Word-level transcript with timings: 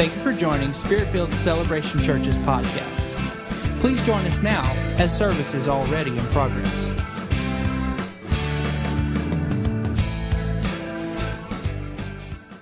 Thank 0.00 0.14
you 0.14 0.22
for 0.22 0.32
joining 0.32 0.70
Spiritfield 0.70 1.30
Celebration 1.30 2.02
Church's 2.02 2.38
podcast. 2.38 3.18
Please 3.80 4.02
join 4.06 4.24
us 4.24 4.40
now 4.40 4.64
as 4.96 5.14
service 5.14 5.52
is 5.52 5.68
already 5.68 6.16
in 6.16 6.24
progress. 6.28 6.90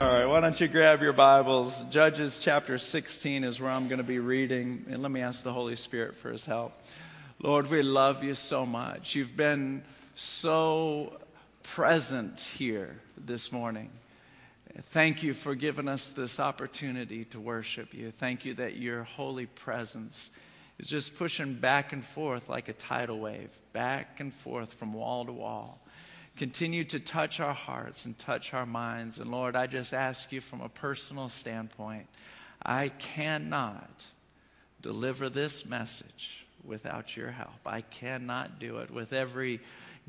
All 0.01 0.11
right, 0.13 0.27
why 0.27 0.41
don't 0.41 0.61
you 0.61 0.67
grab 0.67 1.01
your 1.01 1.13
Bibles? 1.13 1.81
Judges 1.91 2.41
chapter 2.41 2.77
16 2.77 3.45
is 3.45 3.61
where 3.61 3.71
I'm 3.71 3.87
going 3.87 3.99
to 3.99 4.05
be 4.05 4.19
reading, 4.19 4.85
and 4.91 5.01
let 5.01 5.13
me 5.13 5.21
ask 5.21 5.45
the 5.45 5.53
Holy 5.53 5.77
Spirit 5.77 6.17
for 6.17 6.33
his 6.33 6.45
help. 6.45 6.73
Lord, 7.41 7.71
we 7.71 7.83
love 7.83 8.25
you 8.25 8.35
so 8.35 8.67
much. 8.67 9.15
You've 9.15 9.37
been 9.37 9.85
so 10.17 11.21
present 11.63 12.41
here 12.41 12.99
this 13.17 13.53
morning. 13.53 13.91
Thank 14.81 15.25
you 15.25 15.35
for 15.35 15.57
giving 15.57 15.89
us 15.89 16.11
this 16.11 16.39
opportunity 16.39 17.25
to 17.27 17.41
worship 17.41 17.93
you. 17.93 18.13
Thank 18.13 18.45
you 18.45 18.55
that 18.55 18.77
your 18.77 19.03
holy 19.03 19.47
presence 19.47 20.31
is 20.79 20.89
just 20.89 21.19
pushing 21.19 21.55
back 21.55 21.93
and 21.93 22.05
forth 22.05 22.49
like 22.49 22.69
a 22.69 22.73
tidal 22.73 23.19
wave, 23.19 23.51
back 23.73 24.21
and 24.21 24.33
forth 24.33 24.75
from 24.75 24.93
wall 24.93 25.25
to 25.25 25.33
wall. 25.33 25.81
Continue 26.37 26.85
to 26.85 27.01
touch 27.01 27.41
our 27.41 27.55
hearts 27.55 28.05
and 28.05 28.17
touch 28.17 28.55
our 28.55 28.67
minds. 28.67 29.19
And 29.19 29.33
Lord, 29.33 29.57
I 29.57 29.67
just 29.67 29.93
ask 29.93 30.31
you 30.31 30.41
from 30.41 30.61
a 30.61 30.69
personal 30.69 31.29
standpoint, 31.29 32.07
I 32.65 32.91
cannot 32.91 34.07
deliver 34.81 35.29
this 35.29 35.67
message 35.67 36.47
without 36.65 37.17
your 37.17 37.33
help. 37.33 37.59
I 37.67 37.81
cannot 37.81 38.61
do 38.61 38.79
it 38.79 38.93
with 38.93 39.13
every 39.13 39.59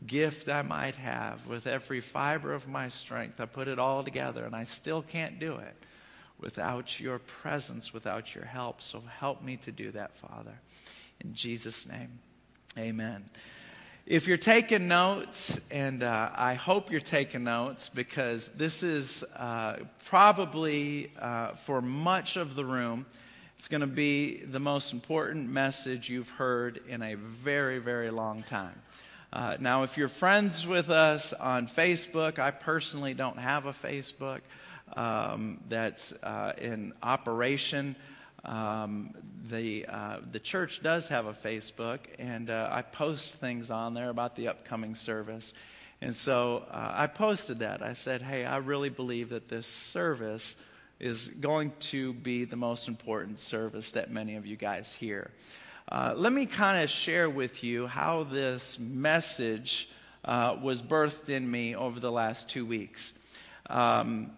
gift 0.05 0.49
I 0.49 0.62
might 0.62 0.95
have, 0.95 1.48
with 1.48 1.67
every 1.67 2.02
fiber 2.02 2.53
of 2.53 2.67
my 2.67 2.88
strength. 2.88 3.40
I 3.40 3.45
put 3.45 3.67
it 3.67 3.80
all 3.80 4.03
together, 4.03 4.45
and 4.45 4.55
I 4.55 4.63
still 4.63 5.02
can't 5.02 5.40
do 5.40 5.55
it 5.55 5.76
without 6.40 6.99
your 6.99 7.20
presence, 7.20 7.94
without 7.94 8.34
your 8.34 8.46
help. 8.46 8.82
So 8.82 9.04
help 9.20 9.43
me 9.43 9.57
to 9.57 9.71
do 9.71 9.91
that, 9.91 10.15
Father. 10.15 10.60
In 11.20 11.34
Jesus' 11.34 11.88
name, 11.88 12.20
amen. 12.77 13.29
If 14.05 14.27
you're 14.27 14.38
taking 14.38 14.88
notes, 14.88 15.60
and 15.70 16.01
uh, 16.01 16.32
I 16.35 16.55
hope 16.55 16.90
you're 16.90 16.99
taking 16.99 17.43
notes 17.43 17.90
because 17.90 18.49
this 18.49 18.82
is 18.82 19.23
uh, 19.35 19.77
probably 20.05 21.12
uh, 21.20 21.49
for 21.51 21.82
much 21.82 22.35
of 22.35 22.55
the 22.55 22.66
room, 22.66 23.05
it's 23.55 23.68
going 23.68 23.82
to 23.82 23.88
be 23.88 24.38
the 24.38 24.60
most 24.60 24.93
important 24.93 25.49
message 25.49 26.10
you've 26.10 26.29
heard 26.29 26.79
in 26.88 27.04
a 27.04 27.16
very, 27.16 27.77
very 27.77 28.10
long 28.10 28.41
time. 28.41 28.82
Uh, 29.32 29.58
now, 29.60 29.84
if 29.84 29.96
you're 29.96 30.08
friends 30.08 30.66
with 30.66 30.90
us 30.90 31.34
on 31.34 31.68
Facebook, 31.68 32.40
I 32.40 32.49
personally 32.49 33.13
don't 33.13 33.38
have 33.38 33.68
a 33.68 33.74
Facebook 33.74 34.41
um, 34.94 35.60
that's 35.70 36.13
uh, 36.24 36.54
in 36.58 36.94
operation. 37.04 37.96
Um, 38.44 39.13
the, 39.48 39.85
uh, 39.88 40.18
the 40.32 40.40
church 40.40 40.82
does 40.82 41.10
have 41.10 41.27
a 41.27 41.34
Facebook, 41.34 42.00
and 42.18 42.50
uh, 42.50 42.70
I 42.72 42.82
post 42.82 43.35
things 43.35 43.70
on 43.70 43.94
there 43.94 44.10
about 44.10 44.35
the 44.35 44.48
upcoming 44.48 44.96
service. 44.96 45.54
And 46.02 46.16
so 46.16 46.66
uh, 46.72 46.91
I 46.96 47.05
posted 47.05 47.60
that. 47.60 47.84
I 47.84 47.94
said, 47.94 48.24
hey, 48.24 48.46
I 48.46 48.57
really 48.57 48.90
believe 48.90 49.30
that 49.30 49.48
this 49.48 49.68
service 49.68 50.55
is 51.00 51.27
going 51.27 51.72
to 51.80 52.13
be 52.13 52.46
the 52.46 52.55
most 52.55 52.88
important 52.88 53.38
service 53.38 53.91
that 53.91 54.10
many 54.10 54.38
of 54.38 54.48
you 54.48 54.55
guys 54.55 54.91
hear. 54.91 55.30
Uh, 55.91 56.13
let 56.15 56.32
me 56.32 56.45
kind 56.45 56.84
of 56.84 56.87
share 56.87 57.27
with 57.27 57.63
you 57.63 57.87
how 57.87 58.23
this 58.23 58.77
message 58.77 59.90
uh, 60.23 60.55
was 60.62 60.84
birthed 60.84 61.29
in 61.29 61.49
me 61.49 61.76
over 61.76 61.99
the 61.99 62.12
last 62.12 62.48
two 62.48 62.63
weeks. 62.63 63.15
Um, 63.71 64.29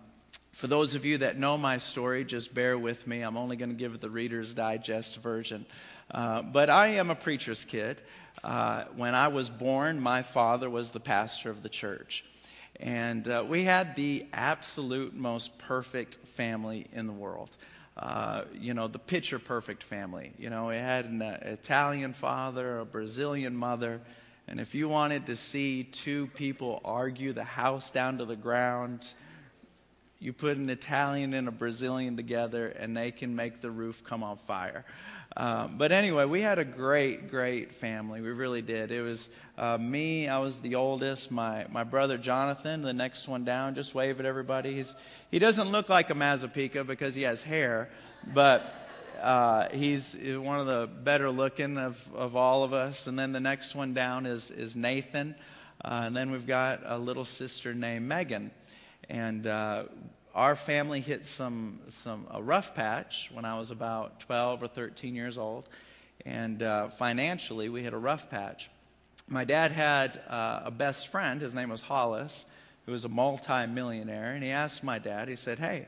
for 0.53 0.67
those 0.67 0.95
of 0.95 1.03
you 1.03 1.17
that 1.17 1.37
know 1.37 1.57
my 1.57 1.77
story, 1.77 2.23
just 2.23 2.53
bear 2.53 2.77
with 2.77 3.05
me. 3.05 3.21
I'm 3.21 3.35
only 3.35 3.57
going 3.57 3.67
to 3.67 3.75
give 3.75 3.99
the 3.99 4.09
Reader's 4.09 4.53
Digest 4.53 5.17
version. 5.17 5.65
Uh, 6.09 6.41
but 6.41 6.69
I 6.69 6.87
am 6.87 7.09
a 7.09 7.15
preacher's 7.15 7.65
kid. 7.65 8.01
Uh, 8.45 8.85
when 8.95 9.13
I 9.13 9.27
was 9.27 9.49
born, 9.49 9.99
my 9.99 10.21
father 10.21 10.69
was 10.69 10.91
the 10.91 11.01
pastor 11.01 11.49
of 11.49 11.63
the 11.63 11.69
church. 11.69 12.23
And 12.79 13.27
uh, 13.27 13.43
we 13.45 13.63
had 13.63 13.97
the 13.97 14.25
absolute 14.31 15.13
most 15.13 15.59
perfect 15.59 16.15
family 16.29 16.87
in 16.93 17.07
the 17.07 17.13
world. 17.13 17.57
Uh, 18.01 18.45
you 18.59 18.73
know, 18.73 18.87
the 18.87 18.97
picture 18.97 19.37
perfect 19.37 19.83
family. 19.83 20.33
You 20.39 20.49
know, 20.49 20.69
it 20.69 20.79
had 20.79 21.05
an 21.05 21.21
uh, 21.21 21.37
Italian 21.43 22.13
father, 22.13 22.79
a 22.79 22.85
Brazilian 22.85 23.55
mother, 23.55 24.01
and 24.47 24.59
if 24.59 24.73
you 24.73 24.89
wanted 24.89 25.27
to 25.27 25.35
see 25.35 25.83
two 25.83 26.25
people 26.33 26.81
argue 26.83 27.31
the 27.31 27.43
house 27.43 27.91
down 27.91 28.17
to 28.17 28.25
the 28.25 28.35
ground, 28.35 29.05
you 30.17 30.33
put 30.33 30.57
an 30.57 30.67
Italian 30.71 31.35
and 31.35 31.47
a 31.47 31.51
Brazilian 31.51 32.17
together, 32.17 32.69
and 32.69 32.97
they 32.97 33.11
can 33.11 33.35
make 33.35 33.61
the 33.61 33.69
roof 33.69 34.03
come 34.03 34.23
on 34.23 34.37
fire. 34.37 34.83
Um, 35.37 35.75
but 35.77 35.93
anyway, 35.93 36.25
we 36.25 36.41
had 36.41 36.59
a 36.59 36.65
great, 36.65 37.29
great 37.29 37.73
family. 37.73 38.19
We 38.19 38.31
really 38.31 38.61
did. 38.61 38.91
It 38.91 39.01
was 39.01 39.29
uh, 39.57 39.77
me, 39.77 40.27
I 40.27 40.39
was 40.39 40.59
the 40.59 40.75
oldest, 40.75 41.31
my, 41.31 41.65
my 41.69 41.85
brother 41.85 42.17
Jonathan, 42.17 42.81
the 42.81 42.93
next 42.93 43.29
one 43.29 43.45
down. 43.45 43.75
Just 43.75 43.95
wave 43.95 44.19
at 44.19 44.25
everybody. 44.25 44.73
He's, 44.73 44.93
he 45.29 45.39
doesn't 45.39 45.71
look 45.71 45.87
like 45.87 46.09
a 46.09 46.13
Mazzapica 46.13 46.85
because 46.85 47.15
he 47.15 47.21
has 47.21 47.41
hair, 47.41 47.89
but 48.33 48.73
uh, 49.21 49.69
he's, 49.69 50.13
he's, 50.13 50.37
one 50.37 50.59
of 50.59 50.65
the 50.65 50.89
better 51.01 51.29
looking 51.29 51.77
of, 51.77 52.09
of 52.13 52.35
all 52.35 52.63
of 52.63 52.73
us. 52.73 53.07
And 53.07 53.17
then 53.17 53.31
the 53.31 53.39
next 53.39 53.73
one 53.73 53.93
down 53.93 54.25
is, 54.25 54.51
is 54.51 54.75
Nathan. 54.75 55.35
Uh, 55.83 56.03
and 56.05 56.15
then 56.15 56.31
we've 56.31 56.47
got 56.47 56.81
a 56.85 56.97
little 56.97 57.25
sister 57.25 57.73
named 57.73 58.05
Megan. 58.05 58.51
And 59.09 59.47
uh, 59.47 59.83
our 60.33 60.55
family 60.55 61.01
hit 61.01 61.25
some, 61.25 61.79
some 61.89 62.25
a 62.31 62.41
rough 62.41 62.73
patch 62.73 63.29
when 63.33 63.45
I 63.45 63.57
was 63.57 63.71
about 63.71 64.19
12 64.21 64.63
or 64.63 64.67
13 64.67 65.15
years 65.15 65.37
old, 65.37 65.67
and 66.25 66.63
uh, 66.63 66.87
financially 66.89 67.69
we 67.69 67.83
hit 67.83 67.93
a 67.93 67.97
rough 67.97 68.29
patch. 68.29 68.69
My 69.27 69.43
dad 69.43 69.71
had 69.71 70.21
uh, 70.29 70.61
a 70.65 70.71
best 70.71 71.09
friend. 71.09 71.41
His 71.41 71.53
name 71.53 71.69
was 71.69 71.81
Hollis, 71.81 72.45
who 72.85 72.91
was 72.91 73.05
a 73.05 73.09
multi-millionaire, 73.09 74.31
and 74.31 74.43
he 74.43 74.51
asked 74.51 74.83
my 74.83 74.99
dad. 74.99 75.27
He 75.27 75.35
said, 75.35 75.59
"Hey, 75.59 75.87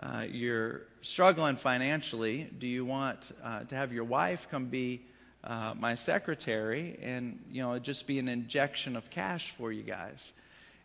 uh, 0.00 0.24
you're 0.30 0.82
struggling 1.02 1.56
financially. 1.56 2.50
Do 2.58 2.66
you 2.66 2.84
want 2.84 3.32
uh, 3.42 3.64
to 3.64 3.74
have 3.74 3.92
your 3.92 4.04
wife 4.04 4.48
come 4.50 4.66
be?" 4.66 5.02
Uh, 5.42 5.74
my 5.78 5.94
secretary, 5.94 6.98
and 7.02 7.38
you 7.52 7.60
know, 7.60 7.78
just 7.78 8.06
be 8.06 8.18
an 8.18 8.28
injection 8.28 8.96
of 8.96 9.10
cash 9.10 9.50
for 9.50 9.70
you 9.70 9.82
guys. 9.82 10.32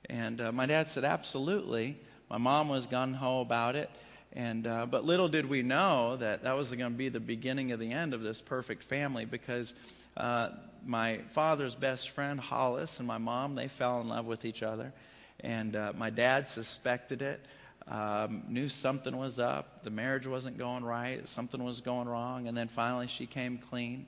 And 0.10 0.42
uh, 0.42 0.52
my 0.52 0.66
dad 0.66 0.90
said, 0.90 1.06
Absolutely. 1.06 1.98
My 2.30 2.38
mom 2.38 2.70
was 2.70 2.86
gun 2.86 3.14
ho 3.14 3.42
about 3.42 3.76
it. 3.76 3.90
And, 4.34 4.68
uh, 4.68 4.86
but 4.86 5.04
little 5.04 5.28
did 5.28 5.50
we 5.50 5.64
know 5.64 6.16
that 6.18 6.44
that 6.44 6.56
was 6.56 6.72
going 6.72 6.92
to 6.92 6.98
be 6.98 7.10
the 7.10 7.20
beginning 7.20 7.72
of 7.72 7.80
the 7.80 7.92
end 7.92 8.14
of 8.14 8.22
this 8.22 8.42
perfect 8.42 8.84
family 8.84 9.26
because 9.26 9.74
uh, 10.16 10.50
my 10.86 11.18
father's 11.30 11.74
best 11.74 12.12
friend, 12.12 12.40
Hollis, 12.40 13.00
and 13.00 13.08
my 13.08 13.18
mom, 13.18 13.56
they 13.56 13.68
fell 13.68 14.02
in 14.02 14.10
love 14.10 14.26
with 14.26 14.46
each 14.46 14.62
other. 14.62 14.94
And 15.40 15.76
uh, 15.76 15.94
my 15.98 16.12
dad 16.12 16.48
suspected 16.48 17.24
it, 17.24 17.40
um, 17.88 18.44
knew 18.48 18.70
something 18.70 19.18
was 19.18 19.40
up. 19.40 19.84
The 19.84 19.90
marriage 19.90 20.28
wasn't 20.28 20.60
going 20.60 20.84
right, 20.84 21.28
something 21.28 21.64
was 21.64 21.82
going 21.82 22.08
wrong. 22.08 22.48
And 22.48 22.56
then 22.56 22.68
finally 22.68 23.08
she 23.08 23.26
came 23.26 23.58
clean. 23.58 24.06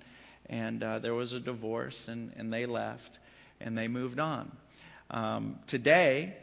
And 0.47 0.83
uh, 0.83 0.99
there 0.99 1.13
was 1.15 1.33
a 1.33 1.39
divorce, 1.39 2.07
and, 2.07 2.33
and 2.37 2.51
they 2.51 2.65
left, 2.65 3.19
and 3.59 3.77
they 3.77 3.87
moved 3.87 4.19
on. 4.19 4.51
Um, 5.09 5.59
today, 5.65 6.35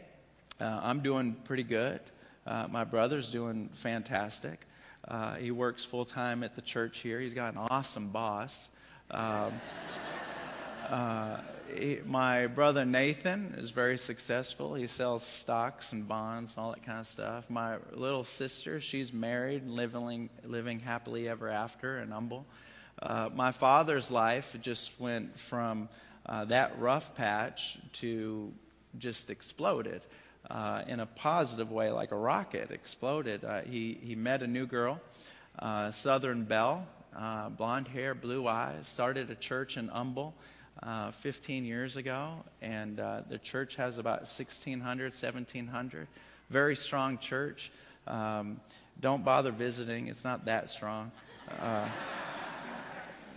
uh, 0.60 0.80
I'm 0.82 1.00
doing 1.00 1.34
pretty 1.44 1.62
good. 1.62 2.00
Uh, 2.46 2.66
my 2.68 2.84
brother's 2.84 3.30
doing 3.30 3.68
fantastic. 3.74 4.66
Uh, 5.06 5.34
he 5.34 5.50
works 5.50 5.84
full 5.84 6.04
time 6.04 6.42
at 6.42 6.56
the 6.56 6.62
church 6.62 6.98
here. 6.98 7.20
He's 7.20 7.34
got 7.34 7.52
an 7.54 7.60
awesome 7.70 8.08
boss. 8.08 8.68
Um, 9.10 9.52
uh, 10.88 11.36
he, 11.74 12.00
my 12.04 12.46
brother 12.46 12.84
Nathan 12.84 13.54
is 13.56 13.70
very 13.70 13.98
successful. 13.98 14.74
He 14.74 14.86
sells 14.86 15.22
stocks 15.22 15.92
and 15.92 16.08
bonds 16.08 16.56
and 16.56 16.64
all 16.64 16.72
that 16.72 16.84
kind 16.84 17.00
of 17.00 17.06
stuff. 17.06 17.48
My 17.48 17.76
little 17.92 18.24
sister, 18.24 18.80
she's 18.80 19.12
married 19.12 19.62
and 19.62 19.72
living, 19.74 20.28
living 20.44 20.80
happily 20.80 21.28
ever 21.28 21.48
after 21.48 22.00
in 22.00 22.10
Humble. 22.10 22.46
Uh, 23.00 23.28
my 23.32 23.52
father's 23.52 24.10
life 24.10 24.56
just 24.60 24.98
went 24.98 25.38
from 25.38 25.88
uh, 26.26 26.44
that 26.46 26.78
rough 26.80 27.14
patch 27.14 27.78
to 27.92 28.52
just 28.98 29.30
exploded 29.30 30.02
uh, 30.50 30.82
in 30.86 31.00
a 31.00 31.06
positive 31.06 31.70
way, 31.70 31.90
like 31.90 32.12
a 32.12 32.16
rocket, 32.16 32.70
exploded. 32.70 33.44
Uh, 33.44 33.62
he, 33.62 33.98
he 34.02 34.14
met 34.14 34.42
a 34.42 34.46
new 34.46 34.66
girl, 34.66 35.00
uh, 35.58 35.90
Southern 35.90 36.44
Belle, 36.44 36.86
uh, 37.16 37.48
blonde 37.48 37.88
hair, 37.88 38.14
blue 38.14 38.46
eyes, 38.46 38.86
started 38.86 39.30
a 39.30 39.34
church 39.34 39.76
in 39.76 39.88
Humble. 39.88 40.34
Uh, 40.80 41.10
15 41.10 41.64
years 41.64 41.96
ago, 41.96 42.44
and 42.62 43.00
uh, 43.00 43.22
the 43.28 43.38
church 43.38 43.74
has 43.74 43.98
about 43.98 44.20
1,600, 44.20 45.12
1,700. 45.12 46.06
Very 46.50 46.76
strong 46.76 47.18
church. 47.18 47.72
Um, 48.06 48.60
don't 49.00 49.24
bother 49.24 49.50
visiting; 49.50 50.06
it's 50.06 50.22
not 50.22 50.44
that 50.44 50.70
strong. 50.70 51.10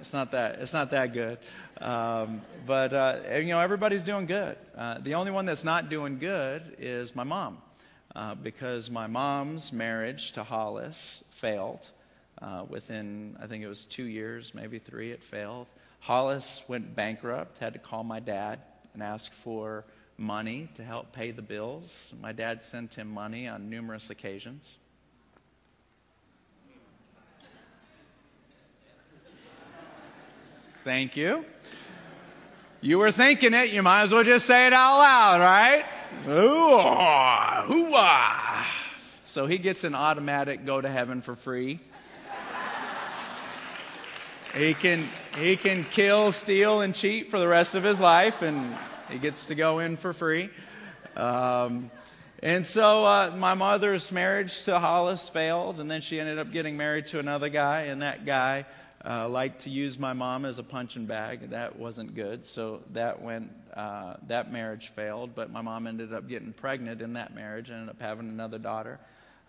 It's 0.01 0.13
not 0.13 0.31
that. 0.31 0.59
It's 0.59 0.73
not 0.73 0.91
that 0.91 1.13
good. 1.13 1.37
Um, 1.79 2.41
but, 2.65 2.93
uh, 2.93 3.19
you 3.37 3.45
know, 3.45 3.59
everybody's 3.61 4.03
doing 4.03 4.25
good. 4.25 4.57
Uh, 4.77 4.97
the 4.99 5.13
only 5.15 5.31
one 5.31 5.45
that's 5.45 5.63
not 5.63 5.89
doing 5.89 6.19
good 6.19 6.75
is 6.79 7.15
my 7.15 7.23
mom. 7.23 7.57
uh, 8.15 8.35
because 8.35 8.89
my 8.91 9.07
mom's 9.07 9.71
marriage 9.71 10.33
to 10.33 10.43
Hollis 10.43 11.23
failed. 11.29 11.89
Uh, 12.41 12.65
within, 12.67 13.37
I 13.41 13.47
think 13.47 13.63
it 13.63 13.67
was 13.67 13.85
two 13.85 14.03
years, 14.05 14.53
maybe 14.55 14.79
three, 14.79 15.11
it 15.11 15.23
failed. 15.23 15.67
Hollis 15.99 16.63
went 16.67 16.95
bankrupt, 16.95 17.59
had 17.59 17.73
to 17.73 17.79
call 17.79 18.03
my 18.03 18.19
dad 18.19 18.59
and 18.93 19.03
ask 19.03 19.31
for 19.31 19.85
money 20.17 20.69
to 20.75 20.83
help 20.83 21.13
pay 21.13 21.31
the 21.31 21.41
bills. 21.41 22.07
My 22.19 22.31
dad 22.31 22.63
sent 22.63 22.95
him 22.95 23.09
money 23.09 23.47
on 23.47 23.69
numerous 23.69 24.09
occasions. 24.09 24.77
Thank 30.83 31.15
you. 31.15 31.45
You 32.81 32.97
were 32.97 33.11
thinking 33.11 33.53
it, 33.53 33.69
you 33.71 33.83
might 33.83 34.01
as 34.01 34.13
well 34.13 34.23
just 34.23 34.47
say 34.47 34.65
it 34.65 34.73
out 34.73 34.97
loud, 34.97 35.39
right? 35.39 35.85
Ooh, 36.27 37.91
So 39.27 39.45
he 39.45 39.59
gets 39.59 39.83
an 39.83 39.93
automatic 39.93 40.65
go 40.65 40.81
to 40.81 40.89
heaven 40.89 41.21
for 41.21 41.35
free. 41.35 41.79
He 44.55 44.73
can, 44.73 45.07
he 45.37 45.55
can 45.55 45.83
kill, 45.85 46.31
steal, 46.31 46.81
and 46.81 46.93
cheat 46.95 47.29
for 47.29 47.39
the 47.39 47.47
rest 47.47 47.75
of 47.75 47.83
his 47.83 47.99
life, 47.99 48.41
and 48.41 48.75
he 49.09 49.19
gets 49.19 49.45
to 49.45 49.55
go 49.55 49.79
in 49.79 49.95
for 49.95 50.11
free. 50.13 50.49
Um, 51.15 51.91
and 52.43 52.65
so 52.65 53.05
uh, 53.05 53.35
my 53.37 53.53
mother's 53.53 54.11
marriage 54.11 54.63
to 54.63 54.79
Hollis 54.79 55.29
failed, 55.29 55.79
and 55.79 55.89
then 55.89 56.01
she 56.01 56.19
ended 56.19 56.39
up 56.39 56.51
getting 56.51 56.75
married 56.75 57.07
to 57.07 57.19
another 57.19 57.49
guy, 57.49 57.83
and 57.83 58.01
that 58.01 58.25
guy 58.25 58.65
uh, 59.03 59.27
liked 59.27 59.61
to 59.61 59.69
use 59.69 59.97
my 59.97 60.13
mom 60.13 60.45
as 60.45 60.59
a 60.59 60.63
punching 60.63 61.05
bag. 61.05 61.49
That 61.49 61.77
wasn't 61.77 62.13
good, 62.15 62.45
so 62.45 62.81
that 62.93 63.21
went. 63.21 63.51
Uh, 63.73 64.15
that 64.27 64.51
marriage 64.51 64.91
failed, 64.95 65.33
but 65.33 65.49
my 65.49 65.61
mom 65.61 65.87
ended 65.87 66.13
up 66.13 66.27
getting 66.27 66.51
pregnant 66.51 67.01
in 67.01 67.13
that 67.13 67.33
marriage 67.33 67.69
and 67.69 67.79
ended 67.79 67.95
up 67.95 68.01
having 68.01 68.27
another 68.27 68.59
daughter. 68.59 68.99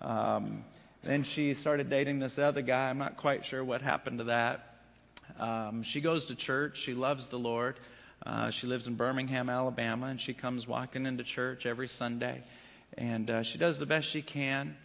Um, 0.01 0.65
then 1.03 1.25
she 1.25 1.55
started 1.55 1.91
dating 1.91 2.21
this 2.21 2.39
other 2.39 2.63
guy. 2.63 2.89
I'm 2.89 2.99
not 2.99 3.17
quite 3.17 3.45
sure 3.45 3.65
what 3.65 3.83
happened 3.83 4.19
to 4.19 4.25
that. 4.25 4.77
Um, 5.41 5.83
she 5.83 6.01
goes 6.01 6.27
to 6.27 6.37
church. 6.37 6.79
She 6.79 6.95
loves 6.95 7.29
the 7.31 7.39
Lord. 7.39 7.81
Uh, 8.25 8.51
she 8.51 8.69
lives 8.69 8.87
in 8.87 8.95
Birmingham, 8.95 9.51
Alabama, 9.51 10.07
and 10.07 10.21
she 10.21 10.35
comes 10.35 10.69
walking 10.69 11.05
into 11.05 11.25
church 11.25 11.67
every 11.67 11.89
Sunday. 11.89 12.45
And 12.97 13.29
uh, 13.29 13.43
she 13.43 13.59
does 13.59 13.81
the 13.81 13.87
best 13.87 14.09
she 14.09 14.23
can 14.23 14.77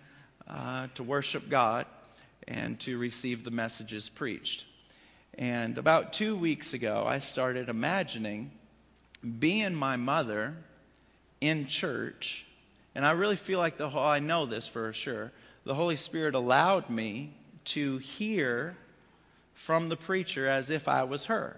uh, 0.47 0.87
to 0.95 1.03
worship 1.03 1.47
God 1.47 1.85
and 2.47 2.79
to 2.81 2.97
receive 2.97 3.43
the 3.43 3.51
messages 3.51 4.09
preached. 4.09 4.65
And 5.37 5.77
about 5.77 6.13
two 6.13 6.35
weeks 6.35 6.73
ago, 6.73 7.05
I 7.07 7.19
started 7.19 7.69
imagining 7.69 8.51
being 9.39 9.75
my 9.75 9.95
mother 9.95 10.55
in 11.41 11.67
church. 11.67 12.45
And 12.95 13.05
I 13.05 13.11
really 13.11 13.35
feel 13.35 13.59
like 13.59 13.77
the 13.77 13.89
whole, 13.89 14.03
I 14.03 14.19
know 14.19 14.45
this 14.45 14.67
for 14.67 14.91
sure. 14.93 15.31
The 15.65 15.75
Holy 15.75 15.95
Spirit 15.95 16.33
allowed 16.33 16.89
me 16.89 17.33
to 17.65 17.97
hear 17.97 18.75
from 19.53 19.89
the 19.89 19.97
preacher 19.97 20.47
as 20.47 20.69
if 20.69 20.87
I 20.87 21.03
was 21.03 21.25
her. 21.25 21.57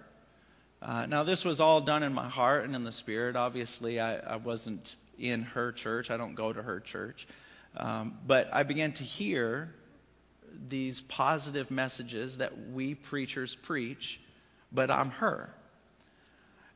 Uh, 0.82 1.06
now, 1.06 1.24
this 1.24 1.44
was 1.44 1.60
all 1.60 1.82
done 1.82 2.04
in 2.04 2.14
my 2.14 2.28
heart 2.28 2.64
and 2.64 2.76
in 2.76 2.84
the 2.84 2.92
Spirit. 2.92 3.36
Obviously, 3.36 4.00
I, 4.00 4.18
I 4.18 4.36
wasn't 4.38 4.96
in 5.18 5.44
her 5.44 5.72
church, 5.72 6.10
I 6.10 6.18
don't 6.18 6.36
go 6.36 6.52
to 6.54 6.62
her 6.62 6.80
church. 6.80 7.28
Um, 7.76 8.18
but 8.26 8.50
I 8.54 8.64
began 8.64 8.94
to 8.94 9.04
hear 9.04 9.74
these 10.68 11.02
positive 11.02 11.72
messages 11.72 12.40
that 12.40 12.70
we 12.72 12.96
preachers 12.96 13.56
preach, 13.56 14.20
but 14.72 14.92
I'm 14.92 15.12
her. 15.12 15.54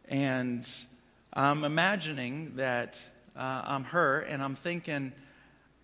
And 0.07 0.67
I'm 1.33 1.63
imagining 1.63 2.55
that 2.55 3.01
uh, 3.35 3.63
I'm 3.65 3.83
her, 3.85 4.19
and 4.19 4.41
I'm 4.41 4.55
thinking 4.55 5.11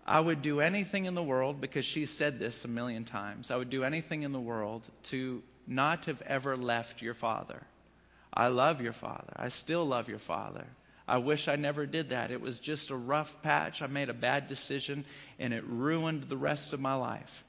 I 0.05 0.19
would 0.19 0.41
do 0.41 0.59
anything 0.59 1.05
in 1.05 1.15
the 1.15 1.23
world, 1.23 1.59
because 1.59 1.85
she 1.85 2.05
said 2.05 2.39
this 2.39 2.65
a 2.65 2.67
million 2.67 3.05
times, 3.05 3.51
I 3.51 3.57
would 3.57 3.69
do 3.69 3.83
anything 3.83 4.23
in 4.23 4.31
the 4.31 4.39
world 4.39 4.87
to 5.03 5.43
not 5.67 6.05
have 6.05 6.21
ever 6.23 6.57
left 6.57 7.01
your 7.01 7.13
father. 7.13 7.61
I 8.33 8.47
love 8.47 8.81
your 8.81 8.93
father. 8.93 9.33
I 9.35 9.49
still 9.49 9.85
love 9.85 10.09
your 10.09 10.19
father. 10.19 10.65
I 11.07 11.17
wish 11.17 11.47
I 11.47 11.55
never 11.55 11.87
did 11.87 12.09
that. 12.09 12.29
It 12.29 12.41
was 12.41 12.59
just 12.59 12.91
a 12.91 12.95
rough 12.95 13.41
patch. 13.41 13.81
I 13.81 13.87
made 13.87 14.09
a 14.09 14.13
bad 14.13 14.47
decision, 14.47 15.05
and 15.39 15.53
it 15.53 15.63
ruined 15.65 16.23
the 16.23 16.37
rest 16.37 16.73
of 16.73 16.79
my 16.79 16.93
life. 16.93 17.43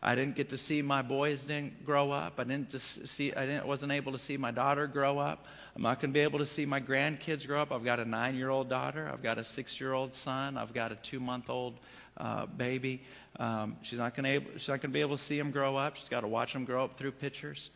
I 0.00 0.14
didn't 0.14 0.36
get 0.36 0.50
to 0.50 0.58
see 0.58 0.80
my 0.80 1.02
boys 1.02 1.42
didn't 1.42 1.84
grow 1.84 2.12
up. 2.12 2.38
I 2.38 2.44
didn't 2.44 2.70
just 2.70 3.08
see. 3.08 3.32
I 3.32 3.46
didn't, 3.46 3.66
wasn't 3.66 3.90
able 3.90 4.12
to 4.12 4.18
see 4.18 4.36
my 4.36 4.52
daughter 4.52 4.86
grow 4.86 5.18
up. 5.18 5.46
I'm 5.74 5.82
not 5.82 6.00
going 6.00 6.10
to 6.10 6.14
be 6.14 6.20
able 6.20 6.38
to 6.38 6.46
see 6.46 6.66
my 6.66 6.80
grandkids 6.80 7.46
grow 7.46 7.60
up. 7.60 7.72
I've 7.72 7.84
got 7.84 7.98
a 7.98 8.04
nine-year-old 8.04 8.68
daughter. 8.68 9.10
I've 9.12 9.22
got 9.22 9.38
a 9.38 9.44
six-year-old 9.44 10.14
son. 10.14 10.56
I've 10.56 10.72
got 10.72 10.92
a 10.92 10.96
two-month-old 10.96 11.78
uh, 12.16 12.46
baby. 12.46 13.02
Um, 13.40 13.76
she's 13.82 13.98
not 13.98 14.14
going 14.14 14.40
to. 14.40 14.58
She's 14.58 14.68
not 14.68 14.80
going 14.80 14.90
to 14.90 14.94
be 14.94 15.00
able 15.00 15.16
to 15.16 15.22
see 15.22 15.36
them 15.36 15.50
grow 15.50 15.76
up. 15.76 15.96
She's 15.96 16.08
got 16.08 16.20
to 16.20 16.28
watch 16.28 16.52
them 16.52 16.64
grow 16.64 16.84
up 16.84 16.96
through 16.96 17.12
pictures. 17.12 17.70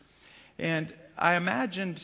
And 0.57 0.93
I 1.17 1.35
imagined 1.35 2.01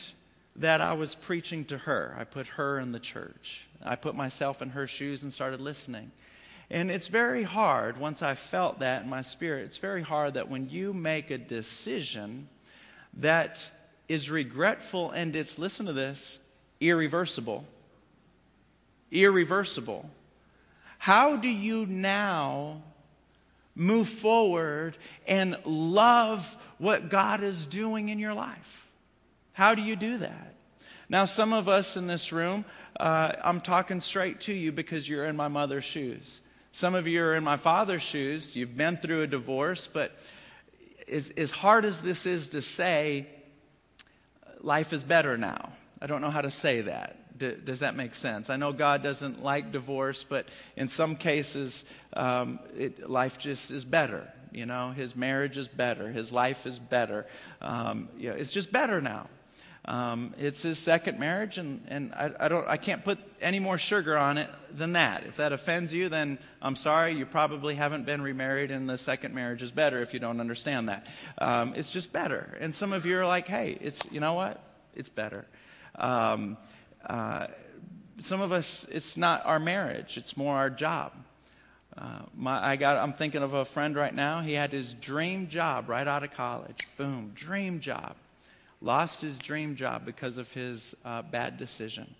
that 0.56 0.82
I 0.82 0.92
was 0.92 1.14
preaching 1.14 1.64
to 1.66 1.78
her. 1.78 2.14
I 2.18 2.24
put 2.24 2.46
her 2.48 2.78
in 2.78 2.92
the 2.92 3.00
church. 3.00 3.66
I 3.82 3.96
put 3.96 4.14
myself 4.14 4.60
in 4.60 4.70
her 4.70 4.86
shoes 4.86 5.22
and 5.22 5.32
started 5.32 5.62
listening. 5.62 6.10
And 6.70 6.90
it's 6.90 7.08
very 7.08 7.42
hard, 7.42 7.98
once 7.98 8.22
I 8.22 8.34
felt 8.34 8.78
that 8.78 9.02
in 9.02 9.10
my 9.10 9.22
spirit, 9.22 9.64
it's 9.64 9.78
very 9.78 10.02
hard 10.02 10.34
that 10.34 10.48
when 10.48 10.68
you 10.68 10.92
make 10.92 11.30
a 11.30 11.38
decision 11.38 12.48
that 13.14 13.58
is 14.08 14.30
regretful 14.30 15.10
and 15.10 15.34
it's, 15.34 15.58
listen 15.58 15.86
to 15.86 15.92
this, 15.92 16.38
irreversible. 16.80 17.64
Irreversible. 19.10 20.08
How 20.98 21.36
do 21.36 21.48
you 21.48 21.86
now 21.86 22.82
move 23.74 24.08
forward 24.08 24.96
and 25.26 25.56
love 25.64 26.56
what 26.78 27.08
God 27.08 27.42
is 27.42 27.66
doing 27.66 28.10
in 28.10 28.20
your 28.20 28.34
life? 28.34 28.86
How 29.52 29.74
do 29.74 29.82
you 29.82 29.96
do 29.96 30.18
that? 30.18 30.54
Now, 31.08 31.24
some 31.24 31.52
of 31.52 31.68
us 31.68 31.96
in 31.96 32.06
this 32.06 32.32
room, 32.32 32.64
uh, 32.98 33.32
I'm 33.42 33.60
talking 33.60 34.00
straight 34.00 34.42
to 34.42 34.52
you 34.52 34.70
because 34.70 35.08
you're 35.08 35.24
in 35.24 35.34
my 35.34 35.48
mother's 35.48 35.84
shoes. 35.84 36.40
Some 36.72 36.94
of 36.94 37.08
you 37.08 37.22
are 37.22 37.34
in 37.34 37.42
my 37.42 37.56
father's 37.56 38.02
shoes. 38.02 38.54
You've 38.54 38.76
been 38.76 38.96
through 38.96 39.22
a 39.22 39.26
divorce, 39.26 39.86
but 39.88 40.16
as, 41.08 41.30
as 41.30 41.50
hard 41.50 41.84
as 41.84 42.00
this 42.00 42.26
is 42.26 42.50
to 42.50 42.62
say, 42.62 43.26
life 44.60 44.92
is 44.92 45.02
better 45.02 45.36
now. 45.36 45.72
I 46.00 46.06
don't 46.06 46.20
know 46.20 46.30
how 46.30 46.42
to 46.42 46.50
say 46.50 46.82
that. 46.82 47.38
D- 47.38 47.56
does 47.64 47.80
that 47.80 47.96
make 47.96 48.14
sense? 48.14 48.50
I 48.50 48.56
know 48.56 48.72
God 48.72 49.02
doesn't 49.02 49.42
like 49.42 49.72
divorce, 49.72 50.24
but 50.24 50.46
in 50.76 50.88
some 50.88 51.16
cases, 51.16 51.84
um, 52.12 52.60
it, 52.76 53.10
life 53.10 53.38
just 53.38 53.70
is 53.70 53.84
better. 53.84 54.30
You 54.52 54.66
know, 54.66 54.90
his 54.90 55.16
marriage 55.16 55.56
is 55.56 55.68
better, 55.68 56.10
his 56.10 56.32
life 56.32 56.66
is 56.66 56.78
better. 56.78 57.26
Um, 57.60 58.08
you 58.16 58.30
know, 58.30 58.36
it's 58.36 58.52
just 58.52 58.70
better 58.70 59.00
now. 59.00 59.28
Um, 59.86 60.34
it's 60.38 60.62
his 60.62 60.78
second 60.78 61.18
marriage, 61.18 61.56
and, 61.56 61.82
and 61.88 62.12
I, 62.12 62.30
I, 62.38 62.48
don't, 62.48 62.68
I 62.68 62.76
can't 62.76 63.02
put 63.02 63.18
any 63.40 63.58
more 63.58 63.78
sugar 63.78 64.16
on 64.16 64.36
it 64.36 64.50
than 64.74 64.92
that. 64.92 65.24
If 65.24 65.36
that 65.38 65.52
offends 65.52 65.94
you, 65.94 66.08
then 66.08 66.38
I'm 66.60 66.76
sorry. 66.76 67.12
You 67.12 67.24
probably 67.24 67.74
haven't 67.74 68.04
been 68.04 68.20
remarried, 68.20 68.70
and 68.70 68.88
the 68.88 68.98
second 68.98 69.34
marriage 69.34 69.62
is 69.62 69.72
better 69.72 70.02
if 70.02 70.12
you 70.12 70.20
don't 70.20 70.38
understand 70.38 70.88
that. 70.88 71.06
Um, 71.38 71.74
it's 71.76 71.92
just 71.92 72.12
better. 72.12 72.56
And 72.60 72.74
some 72.74 72.92
of 72.92 73.06
you 73.06 73.18
are 73.18 73.26
like, 73.26 73.48
hey, 73.48 73.78
it's, 73.80 74.00
you 74.10 74.20
know 74.20 74.34
what? 74.34 74.62
It's 74.94 75.08
better. 75.08 75.46
Um, 75.94 76.58
uh, 77.06 77.46
some 78.18 78.42
of 78.42 78.52
us, 78.52 78.86
it's 78.90 79.16
not 79.16 79.46
our 79.46 79.58
marriage, 79.58 80.18
it's 80.18 80.36
more 80.36 80.56
our 80.56 80.68
job. 80.68 81.12
Uh, 81.96 82.20
my, 82.36 82.64
I 82.64 82.76
got, 82.76 82.98
I'm 82.98 83.14
thinking 83.14 83.42
of 83.42 83.54
a 83.54 83.64
friend 83.64 83.96
right 83.96 84.14
now. 84.14 84.42
He 84.42 84.52
had 84.52 84.72
his 84.72 84.94
dream 84.94 85.48
job 85.48 85.88
right 85.88 86.06
out 86.06 86.22
of 86.22 86.32
college. 86.32 86.86
Boom, 86.96 87.32
dream 87.34 87.80
job 87.80 88.14
lost 88.80 89.20
his 89.20 89.38
dream 89.38 89.76
job 89.76 90.04
because 90.04 90.38
of 90.38 90.52
his 90.52 90.94
uh, 91.04 91.22
bad 91.22 91.56
decision. 91.56 92.14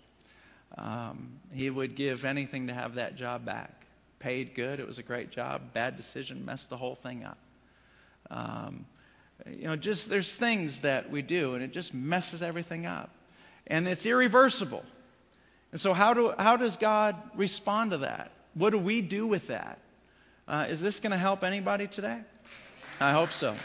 Um, 0.77 1.39
he 1.53 1.69
would 1.69 1.95
give 1.95 2.23
anything 2.23 2.67
to 2.67 2.73
have 2.73 2.95
that 2.95 3.15
job 3.15 3.45
back. 3.45 3.85
Paid 4.19 4.53
good, 4.53 4.79
it 4.79 4.87
was 4.87 4.99
a 4.99 5.03
great 5.03 5.31
job. 5.31 5.73
Bad 5.73 5.97
decision 5.97 6.45
messed 6.45 6.69
the 6.69 6.77
whole 6.77 6.95
thing 6.95 7.23
up. 7.23 7.37
Um, 8.29 8.85
you 9.49 9.63
know, 9.63 9.75
just 9.75 10.09
there's 10.09 10.35
things 10.35 10.81
that 10.81 11.09
we 11.09 11.21
do, 11.21 11.55
and 11.55 11.63
it 11.63 11.73
just 11.73 11.93
messes 11.93 12.43
everything 12.43 12.85
up, 12.85 13.09
and 13.65 13.87
it's 13.87 14.05
irreversible. 14.05 14.83
And 15.71 15.81
so, 15.81 15.93
how 15.93 16.13
do 16.13 16.33
how 16.37 16.55
does 16.57 16.77
God 16.77 17.15
respond 17.35 17.91
to 17.91 17.97
that? 17.99 18.31
What 18.53 18.69
do 18.69 18.77
we 18.77 19.01
do 19.01 19.25
with 19.25 19.47
that? 19.47 19.79
Uh, 20.47 20.67
is 20.69 20.81
this 20.81 20.99
going 20.99 21.11
to 21.11 21.17
help 21.17 21.43
anybody 21.43 21.87
today? 21.87 22.19
I 22.99 23.11
hope 23.11 23.31
so. 23.31 23.55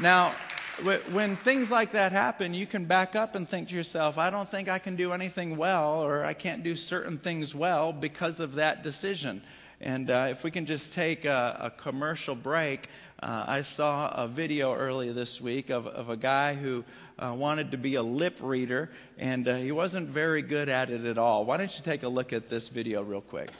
Now, 0.00 0.34
when 0.84 1.36
things 1.36 1.70
like 1.70 1.92
that 1.92 2.12
happen, 2.12 2.52
you 2.52 2.66
can 2.66 2.84
back 2.84 3.16
up 3.16 3.34
and 3.34 3.48
think 3.48 3.68
to 3.70 3.74
yourself, 3.74 4.18
I 4.18 4.30
don't 4.30 4.48
think 4.50 4.68
I 4.68 4.78
can 4.78 4.96
do 4.96 5.12
anything 5.12 5.56
well, 5.56 6.02
or 6.02 6.24
I 6.24 6.34
can't 6.34 6.62
do 6.62 6.76
certain 6.76 7.18
things 7.18 7.54
well 7.54 7.92
because 7.92 8.40
of 8.40 8.54
that 8.56 8.82
decision. 8.82 9.42
And 9.80 10.10
uh, 10.10 10.28
if 10.30 10.44
we 10.44 10.50
can 10.50 10.66
just 10.66 10.92
take 10.92 11.24
a, 11.24 11.58
a 11.64 11.70
commercial 11.70 12.34
break, 12.34 12.88
uh, 13.22 13.44
I 13.46 13.62
saw 13.62 14.08
a 14.08 14.28
video 14.28 14.74
earlier 14.74 15.12
this 15.12 15.40
week 15.40 15.70
of, 15.70 15.86
of 15.86 16.10
a 16.10 16.16
guy 16.16 16.54
who 16.54 16.84
uh, 17.18 17.34
wanted 17.36 17.70
to 17.70 17.78
be 17.78 17.94
a 17.94 18.02
lip 18.02 18.38
reader, 18.42 18.90
and 19.18 19.48
uh, 19.48 19.56
he 19.56 19.72
wasn't 19.72 20.08
very 20.08 20.42
good 20.42 20.68
at 20.68 20.90
it 20.90 21.04
at 21.06 21.16
all. 21.16 21.44
Why 21.44 21.56
don't 21.56 21.74
you 21.74 21.84
take 21.84 22.02
a 22.02 22.08
look 22.08 22.32
at 22.32 22.50
this 22.50 22.68
video 22.68 23.02
real 23.02 23.22
quick? 23.22 23.50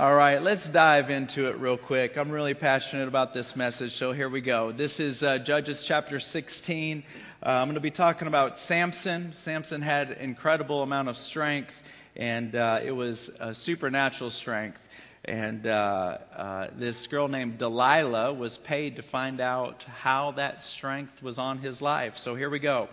All 0.00 0.14
right, 0.14 0.42
let's 0.42 0.66
dive 0.66 1.10
into 1.10 1.48
it 1.48 1.58
real 1.58 1.76
quick. 1.76 2.16
I'm 2.16 2.30
really 2.30 2.54
passionate 2.54 3.06
about 3.06 3.34
this 3.34 3.54
message, 3.54 3.92
so 3.92 4.12
here 4.12 4.30
we 4.30 4.40
go. 4.40 4.72
This 4.72 4.98
is 4.98 5.22
uh, 5.22 5.36
Judges 5.36 5.82
chapter 5.82 6.18
16. 6.18 7.02
Uh, 7.44 7.48
I'm 7.50 7.66
going 7.66 7.74
to 7.74 7.80
be 7.80 7.90
talking 7.90 8.26
about 8.26 8.58
Samson. 8.58 9.34
Samson 9.34 9.82
had 9.82 10.12
incredible 10.12 10.82
amount 10.82 11.10
of 11.10 11.18
strength, 11.18 11.82
and 12.16 12.56
uh, 12.56 12.80
it 12.82 12.92
was 12.92 13.30
a 13.40 13.52
supernatural 13.52 14.30
strength. 14.30 14.80
And 15.26 15.66
uh, 15.66 16.16
uh, 16.34 16.68
this 16.74 17.06
girl 17.06 17.28
named 17.28 17.58
Delilah 17.58 18.32
was 18.32 18.56
paid 18.56 18.96
to 18.96 19.02
find 19.02 19.38
out 19.38 19.82
how 19.82 20.30
that 20.30 20.62
strength 20.62 21.22
was 21.22 21.36
on 21.36 21.58
his 21.58 21.82
life. 21.82 22.16
So 22.16 22.34
here 22.34 22.48
we 22.48 22.58
go. 22.58 22.88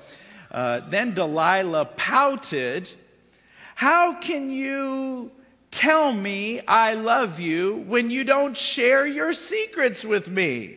Uh, 0.52 0.82
then 0.90 1.14
Delilah 1.14 1.86
pouted. 1.86 2.90
How 3.76 4.20
can 4.20 4.52
you 4.52 5.32
tell 5.78 6.12
me 6.12 6.60
I 6.68 6.96
love 6.96 7.40
you 7.40 7.76
when 7.88 8.10
you 8.10 8.24
don't 8.24 8.58
share 8.58 9.06
your 9.06 9.32
secrets 9.34 10.04
with 10.04 10.28
me? 10.28 10.76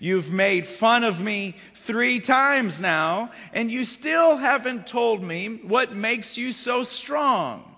You've 0.00 0.32
made 0.32 0.66
fun 0.66 1.04
of 1.04 1.20
me 1.20 1.56
three 1.74 2.20
times 2.20 2.80
now, 2.80 3.30
and 3.52 3.70
you 3.70 3.84
still 3.84 4.36
haven't 4.36 4.86
told 4.86 5.22
me 5.22 5.60
what 5.62 5.94
makes 5.94 6.38
you 6.38 6.52
so 6.52 6.82
strong. 6.82 7.76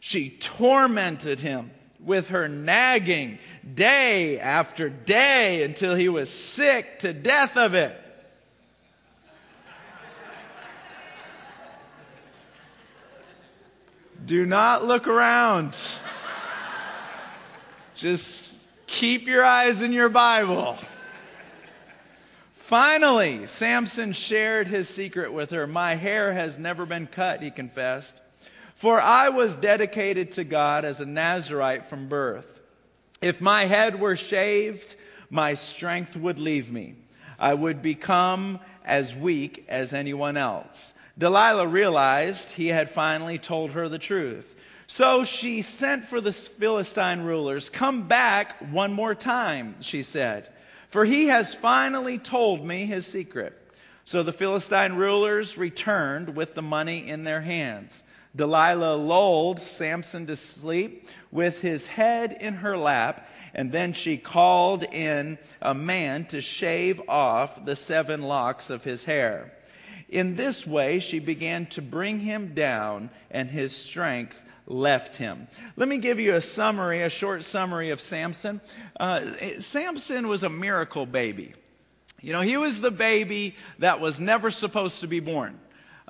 She 0.00 0.30
tormented 0.30 1.38
him 1.38 1.70
with 2.00 2.28
her 2.28 2.48
nagging 2.48 3.38
day 3.72 4.40
after 4.40 4.88
day 4.88 5.62
until 5.62 5.94
he 5.94 6.08
was 6.08 6.28
sick 6.28 6.98
to 7.00 7.12
death 7.12 7.56
of 7.56 7.74
it. 7.74 7.96
Do 14.26 14.44
not 14.44 14.84
look 14.84 15.06
around. 15.06 15.76
Just 17.94 18.52
keep 18.88 19.28
your 19.28 19.44
eyes 19.44 19.82
in 19.82 19.92
your 19.92 20.08
Bible. 20.08 20.76
Finally, 22.56 23.46
Samson 23.46 24.12
shared 24.12 24.66
his 24.66 24.88
secret 24.88 25.32
with 25.32 25.50
her. 25.50 25.68
My 25.68 25.94
hair 25.94 26.32
has 26.32 26.58
never 26.58 26.84
been 26.84 27.06
cut, 27.06 27.40
he 27.40 27.52
confessed, 27.52 28.20
for 28.74 29.00
I 29.00 29.28
was 29.28 29.54
dedicated 29.54 30.32
to 30.32 30.42
God 30.42 30.84
as 30.84 31.00
a 31.00 31.06
Nazarite 31.06 31.86
from 31.86 32.08
birth. 32.08 32.60
If 33.22 33.40
my 33.40 33.66
head 33.66 34.00
were 34.00 34.16
shaved, 34.16 34.96
my 35.30 35.54
strength 35.54 36.16
would 36.16 36.40
leave 36.40 36.72
me. 36.72 36.96
I 37.38 37.54
would 37.54 37.80
become 37.80 38.58
as 38.84 39.14
weak 39.14 39.64
as 39.68 39.92
anyone 39.92 40.36
else. 40.36 40.94
Delilah 41.18 41.66
realized 41.66 42.52
he 42.52 42.68
had 42.68 42.90
finally 42.90 43.38
told 43.38 43.70
her 43.70 43.88
the 43.88 43.98
truth. 43.98 44.52
So 44.86 45.24
she 45.24 45.62
sent 45.62 46.04
for 46.04 46.20
the 46.20 46.32
Philistine 46.32 47.22
rulers. 47.22 47.70
Come 47.70 48.06
back 48.06 48.60
one 48.70 48.92
more 48.92 49.14
time, 49.14 49.76
she 49.80 50.02
said, 50.02 50.48
for 50.88 51.04
he 51.04 51.26
has 51.26 51.54
finally 51.54 52.18
told 52.18 52.64
me 52.64 52.86
his 52.86 53.06
secret. 53.06 53.54
So 54.04 54.22
the 54.22 54.32
Philistine 54.32 54.92
rulers 54.92 55.58
returned 55.58 56.36
with 56.36 56.54
the 56.54 56.62
money 56.62 57.08
in 57.08 57.24
their 57.24 57.40
hands. 57.40 58.04
Delilah 58.36 58.96
lulled 58.96 59.58
Samson 59.58 60.26
to 60.26 60.36
sleep 60.36 61.06
with 61.32 61.62
his 61.62 61.86
head 61.86 62.36
in 62.38 62.54
her 62.56 62.76
lap, 62.76 63.26
and 63.54 63.72
then 63.72 63.94
she 63.94 64.18
called 64.18 64.84
in 64.84 65.38
a 65.62 65.74
man 65.74 66.26
to 66.26 66.40
shave 66.42 67.00
off 67.08 67.64
the 67.64 67.74
seven 67.74 68.22
locks 68.22 68.68
of 68.68 68.84
his 68.84 69.04
hair. 69.04 69.55
In 70.08 70.36
this 70.36 70.66
way, 70.66 71.00
she 71.00 71.18
began 71.18 71.66
to 71.66 71.82
bring 71.82 72.20
him 72.20 72.54
down, 72.54 73.10
and 73.30 73.50
his 73.50 73.76
strength 73.76 74.42
left 74.66 75.16
him. 75.16 75.48
Let 75.76 75.88
me 75.88 75.98
give 75.98 76.20
you 76.20 76.34
a 76.34 76.40
summary, 76.40 77.02
a 77.02 77.08
short 77.08 77.44
summary 77.44 77.90
of 77.90 78.00
Samson. 78.00 78.60
Uh, 78.98 79.20
Samson 79.58 80.28
was 80.28 80.42
a 80.42 80.48
miracle 80.48 81.06
baby. 81.06 81.54
You 82.20 82.32
know, 82.32 82.40
he 82.40 82.56
was 82.56 82.80
the 82.80 82.90
baby 82.90 83.54
that 83.78 84.00
was 84.00 84.20
never 84.20 84.50
supposed 84.50 85.00
to 85.00 85.06
be 85.06 85.20
born. 85.20 85.58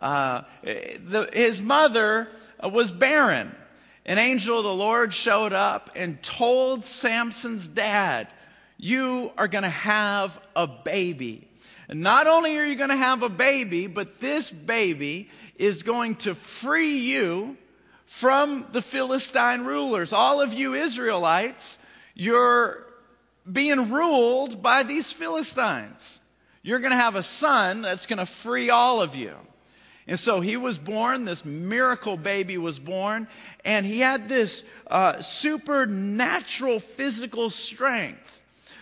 Uh, 0.01 0.43
the, 0.63 1.29
his 1.33 1.61
mother 1.61 2.29
was 2.63 2.91
barren. 2.91 3.55
An 4.05 4.19
angel 4.19 4.59
of 4.59 4.65
the 4.65 4.75
Lord 4.75 5.13
showed 5.13 5.53
up 5.53 5.91
and 5.97 6.23
told 6.23 6.85
Samson's 6.85 7.67
dad, 7.67 8.29
You 8.79 9.33
are 9.37 9.49
going 9.49 9.65
to 9.65 9.69
have 9.69 10.39
a 10.55 10.67
baby. 10.67 11.49
And 11.89 12.01
not 12.01 12.27
only 12.27 12.59
are 12.59 12.65
you 12.65 12.75
going 12.75 12.91
to 12.91 12.97
have 12.97 13.23
a 13.23 13.29
baby, 13.29 13.87
but 13.87 14.21
this 14.21 14.51
baby 14.51 15.31
is 15.57 15.83
going 15.83 16.17
to 16.17 16.35
free 16.35 16.99
you 16.99 17.57
from 18.07 18.67
the 18.73 18.83
Philistine 18.83 19.65
rulers. 19.65 20.13
All 20.13 20.41
of 20.41 20.53
you 20.53 20.75
Israelites, 20.75 21.79
you're 22.15 22.87
being 23.51 23.91
ruled 23.91 24.63
by 24.63 24.83
these 24.83 25.13
Philistines. 25.13 26.21
You're 26.63 26.81
going 26.81 26.91
to 26.91 26.97
have 26.97 27.15
a 27.15 27.23
son 27.23 27.83
that's 27.83 28.07
going 28.07 28.19
to 28.19 28.27
free 28.27 28.71
all 28.71 29.01
of 29.01 29.15
you. 29.15 29.35
And 30.09 30.19
so 30.19 30.41
he 30.41 30.57
was 30.57 30.79
born, 30.79 31.25
this 31.25 31.45
miracle 31.45 32.17
baby 32.17 32.59
was 32.59 32.79
born, 32.79 33.27
and 33.65 33.85
he 33.85 34.01
had 34.01 34.29
this 34.29 34.65
uh, 34.87 35.21
supernatural 35.21 36.79
physical 36.79 37.51
strength. 37.51 38.36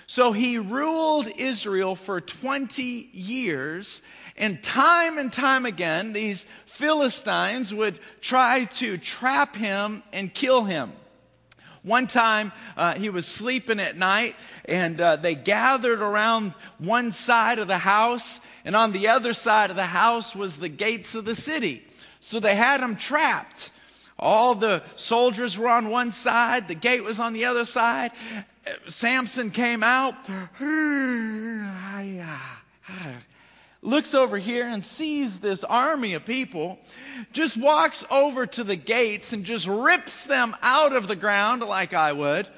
So 0.06 0.32
he 0.32 0.58
ruled 0.58 1.28
Israel 1.36 1.94
for 1.94 2.20
20 2.20 2.82
years, 3.12 4.02
and 4.36 4.62
time 4.62 5.18
and 5.18 5.32
time 5.32 5.66
again, 5.66 6.12
these 6.12 6.46
Philistines 6.66 7.74
would 7.74 8.00
try 8.20 8.64
to 8.64 8.98
trap 8.98 9.56
him 9.56 10.02
and 10.12 10.32
kill 10.32 10.64
him. 10.64 10.92
One 11.82 12.06
time 12.06 12.52
uh, 12.76 12.94
he 12.94 13.10
was 13.10 13.26
sleeping 13.26 13.78
at 13.78 13.96
night, 13.96 14.36
and 14.64 15.00
uh, 15.00 15.16
they 15.16 15.34
gathered 15.34 16.00
around 16.00 16.54
one 16.78 17.12
side 17.12 17.58
of 17.58 17.68
the 17.68 17.78
house, 17.78 18.40
and 18.64 18.74
on 18.74 18.92
the 18.92 19.08
other 19.08 19.34
side 19.34 19.70
of 19.70 19.76
the 19.76 19.84
house 19.84 20.34
was 20.34 20.58
the 20.58 20.70
gates 20.70 21.14
of 21.14 21.26
the 21.26 21.34
city. 21.34 21.84
So 22.20 22.40
they 22.40 22.56
had 22.56 22.80
him 22.80 22.96
trapped. 22.96 23.70
All 24.18 24.54
the 24.54 24.82
soldiers 24.96 25.58
were 25.58 25.68
on 25.68 25.90
one 25.90 26.12
side, 26.12 26.68
the 26.68 26.74
gate 26.74 27.04
was 27.04 27.20
on 27.20 27.34
the 27.34 27.44
other 27.44 27.66
side, 27.66 28.12
Samson 28.86 29.50
came 29.50 29.82
out, 29.82 30.14
looks 33.82 34.14
over 34.14 34.38
here 34.38 34.66
and 34.66 34.84
sees 34.84 35.40
this 35.40 35.62
army 35.64 36.14
of 36.14 36.24
people, 36.24 36.78
just 37.32 37.56
walks 37.56 38.04
over 38.10 38.46
to 38.46 38.64
the 38.64 38.76
gates 38.76 39.32
and 39.32 39.44
just 39.44 39.66
rips 39.66 40.26
them 40.26 40.56
out 40.62 40.94
of 40.94 41.08
the 41.08 41.16
ground 41.16 41.62
like 41.62 41.92
I 41.94 42.12
would, 42.12 42.48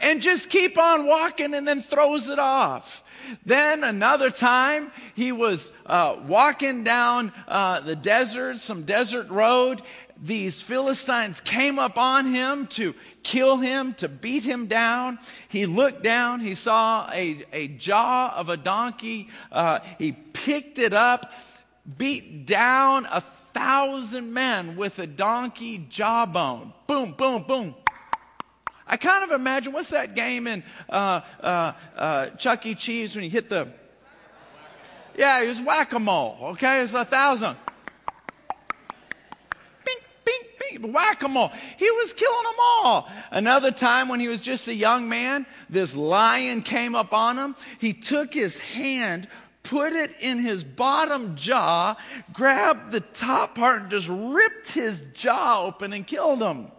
and 0.00 0.22
just 0.22 0.50
keep 0.50 0.78
on 0.78 1.06
walking 1.06 1.54
and 1.54 1.66
then 1.66 1.82
throws 1.82 2.28
it 2.28 2.38
off. 2.38 3.02
Then 3.44 3.82
another 3.82 4.30
time, 4.30 4.92
he 5.14 5.32
was 5.32 5.72
uh, 5.84 6.16
walking 6.26 6.84
down 6.84 7.32
uh, 7.48 7.80
the 7.80 7.96
desert, 7.96 8.60
some 8.60 8.82
desert 8.82 9.28
road, 9.30 9.82
these 10.22 10.62
Philistines 10.62 11.40
came 11.40 11.78
up 11.78 11.98
on 11.98 12.26
him 12.26 12.66
to 12.68 12.94
kill 13.22 13.58
him, 13.58 13.94
to 13.94 14.08
beat 14.08 14.42
him 14.42 14.66
down. 14.66 15.18
He 15.48 15.66
looked 15.66 16.02
down, 16.02 16.40
he 16.40 16.54
saw 16.54 17.10
a, 17.12 17.44
a 17.52 17.68
jaw 17.68 18.32
of 18.36 18.48
a 18.48 18.56
donkey. 18.56 19.28
Uh, 19.52 19.80
he 19.98 20.12
picked 20.12 20.78
it 20.78 20.94
up, 20.94 21.32
beat 21.98 22.46
down 22.46 23.06
a 23.10 23.20
thousand 23.20 24.32
men 24.32 24.76
with 24.76 24.98
a 24.98 25.06
donkey 25.06 25.86
jawbone. 25.88 26.72
Boom, 26.86 27.12
boom, 27.12 27.42
boom. 27.42 27.74
I 28.86 28.96
kind 28.96 29.24
of 29.24 29.32
imagine 29.32 29.72
what's 29.72 29.90
that 29.90 30.14
game 30.14 30.46
in 30.46 30.62
uh, 30.88 31.20
uh, 31.40 31.72
uh 31.96 32.26
Chuck 32.30 32.64
E. 32.66 32.74
Cheese 32.74 33.16
when 33.16 33.24
you 33.24 33.30
hit 33.30 33.48
the. 33.48 33.68
Yeah, 35.16 35.40
it 35.40 35.48
was 35.48 35.60
whack 35.60 35.92
a 35.94 35.98
mole, 35.98 36.36
okay? 36.42 36.82
It's 36.82 36.92
a 36.92 37.04
thousand 37.04 37.56
whack 40.78 41.20
them 41.20 41.36
all. 41.36 41.52
He 41.76 41.90
was 41.90 42.12
killing 42.12 42.44
them 42.44 42.60
all. 42.60 43.10
Another 43.30 43.70
time 43.70 44.08
when 44.08 44.20
he 44.20 44.28
was 44.28 44.40
just 44.40 44.68
a 44.68 44.74
young 44.74 45.08
man, 45.08 45.46
this 45.68 45.94
lion 45.94 46.62
came 46.62 46.94
up 46.94 47.12
on 47.12 47.36
him. 47.38 47.56
He 47.78 47.92
took 47.92 48.32
his 48.32 48.58
hand, 48.58 49.28
put 49.62 49.92
it 49.92 50.16
in 50.20 50.38
his 50.38 50.64
bottom 50.64 51.36
jaw, 51.36 51.96
grabbed 52.32 52.92
the 52.92 53.00
top 53.00 53.54
part 53.54 53.82
and 53.82 53.90
just 53.90 54.08
ripped 54.08 54.72
his 54.72 55.02
jaw 55.14 55.64
open 55.66 55.92
and 55.92 56.06
killed 56.06 56.40
him. 56.40 56.70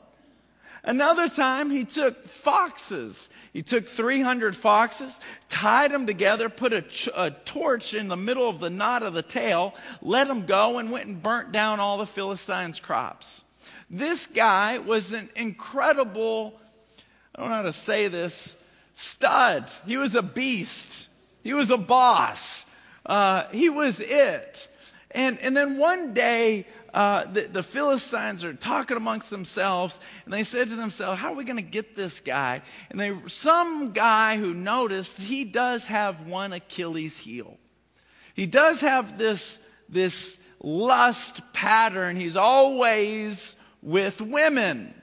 Another 0.87 1.27
time 1.27 1.69
he 1.69 1.83
took 1.83 2.25
foxes. 2.25 3.29
He 3.51 3.61
took 3.61 3.89
300 3.89 4.55
foxes, 4.55 5.19
tied 5.49 5.91
them 5.91 6.07
together, 6.07 6.47
put 6.47 6.71
a, 6.71 6.81
ch- 6.81 7.09
a, 7.13 7.31
torch 7.31 7.93
in 7.93 8.07
the 8.07 8.15
middle 8.15 8.47
of 8.47 8.61
the 8.61 8.69
knot 8.69 9.03
of 9.03 9.13
the 9.13 9.21
tail, 9.21 9.75
let 10.01 10.27
them 10.27 10.45
go, 10.45 10.77
and 10.77 10.89
went 10.89 11.07
and 11.07 11.21
burnt 11.21 11.51
down 11.51 11.81
all 11.81 11.97
the 11.97 12.05
Philistines' 12.05 12.79
crops. 12.79 13.43
This 13.89 14.27
guy 14.27 14.79
was 14.79 15.13
an 15.13 15.29
incredible, 15.35 16.59
I 17.33 17.41
don't 17.41 17.49
know 17.49 17.55
how 17.55 17.61
to 17.63 17.73
say 17.73 18.07
this, 18.07 18.57
stud. 18.93 19.71
He 19.85 19.97
was 19.97 20.15
a 20.15 20.21
beast. 20.21 21.07
He 21.43 21.53
was 21.53 21.71
a 21.71 21.77
boss. 21.77 22.65
Uh, 23.05 23.45
he 23.51 23.69
was 23.69 23.99
it. 23.99 24.67
And, 25.11 25.39
and 25.39 25.55
then 25.55 25.77
one 25.77 26.13
day, 26.13 26.67
uh, 26.93 27.25
the, 27.25 27.41
the 27.41 27.63
Philistines 27.63 28.43
are 28.43 28.53
talking 28.53 28.97
amongst 28.97 29.29
themselves, 29.29 29.99
and 30.25 30.33
they 30.33 30.43
said 30.43 30.69
to 30.69 30.75
themselves, 30.75 31.21
How 31.21 31.31
are 31.31 31.35
we 31.35 31.43
going 31.43 31.57
to 31.57 31.61
get 31.61 31.95
this 31.95 32.19
guy? 32.19 32.61
And 32.89 32.99
they, 32.99 33.15
some 33.27 33.91
guy 33.91 34.37
who 34.37 34.53
noticed 34.53 35.19
he 35.19 35.43
does 35.43 35.85
have 35.85 36.27
one 36.27 36.53
Achilles 36.53 37.17
heel. 37.17 37.57
He 38.33 38.47
does 38.47 38.81
have 38.81 39.17
this, 39.17 39.59
this 39.87 40.39
lust 40.59 41.53
pattern. 41.53 42.15
He's 42.15 42.35
always 42.35 43.55
with 43.81 44.21
women. 44.21 44.93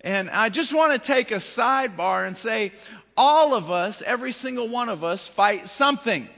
And 0.00 0.30
I 0.30 0.48
just 0.48 0.74
want 0.74 0.92
to 0.94 0.98
take 0.98 1.30
a 1.30 1.36
sidebar 1.36 2.26
and 2.26 2.36
say, 2.36 2.72
all 3.16 3.54
of 3.54 3.70
us, 3.70 4.02
every 4.02 4.32
single 4.32 4.68
one 4.68 4.88
of 4.88 5.04
us, 5.04 5.28
fight 5.28 5.68
something. 5.68 6.28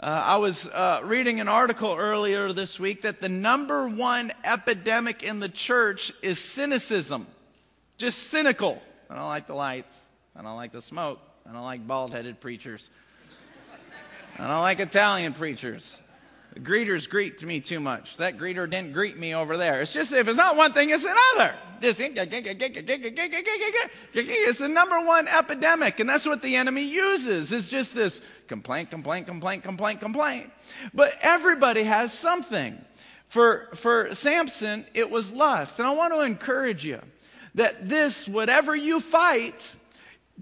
Uh, 0.00 0.22
I 0.24 0.36
was 0.36 0.68
uh, 0.68 1.00
reading 1.04 1.40
an 1.40 1.48
article 1.48 1.94
earlier 1.98 2.52
this 2.52 2.78
week 2.78 3.02
that 3.02 3.20
the 3.20 3.28
number 3.28 3.88
one 3.88 4.32
epidemic 4.44 5.22
in 5.22 5.40
the 5.40 5.48
church 5.48 6.12
is 6.20 6.38
cynicism. 6.38 7.26
Just 7.96 8.24
cynical. 8.24 8.82
I 9.08 9.14
don't 9.14 9.28
like 9.28 9.46
the 9.46 9.54
lights. 9.54 9.98
I 10.36 10.42
don't 10.42 10.56
like 10.56 10.72
the 10.72 10.82
smoke. 10.82 11.20
I 11.48 11.52
don't 11.52 11.62
like 11.62 11.86
bald 11.86 12.12
headed 12.12 12.40
preachers. 12.40 12.90
I 14.36 14.48
don't 14.48 14.62
like 14.62 14.80
Italian 14.80 15.32
preachers. 15.32 15.96
Greeters 16.60 17.08
greet 17.08 17.42
me 17.42 17.60
too 17.60 17.80
much. 17.80 18.16
That 18.18 18.38
greeter 18.38 18.70
didn't 18.70 18.92
greet 18.92 19.18
me 19.18 19.34
over 19.34 19.56
there. 19.56 19.80
It's 19.80 19.92
just 19.92 20.12
if 20.12 20.28
it's 20.28 20.36
not 20.36 20.56
one 20.56 20.72
thing, 20.72 20.90
it's 20.90 21.04
another. 21.04 21.56
It's 21.80 21.98
the 24.58 24.68
number 24.68 25.00
one 25.00 25.26
epidemic, 25.28 26.00
and 26.00 26.08
that's 26.08 26.26
what 26.26 26.42
the 26.42 26.56
enemy 26.56 26.84
uses. 26.84 27.52
It's 27.52 27.68
just 27.68 27.94
this 27.94 28.22
complaint, 28.46 28.90
complaint, 28.90 29.26
complaint, 29.26 29.64
complaint, 29.64 30.00
complaint. 30.00 30.50
But 30.94 31.12
everybody 31.20 31.82
has 31.82 32.12
something. 32.12 32.78
For, 33.26 33.68
for 33.74 34.14
Samson, 34.14 34.86
it 34.94 35.10
was 35.10 35.32
lust. 35.32 35.80
And 35.80 35.88
I 35.88 35.92
want 35.92 36.14
to 36.14 36.20
encourage 36.20 36.84
you 36.84 37.00
that 37.56 37.88
this, 37.88 38.28
whatever 38.28 38.76
you 38.76 39.00
fight, 39.00 39.74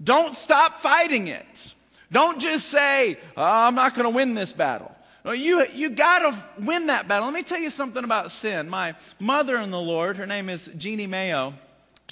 don't 0.01 0.35
stop 0.35 0.79
fighting 0.79 1.27
it. 1.27 1.73
Don't 2.11 2.39
just 2.39 2.67
say, 2.67 3.17
oh, 3.35 3.43
I'm 3.43 3.73
not 3.73 3.95
going 3.95 4.03
to 4.03 4.15
win 4.15 4.35
this 4.35 4.53
battle. 4.53 4.92
You, 5.25 5.65
you 5.73 5.89
got 5.89 6.19
to 6.19 6.65
win 6.65 6.87
that 6.87 7.07
battle. 7.07 7.25
Let 7.25 7.33
me 7.33 7.43
tell 7.43 7.59
you 7.59 7.69
something 7.69 8.03
about 8.03 8.29
sin. 8.29 8.69
My 8.69 8.95
mother 9.19 9.55
in 9.57 9.71
the 9.71 9.79
Lord, 9.79 10.17
her 10.17 10.27
name 10.27 10.49
is 10.49 10.69
Jeannie 10.77 11.07
Mayo, 11.07 11.53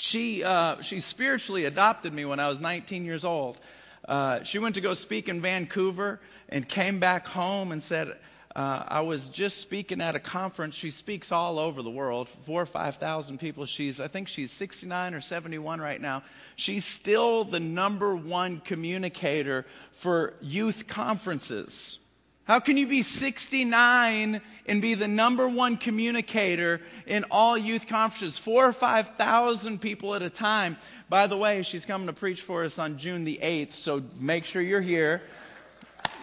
she, 0.02 0.43
uh, 0.43 0.82
she 0.82 1.00
spiritually 1.00 1.65
adopted 1.65 2.13
me 2.13 2.26
when 2.26 2.39
I 2.39 2.47
was 2.50 2.60
19 2.60 3.06
years 3.06 3.24
old. 3.24 3.60
Uh, 4.08 4.41
she 4.43 4.58
went 4.58 4.76
to 4.76 4.82
go 4.82 4.95
speak 4.95 5.30
in 5.30 5.41
Vancouver 5.41 6.19
and 6.50 6.67
came 6.67 7.00
back 7.00 7.28
home 7.28 7.71
and 7.71 7.84
said, 7.84 8.17
uh, 8.56 8.84
I 8.88 9.02
was 9.02 9.30
just 9.30 9.60
speaking 9.60 10.02
at 10.02 10.15
a 10.15 10.19
conference. 10.19 10.76
She 10.76 10.89
speaks 10.89 11.32
all 11.32 11.60
over 11.60 11.84
the 11.84 11.91
world, 11.91 12.28
four 12.30 12.63
or 12.63 12.65
5,000 12.65 13.38
people. 13.38 13.65
She's, 13.65 14.00
I 14.00 14.08
think 14.08 14.28
she's 14.28 14.52
69 14.52 15.13
or 15.13 15.21
71 15.21 15.80
right 15.80 16.02
now. 16.02 16.24
She's 16.56 16.84
still 16.84 17.43
the 17.43 17.60
number 17.60 18.15
one 18.15 18.60
communicator 18.60 19.67
for 19.91 20.34
youth 20.41 20.88
conferences. 20.88 22.00
How 22.45 22.60
can 22.60 22.75
you 22.75 22.88
be 22.88 23.04
69 23.04 24.41
and 24.65 24.82
be 24.82 24.93
the 24.95 25.08
number 25.08 25.47
one 25.47 25.77
communicator 25.77 26.82
in 27.06 27.23
all 27.30 27.58
youth 27.58 27.88
conferences? 27.88 28.39
Four 28.39 28.67
or 28.67 28.73
5,000 28.73 29.80
people 29.80 30.15
at 30.15 30.21
a 30.21 30.30
time. 30.30 30.77
By 31.08 31.27
the 31.27 31.38
way, 31.38 31.62
she's 31.62 31.86
coming 31.86 32.08
to 32.08 32.13
preach 32.13 32.41
for 32.41 32.63
us 32.63 32.80
on 32.80 32.97
June 32.97 33.25
the 33.25 33.39
8th, 33.41 33.73
so 33.73 34.01
make 34.19 34.45
sure 34.45 34.62
you're 34.62 34.82
here. 34.82 35.21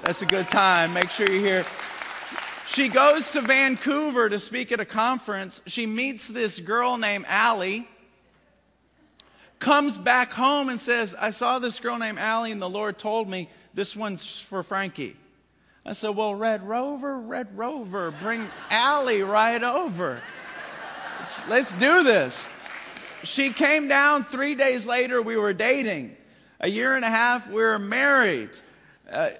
That's 0.03 0.23
a 0.23 0.27
good 0.27 0.49
time. 0.49 0.93
Make 0.93 1.11
sure 1.11 1.31
you're 1.31 1.41
here. 1.41 1.65
She 2.69 2.89
goes 2.89 3.31
to 3.31 3.41
Vancouver 3.41 4.29
to 4.29 4.39
speak 4.39 4.73
at 4.73 4.81
a 4.81 4.85
conference. 4.85 5.63
She 5.67 5.87
meets 5.87 6.29
this 6.29 6.61
girl 6.61 6.99
named 6.99 7.25
Allie. 7.29 7.89
Comes 9.59 9.97
back 9.97 10.33
home 10.33 10.69
and 10.69 10.79
says, 10.79 11.15
I 11.19 11.31
saw 11.31 11.59
this 11.59 11.81
girl 11.81 11.99
named 11.99 12.19
Allie, 12.19 12.53
and 12.53 12.61
the 12.61 12.69
Lord 12.69 12.99
told 12.99 13.29
me 13.29 13.49
this 13.73 13.97
one's 13.97 14.39
for 14.39 14.63
Frankie. 14.63 15.17
I 15.89 15.93
said, 15.93 16.11
Well, 16.11 16.35
Red 16.35 16.69
Rover, 16.69 17.19
Red 17.19 17.57
Rover, 17.57 18.11
bring 18.11 18.47
Allie 18.69 19.23
right 19.23 19.63
over. 19.63 20.21
Let's, 21.49 21.73
do 21.77 22.05
this. 22.05 22.51
She 23.25 23.55
came 23.55 23.89
down 23.89 24.25
three 24.25 24.55
days 24.55 24.85
later, 24.85 25.23
we 25.23 25.39
were 25.39 25.55
dating. 25.55 26.15
A 26.61 26.69
year 26.69 26.95
and 26.95 27.07
a 27.07 27.09
half, 27.09 27.49
we 27.49 27.63
were 27.63 27.79
married. 27.79 28.51
Uh, 29.11 29.31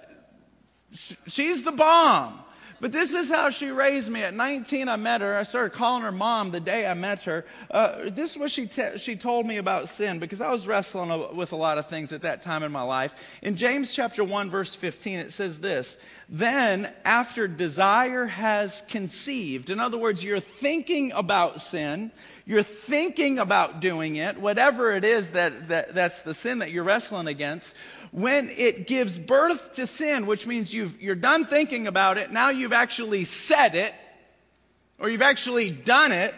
she's 1.27 1.65
the 1.65 1.73
bomb. 1.73 2.41
But 2.81 2.93
this 2.93 3.13
is 3.13 3.29
how 3.29 3.51
she 3.51 3.71
raised 3.71 4.09
me. 4.09 4.23
At 4.23 4.35
19, 4.35 4.89
I 4.89 4.95
met 4.95 5.21
her. 5.21 5.37
I 5.37 5.43
started 5.43 5.77
calling 5.77 6.05
her 6.05 6.13
mom 6.13 6.53
the 6.53 6.61
day 6.61 6.87
I 6.87 6.95
met 6.95 7.25
her. 7.25 7.45
Uh, 7.71 8.09
this 8.11 8.33
is 8.33 8.39
what 8.39 8.53
she, 8.53 8.67
te- 8.67 8.99
she 8.99 9.17
told 9.17 9.47
me 9.47 9.57
about 9.57 9.89
sin 9.89 10.21
because 10.21 10.41
I 10.41 10.53
was 10.53 10.69
wrestling 10.69 11.37
with 11.37 11.51
a 11.51 11.57
lot 11.57 11.79
of 11.79 11.89
things 11.89 12.13
at 12.13 12.23
that 12.23 12.41
time 12.41 12.63
in 12.63 12.71
my 12.71 12.83
life. 12.83 13.15
In 13.43 13.57
James 13.57 13.93
chapter 13.93 14.23
1, 14.23 14.49
verse 14.49 14.77
15, 14.77 15.19
it 15.19 15.33
says 15.33 15.59
this 15.59 15.99
Then, 16.29 16.93
after 17.05 17.49
desire 17.49 18.27
has 18.27 18.83
conceived, 18.89 19.71
in 19.71 19.81
other 19.81 19.99
words, 19.99 20.23
you're 20.23 20.39
thinking 20.39 21.11
about 21.13 21.61
sin, 21.61 22.13
you're 22.47 22.63
thinking 22.63 23.41
about 23.41 23.81
doing 23.81 24.17
it, 24.17 24.39
whatever 24.39 24.93
it 24.93 25.05
is 25.05 25.33
that, 25.33 25.69
that 25.69 25.95
that's 25.95 26.23
the 26.23 26.33
sin 26.33 26.61
that 26.61 26.71
you're 26.71 26.85
wrestling 26.85 27.27
against, 27.27 27.75
when 28.11 28.49
it 28.51 28.87
gives 28.87 29.19
birth 29.19 29.75
to 29.75 29.87
sin, 29.87 30.27
which 30.27 30.47
means 30.47 30.73
you've, 30.73 31.01
you're 31.01 31.15
done 31.15 31.45
thinking 31.45 31.87
about 31.87 32.19
it, 32.19 32.31
now 32.33 32.51
you've 32.51 32.73
actually 32.73 33.25
said 33.25 33.75
it, 33.75 33.95
or 34.99 35.09
you've 35.09 35.23
actually 35.23 35.71
done 35.71 36.13
it, 36.13 36.35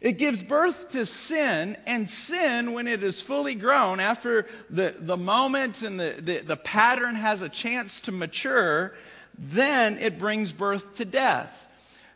it 0.00 0.16
gives 0.16 0.42
birth 0.42 0.92
to 0.92 1.04
sin, 1.04 1.76
and 1.86 2.08
sin, 2.08 2.72
when 2.72 2.88
it 2.88 3.02
is 3.02 3.20
fully 3.20 3.54
grown, 3.54 4.00
after 4.00 4.46
the, 4.70 4.94
the 4.98 5.16
moment 5.16 5.82
and 5.82 6.00
the, 6.00 6.16
the, 6.18 6.38
the 6.38 6.56
pattern 6.56 7.16
has 7.16 7.42
a 7.42 7.50
chance 7.50 8.00
to 8.00 8.12
mature, 8.12 8.94
then 9.36 9.98
it 9.98 10.18
brings 10.18 10.52
birth 10.52 10.96
to 10.96 11.04
death. 11.04 11.66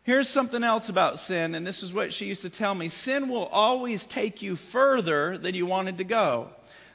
Here's 0.02 0.28
something 0.28 0.62
else 0.62 0.88
about 0.88 1.18
sin, 1.18 1.54
and 1.54 1.66
this 1.66 1.82
is 1.82 1.92
what 1.92 2.12
she 2.12 2.26
used 2.26 2.42
to 2.42 2.50
tell 2.50 2.74
me 2.74 2.88
sin 2.88 3.28
will 3.28 3.46
always 3.46 4.06
take 4.06 4.40
you 4.40 4.56
further 4.56 5.36
than 5.36 5.54
you 5.54 5.66
wanted 5.66 5.98
to 5.98 6.04
go. 6.04 6.50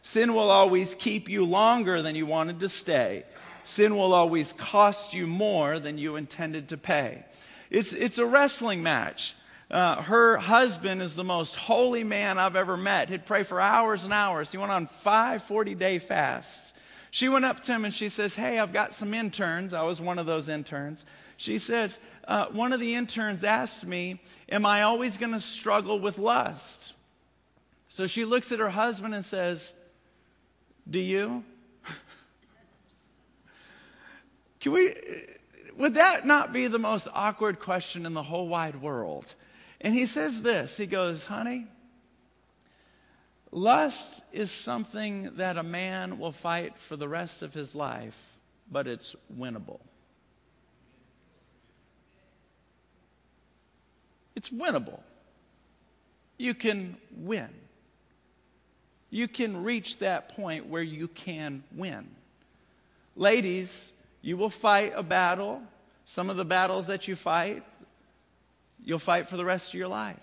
Sin 0.10 0.34
will 0.34 0.50
always 0.50 0.95
keep 0.95 1.30
you 1.30 1.45
longer 1.45 2.02
than 2.02 2.15
you 2.15 2.26
wanted 2.26 2.62
to 2.62 2.67
stay. 2.67 3.26
Sin 3.63 3.95
will 3.95 4.15
always 4.15 4.54
cost 4.54 5.13
you 5.13 5.28
more 5.28 5.78
than 5.78 6.00
you 6.00 6.15
intended 6.15 6.69
to 6.69 6.78
pay. 6.78 7.24
It's, 7.69 7.93
it's 7.93 8.17
a 8.17 8.26
wrestling 8.26 8.82
match. 8.82 9.36
Uh, 9.69 10.02
her 10.02 10.38
husband 10.38 11.04
is 11.04 11.13
the 11.13 11.24
most 11.24 11.56
holy 11.56 12.04
man 12.04 12.39
I've 12.39 12.56
ever 12.56 12.76
met. 12.76 13.10
He'd 13.10 13.28
pray 13.28 13.43
for 13.43 13.62
hours 13.62 14.04
and 14.04 14.12
hours. 14.12 14.52
He 14.52 14.58
went 14.58 14.72
on 14.72 14.88
five 14.88 15.43
40 15.43 15.76
day 15.76 16.00
fasts. 16.00 16.74
She 17.12 17.30
went 17.30 17.45
up 17.45 17.60
to 17.60 17.72
him 17.72 17.86
and 17.86 17.93
she 17.93 18.10
says, 18.10 18.34
Hey, 18.34 18.58
I've 18.58 18.74
got 18.74 18.95
some 18.95 19.13
interns. 19.13 19.76
I 19.76 19.84
was 19.84 20.02
one 20.02 20.17
of 20.17 20.26
those 20.26 20.50
interns. 20.50 21.06
She 21.38 21.60
says, 21.60 22.00
uh, 22.28 22.48
one 22.48 22.74
of 22.74 22.80
the 22.80 22.95
interns 22.95 23.43
asked 23.43 23.86
me, 23.86 24.19
Am 24.52 24.65
I 24.65 24.82
always 24.82 25.17
going 25.17 25.34
to 25.34 25.39
struggle 25.39 26.00
with 26.00 26.17
lust? 26.17 26.95
So 27.89 28.08
she 28.08 28.26
looks 28.26 28.52
at 28.52 28.58
her 28.58 28.72
husband 28.72 29.13
and 29.13 29.24
says, 29.24 29.76
Do 30.89 30.99
you? 30.99 31.43
Can 34.60 34.71
we, 34.73 34.95
would 35.78 35.93
that 35.95 36.25
not 36.25 36.52
be 36.52 36.67
the 36.67 36.80
most 36.80 37.08
awkward 37.13 37.60
question 37.60 38.06
in 38.06 38.13
the 38.13 38.23
whole 38.23 38.47
wide 38.47 38.82
world? 38.82 39.36
And 39.82 39.93
he 39.93 40.06
says 40.06 40.41
this 40.41 40.78
He 40.78 40.86
goes, 40.86 41.25
Honey, 41.25 41.67
lust 43.52 44.23
is 44.32 44.52
something 44.52 45.32
that 45.36 45.58
a 45.58 45.63
man 45.63 46.19
will 46.19 46.32
fight 46.32 46.78
for 46.78 46.95
the 46.95 47.08
rest 47.08 47.43
of 47.43 47.54
his 47.54 47.75
life, 47.75 48.38
but 48.71 48.88
it's 48.88 49.15
winnable. 49.38 49.80
It's 54.36 54.49
winnable. 54.49 55.02
You 56.38 56.54
can 56.54 56.97
win. 57.12 57.49
You 59.10 59.28
can 59.28 59.63
reach 59.63 60.00
that 60.00 60.30
point 60.36 60.67
where 60.67 60.84
you 60.84 61.08
can 61.08 61.63
win. 61.76 62.08
Ladies, 63.15 63.91
you 64.22 64.38
will 64.38 64.50
fight 64.50 64.93
a 64.95 65.04
battle. 65.04 65.62
Some 66.06 66.30
of 66.30 66.38
the 66.38 66.45
battles 66.45 66.88
that 66.88 67.08
you 67.08 67.15
fight, 67.15 67.63
you'll 68.84 69.00
fight 69.00 69.28
for 69.28 69.38
the 69.38 69.45
rest 69.45 69.74
of 69.74 69.80
your 69.80 69.88
life. 69.88 70.17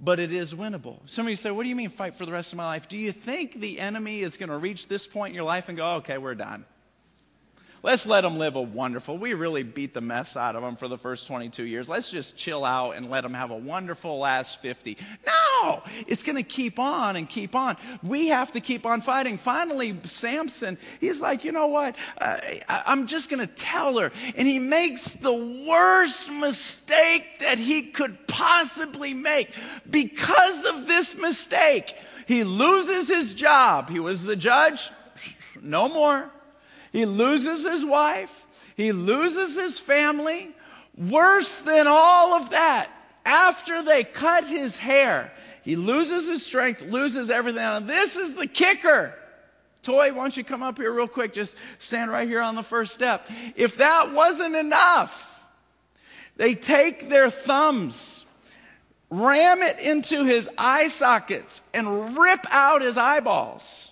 But 0.00 0.18
it 0.18 0.32
is 0.32 0.52
winnable. 0.52 0.98
Some 1.06 1.26
of 1.26 1.30
you 1.30 1.36
say, 1.36 1.50
What 1.50 1.62
do 1.62 1.68
you 1.68 1.76
mean 1.76 1.88
fight 1.88 2.16
for 2.16 2.26
the 2.26 2.32
rest 2.32 2.52
of 2.52 2.56
my 2.56 2.64
life? 2.64 2.88
Do 2.88 2.98
you 2.98 3.12
think 3.12 3.60
the 3.60 3.78
enemy 3.78 4.20
is 4.22 4.36
going 4.36 4.48
to 4.48 4.58
reach 4.58 4.88
this 4.88 5.06
point 5.06 5.30
in 5.30 5.34
your 5.36 5.44
life 5.44 5.68
and 5.68 5.76
go, 5.76 5.94
Okay, 5.96 6.18
we're 6.18 6.34
done? 6.34 6.64
Let's 7.84 8.06
let 8.06 8.20
them 8.20 8.38
live 8.38 8.54
a 8.54 8.62
wonderful. 8.62 9.18
We 9.18 9.34
really 9.34 9.64
beat 9.64 9.92
the 9.92 10.00
mess 10.00 10.36
out 10.36 10.54
of 10.54 10.62
them 10.62 10.76
for 10.76 10.86
the 10.86 10.96
first 10.96 11.26
22 11.26 11.64
years. 11.64 11.88
Let's 11.88 12.10
just 12.10 12.36
chill 12.36 12.64
out 12.64 12.92
and 12.92 13.10
let 13.10 13.22
them 13.22 13.34
have 13.34 13.50
a 13.50 13.56
wonderful 13.56 14.18
last 14.18 14.62
50. 14.62 14.96
No, 15.26 15.82
it's 16.06 16.22
going 16.22 16.36
to 16.36 16.44
keep 16.44 16.78
on 16.78 17.16
and 17.16 17.28
keep 17.28 17.56
on. 17.56 17.76
We 18.04 18.28
have 18.28 18.52
to 18.52 18.60
keep 18.60 18.86
on 18.86 19.00
fighting. 19.00 19.36
Finally, 19.36 19.96
Samson, 20.04 20.78
he's 21.00 21.20
like, 21.20 21.44
you 21.44 21.50
know 21.50 21.66
what? 21.66 21.96
Uh, 22.18 22.38
I'm 22.68 23.08
just 23.08 23.28
going 23.28 23.44
to 23.44 23.52
tell 23.52 23.98
her. 23.98 24.12
And 24.36 24.46
he 24.46 24.60
makes 24.60 25.14
the 25.14 25.66
worst 25.68 26.30
mistake 26.30 27.40
that 27.40 27.58
he 27.58 27.82
could 27.82 28.28
possibly 28.28 29.12
make. 29.12 29.52
Because 29.90 30.66
of 30.66 30.86
this 30.86 31.18
mistake, 31.20 31.96
he 32.28 32.44
loses 32.44 33.08
his 33.08 33.34
job. 33.34 33.90
He 33.90 33.98
was 33.98 34.22
the 34.22 34.36
judge. 34.36 34.88
No 35.60 35.88
more. 35.88 36.30
He 36.92 37.06
loses 37.06 37.62
his 37.64 37.84
wife. 37.84 38.46
He 38.76 38.92
loses 38.92 39.56
his 39.56 39.80
family. 39.80 40.54
Worse 40.96 41.60
than 41.60 41.86
all 41.88 42.34
of 42.34 42.50
that, 42.50 42.88
after 43.24 43.82
they 43.82 44.04
cut 44.04 44.46
his 44.46 44.76
hair, 44.76 45.32
he 45.62 45.76
loses 45.76 46.28
his 46.28 46.44
strength, 46.44 46.82
loses 46.82 47.30
everything. 47.30 47.62
And 47.62 47.88
this 47.88 48.16
is 48.16 48.34
the 48.34 48.46
kicker. 48.46 49.14
Toy, 49.82 50.12
why 50.12 50.22
don't 50.22 50.36
you 50.36 50.44
come 50.44 50.62
up 50.62 50.76
here 50.76 50.92
real 50.92 51.08
quick? 51.08 51.32
Just 51.32 51.56
stand 51.78 52.10
right 52.10 52.28
here 52.28 52.40
on 52.40 52.56
the 52.56 52.62
first 52.62 52.92
step. 52.92 53.28
If 53.56 53.78
that 53.78 54.12
wasn't 54.12 54.54
enough, 54.54 55.40
they 56.36 56.54
take 56.54 57.08
their 57.08 57.30
thumbs, 57.30 58.24
ram 59.08 59.62
it 59.62 59.80
into 59.80 60.24
his 60.24 60.48
eye 60.58 60.88
sockets, 60.88 61.62
and 61.72 62.18
rip 62.18 62.44
out 62.50 62.82
his 62.82 62.96
eyeballs. 62.96 63.91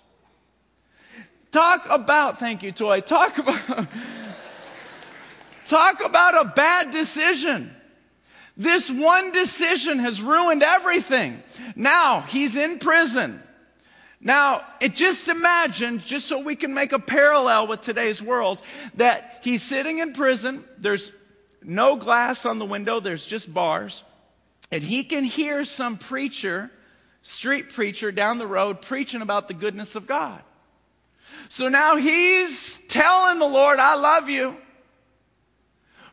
Talk 1.51 1.85
about, 1.89 2.39
thank 2.39 2.63
you, 2.63 2.71
Toy. 2.71 3.01
Talk 3.01 3.37
about, 3.37 3.59
talk 5.65 6.03
about 6.03 6.45
a 6.45 6.49
bad 6.49 6.91
decision. 6.91 7.75
This 8.55 8.89
one 8.89 9.31
decision 9.31 9.99
has 9.99 10.21
ruined 10.21 10.63
everything. 10.63 11.41
Now 11.75 12.21
he's 12.21 12.55
in 12.55 12.79
prison. 12.79 13.41
Now, 14.21 14.63
it 14.79 14.93
just 14.93 15.27
imagine, 15.27 15.99
just 15.99 16.27
so 16.27 16.39
we 16.39 16.55
can 16.55 16.73
make 16.73 16.93
a 16.93 16.99
parallel 16.99 17.67
with 17.67 17.81
today's 17.81 18.21
world, 18.21 18.61
that 18.95 19.39
he's 19.43 19.63
sitting 19.63 19.97
in 19.97 20.13
prison. 20.13 20.63
There's 20.77 21.11
no 21.63 21.95
glass 21.95 22.45
on 22.45 22.59
the 22.59 22.65
window, 22.65 22.99
there's 22.99 23.25
just 23.25 23.51
bars. 23.51 24.03
And 24.71 24.83
he 24.83 25.03
can 25.03 25.23
hear 25.23 25.65
some 25.65 25.97
preacher, 25.97 26.71
street 27.23 27.69
preacher 27.69 28.11
down 28.11 28.37
the 28.37 28.47
road 28.47 28.81
preaching 28.81 29.21
about 29.21 29.47
the 29.47 29.53
goodness 29.53 29.95
of 29.95 30.05
God. 30.07 30.41
So 31.49 31.67
now 31.67 31.97
he's 31.97 32.79
telling 32.87 33.39
the 33.39 33.47
Lord, 33.47 33.79
I 33.79 33.95
love 33.95 34.29
you. 34.29 34.57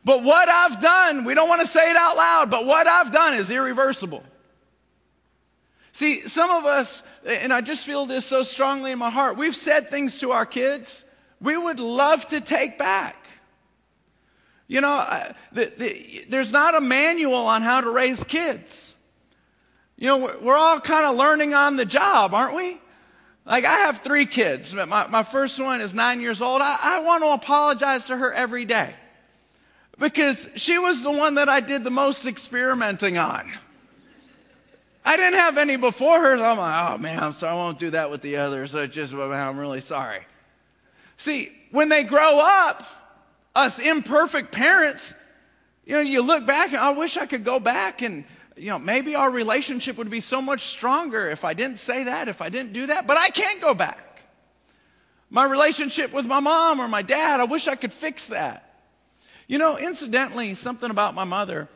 But 0.03 0.23
what 0.23 0.49
I've 0.49 0.81
done, 0.81 1.25
we 1.25 1.33
don't 1.33 1.49
want 1.49 1.61
to 1.61 1.67
say 1.67 1.89
it 1.89 1.95
out 1.95 2.15
loud, 2.15 2.49
but 2.49 2.65
what 2.65 2.87
I've 2.87 3.11
done 3.11 3.35
is 3.35 3.51
irreversible. 3.51 4.23
See, 5.91 6.21
some 6.21 6.49
of 6.49 6.65
us, 6.65 7.03
and 7.25 7.51
I 7.51 7.61
just 7.61 7.85
feel 7.85 8.05
this 8.05 8.25
so 8.25 8.43
strongly 8.43 8.91
in 8.91 8.99
my 8.99 9.09
heart, 9.09 9.37
we've 9.37 9.55
said 9.55 9.89
things 9.89 10.19
to 10.19 10.31
our 10.31 10.45
kids 10.45 11.03
we 11.41 11.57
would 11.57 11.79
love 11.79 12.25
to 12.27 12.41
take 12.41 12.77
back. 12.77 13.15
You 14.67 14.81
know, 14.81 14.91
uh, 14.93 15.33
the, 15.51 15.73
the, 15.77 16.25
there's 16.29 16.51
not 16.51 16.75
a 16.75 16.81
manual 16.81 17.35
on 17.35 17.61
how 17.61 17.81
to 17.81 17.89
raise 17.89 18.23
kids. 18.23 18.95
You 19.97 20.07
know, 20.07 20.37
we're 20.41 20.55
all 20.55 20.79
kind 20.79 21.05
of 21.05 21.15
learning 21.15 21.53
on 21.53 21.75
the 21.75 21.85
job, 21.85 22.33
aren't 22.33 22.55
we? 22.55 22.79
Like, 23.49 23.65
I 23.65 23.77
have 23.79 24.01
three 24.01 24.27
kids. 24.27 24.75
My, 24.75 25.07
my 25.07 25.23
first 25.23 25.59
one 25.59 25.81
is 25.81 25.95
nine 25.95 26.21
years 26.21 26.39
old. 26.39 26.61
I, 26.61 26.77
I 26.79 26.99
want 26.99 27.23
to 27.23 27.29
apologize 27.29 28.05
to 28.05 28.15
her 28.15 28.31
every 28.31 28.63
day 28.63 28.93
because 29.97 30.47
she 30.55 30.77
was 30.77 31.01
the 31.01 31.09
one 31.09 31.35
that 31.35 31.49
I 31.49 31.59
did 31.59 31.83
the 31.83 31.89
most 31.89 32.27
experimenting 32.27 33.17
on. 33.17 33.49
I 35.03 35.17
didn't 35.17 35.39
have 35.39 35.57
any 35.57 35.77
before 35.77 36.21
her. 36.21 36.37
So 36.37 36.43
I'm 36.43 36.57
like, 36.59 36.91
oh 36.91 36.97
man, 36.99 37.23
I'm 37.23 37.31
sorry. 37.31 37.53
I 37.53 37.55
won't 37.55 37.79
do 37.79 37.89
that 37.89 38.11
with 38.11 38.21
the 38.21 38.37
others. 38.37 38.71
So 38.71 38.85
just, 38.85 39.13
I'm 39.13 39.57
really 39.57 39.81
sorry. 39.81 40.19
See, 41.17 41.51
when 41.71 41.89
they 41.89 42.03
grow 42.03 42.39
up, 42.39 42.83
us 43.55 43.79
imperfect 43.79 44.51
parents, 44.51 45.15
you 45.87 45.93
know, 45.93 46.01
you 46.01 46.21
look 46.21 46.45
back 46.45 46.67
and 46.67 46.77
I 46.77 46.91
wish 46.91 47.17
I 47.17 47.25
could 47.25 47.43
go 47.43 47.59
back 47.59 48.03
and 48.03 48.25
you 48.59 48.67
know, 48.67 48.79
maybe 48.79 49.15
our 49.15 49.31
relationship 49.31 49.97
would 49.97 50.09
be 50.09 50.19
so 50.19 50.41
much 50.41 50.65
stronger 50.65 51.29
if 51.29 51.45
I 51.45 51.53
didn't 51.53 51.79
say 51.79 52.03
that, 52.03 52.27
if 52.27 52.41
I 52.41 52.49
didn't 52.49 52.73
do 52.73 52.87
that, 52.87 53.07
but 53.07 53.17
I 53.17 53.29
can't 53.29 53.61
go 53.61 53.73
back. 53.73 54.23
My 55.29 55.45
relationship 55.45 56.11
with 56.11 56.25
my 56.25 56.39
mom 56.39 56.79
or 56.79 56.87
my 56.87 57.01
dad, 57.01 57.39
I 57.39 57.45
wish 57.45 57.67
I 57.67 57.75
could 57.75 57.93
fix 57.93 58.27
that. 58.27 58.83
You 59.47 59.57
know, 59.57 59.77
incidentally, 59.77 60.53
something 60.55 60.91
about 60.91 61.15
my 61.15 61.23
mother, 61.23 61.69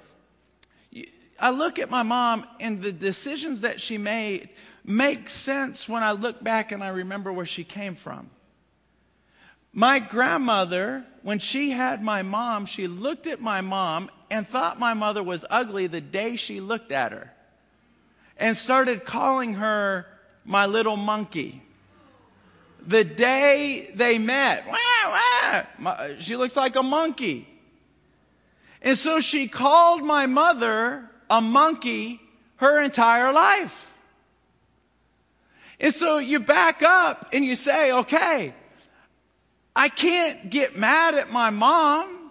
I 1.40 1.50
look 1.50 1.80
at 1.80 1.90
my 1.90 2.04
mom 2.04 2.46
and 2.60 2.82
the 2.82 2.92
decisions 2.92 3.62
that 3.62 3.82
she 3.82 3.98
made 3.98 4.50
make 4.86 5.30
sense 5.30 5.88
when 5.88 6.04
I 6.04 6.12
look 6.12 6.44
back 6.44 6.72
and 6.72 6.84
I 6.84 6.90
remember 6.90 7.32
where 7.32 7.46
she 7.46 7.64
came 7.64 7.96
from. 7.96 8.30
My 9.72 9.98
grandmother, 10.00 11.04
when 11.24 11.40
she 11.40 11.72
had 11.72 12.02
my 12.02 12.22
mom, 12.22 12.66
she 12.66 12.88
looked 12.88 13.26
at 13.26 13.42
my 13.42 13.62
mom 13.62 14.12
and 14.34 14.48
thought 14.48 14.80
my 14.80 14.96
mother 14.96 15.22
was 15.22 15.46
ugly 15.52 15.86
the 15.86 16.02
day 16.02 16.36
she 16.36 16.60
looked 16.60 16.92
at 16.92 17.12
her 17.12 17.32
and 18.36 18.58
started 18.58 19.06
calling 19.06 19.54
her 19.54 20.08
my 20.44 20.66
little 20.66 20.98
monkey. 20.98 21.62
The 22.82 23.04
day 23.04 23.92
they 23.94 24.18
met, 24.18 24.66
wah, 24.68 25.64
wah, 25.80 26.08
she 26.18 26.36
looks 26.36 26.56
like 26.56 26.76
a 26.76 26.82
monkey. 26.82 27.48
And 28.82 28.98
so 28.98 29.20
she 29.20 29.48
called 29.48 30.04
my 30.04 30.26
mother 30.26 31.08
a 31.30 31.40
monkey 31.40 32.20
her 32.56 32.82
entire 32.82 33.32
life. 33.32 33.96
And 35.80 35.94
so 35.94 36.18
you 36.18 36.40
back 36.40 36.82
up 36.82 37.30
and 37.34 37.46
you 37.46 37.56
say, 37.56 37.92
okay, 37.92 38.56
I 39.76 39.90
can't 39.90 40.50
get 40.50 40.76
mad 40.76 41.14
at 41.14 41.32
my 41.32 41.52
mom 41.52 42.23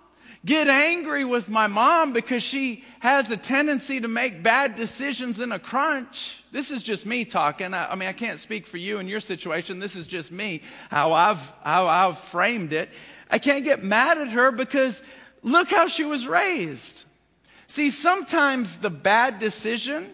get 0.45 0.69
angry 0.69 1.25
with 1.25 1.49
my 1.49 1.67
mom 1.67 2.13
because 2.13 2.43
she 2.43 2.85
has 3.01 3.31
a 3.31 3.37
tendency 3.37 4.01
to 4.01 4.09
make 4.09 4.43
bad 4.43 4.77
decisions 4.77 5.41
in 5.41 5.53
a 5.53 5.59
crunch. 5.59 6.43
This 6.51 6.71
is 6.71 6.83
just 6.83 7.07
me 7.07 7.25
talking. 7.25 7.75
I, 7.75 7.93
I, 7.93 7.95
mean, 7.95 8.09
I 8.09 8.13
can't 8.13 8.39
speak 8.39 8.67
for 8.67 8.77
you 8.77 8.99
in 8.99 9.09
your 9.09 9.21
situation. 9.21 9.79
This 9.79 9.97
is 9.97 10.07
just 10.07 10.33
me, 10.33 10.63
how 10.91 11.13
I've, 11.13 11.53
how 11.63 11.87
I've 11.87 12.19
framed 12.19 12.73
it. 12.73 12.91
I 13.31 13.39
can't 13.39 13.65
get 13.65 13.85
mad 13.85 14.19
at 14.19 14.29
her 14.29 14.51
because 14.51 15.03
look 15.43 15.71
how 15.71 15.87
she 15.87 16.05
was 16.05 16.27
raised. 16.27 17.05
See, 17.69 17.91
sometimes 17.91 18.79
the 18.79 18.91
bad 18.91 19.39
decision 19.39 20.09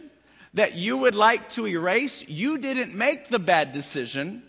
that 0.55 0.75
you 0.75 0.99
would 0.99 1.15
like 1.15 1.49
to 1.51 1.67
erase, 1.67 2.27
you 2.29 2.59
didn't 2.59 2.95
make 2.95 3.29
the 3.29 3.39
bad 3.39 3.73
decision. 3.73 4.43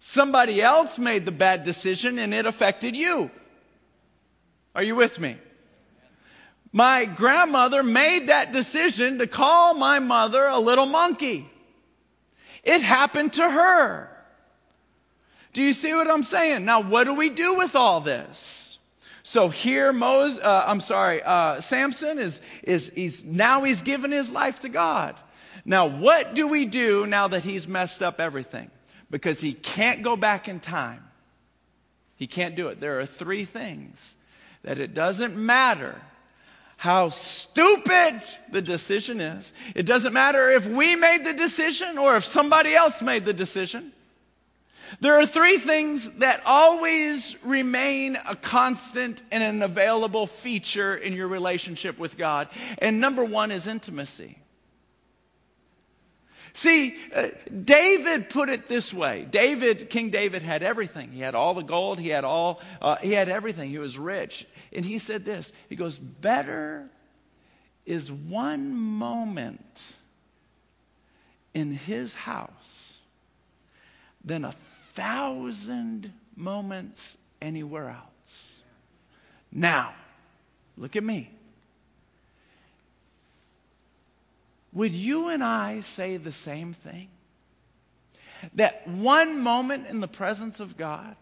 Somebody 0.00 0.60
else 0.60 0.98
made 0.98 1.24
the 1.24 1.32
bad 1.32 1.64
decision 1.64 2.18
and 2.18 2.34
it 2.34 2.46
affected 2.46 2.94
you. 2.94 3.30
Are 4.76 4.82
you 4.82 4.94
with 4.94 5.18
me? 5.18 5.38
My 6.70 7.06
grandmother 7.06 7.82
made 7.82 8.26
that 8.26 8.52
decision 8.52 9.18
to 9.18 9.26
call 9.26 9.72
my 9.72 10.00
mother 10.00 10.44
a 10.44 10.58
little 10.58 10.84
monkey. 10.84 11.50
It 12.62 12.82
happened 12.82 13.32
to 13.32 13.50
her. 13.50 14.10
Do 15.54 15.62
you 15.62 15.72
see 15.72 15.94
what 15.94 16.10
I'm 16.10 16.22
saying? 16.22 16.66
Now, 16.66 16.82
what 16.82 17.04
do 17.04 17.14
we 17.14 17.30
do 17.30 17.54
with 17.54 17.74
all 17.74 18.00
this? 18.00 18.78
So 19.22 19.48
here, 19.48 19.94
Moses, 19.94 20.44
uh, 20.44 20.64
I'm 20.66 20.80
sorry, 20.80 21.22
uh, 21.22 21.62
Samson 21.62 22.18
is, 22.18 22.42
is, 22.62 22.92
he's, 22.94 23.24
now 23.24 23.62
he's 23.62 23.80
given 23.80 24.12
his 24.12 24.30
life 24.30 24.60
to 24.60 24.68
God. 24.68 25.16
Now, 25.64 25.86
what 25.86 26.34
do 26.34 26.46
we 26.46 26.66
do 26.66 27.06
now 27.06 27.28
that 27.28 27.44
he's 27.44 27.66
messed 27.66 28.02
up 28.02 28.20
everything? 28.20 28.70
Because 29.10 29.40
he 29.40 29.54
can't 29.54 30.02
go 30.02 30.16
back 30.16 30.48
in 30.48 30.60
time. 30.60 31.02
He 32.16 32.26
can't 32.26 32.54
do 32.54 32.68
it. 32.68 32.78
There 32.78 33.00
are 33.00 33.06
three 33.06 33.46
things 33.46 34.15
that 34.66 34.78
it 34.80 34.94
doesn't 34.94 35.36
matter 35.36 35.94
how 36.76 37.08
stupid 37.08 38.20
the 38.50 38.60
decision 38.60 39.20
is. 39.20 39.52
It 39.74 39.86
doesn't 39.86 40.12
matter 40.12 40.50
if 40.50 40.66
we 40.66 40.96
made 40.96 41.24
the 41.24 41.32
decision 41.32 41.96
or 41.96 42.16
if 42.16 42.24
somebody 42.24 42.74
else 42.74 43.00
made 43.00 43.24
the 43.24 43.32
decision. 43.32 43.92
There 45.00 45.18
are 45.18 45.26
three 45.26 45.56
things 45.58 46.10
that 46.18 46.42
always 46.44 47.36
remain 47.44 48.16
a 48.28 48.36
constant 48.36 49.22
and 49.32 49.42
an 49.42 49.62
available 49.62 50.26
feature 50.26 50.94
in 50.96 51.12
your 51.14 51.28
relationship 51.28 51.98
with 51.98 52.18
God. 52.18 52.48
And 52.78 53.00
number 53.00 53.24
one 53.24 53.50
is 53.52 53.66
intimacy. 53.66 54.38
See, 56.56 56.96
uh, 57.14 57.28
David 57.64 58.30
put 58.30 58.48
it 58.48 58.66
this 58.66 58.94
way. 58.94 59.26
David, 59.30 59.90
King 59.90 60.08
David 60.08 60.40
had 60.40 60.62
everything. 60.62 61.12
He 61.12 61.20
had 61.20 61.34
all 61.34 61.52
the 61.52 61.60
gold. 61.60 62.00
He 62.00 62.08
had 62.08 62.24
all, 62.24 62.62
uh, 62.80 62.96
he 62.96 63.12
had 63.12 63.28
everything. 63.28 63.68
He 63.68 63.76
was 63.76 63.98
rich. 63.98 64.46
And 64.72 64.82
he 64.82 64.98
said 64.98 65.26
this. 65.26 65.52
He 65.68 65.76
goes, 65.76 65.98
better 65.98 66.88
is 67.84 68.10
one 68.10 68.74
moment 68.74 69.96
in 71.52 71.72
his 71.72 72.14
house 72.14 72.94
than 74.24 74.42
a 74.42 74.52
thousand 74.52 76.10
moments 76.36 77.18
anywhere 77.42 77.90
else. 77.90 78.50
Now, 79.52 79.92
look 80.78 80.96
at 80.96 81.04
me. 81.04 81.35
Would 84.76 84.92
you 84.92 85.30
and 85.30 85.42
I 85.42 85.80
say 85.80 86.18
the 86.18 86.30
same 86.30 86.74
thing? 86.74 87.08
That 88.56 88.86
one 88.86 89.40
moment 89.40 89.86
in 89.86 90.00
the 90.00 90.06
presence 90.06 90.60
of 90.60 90.76
God 90.76 91.16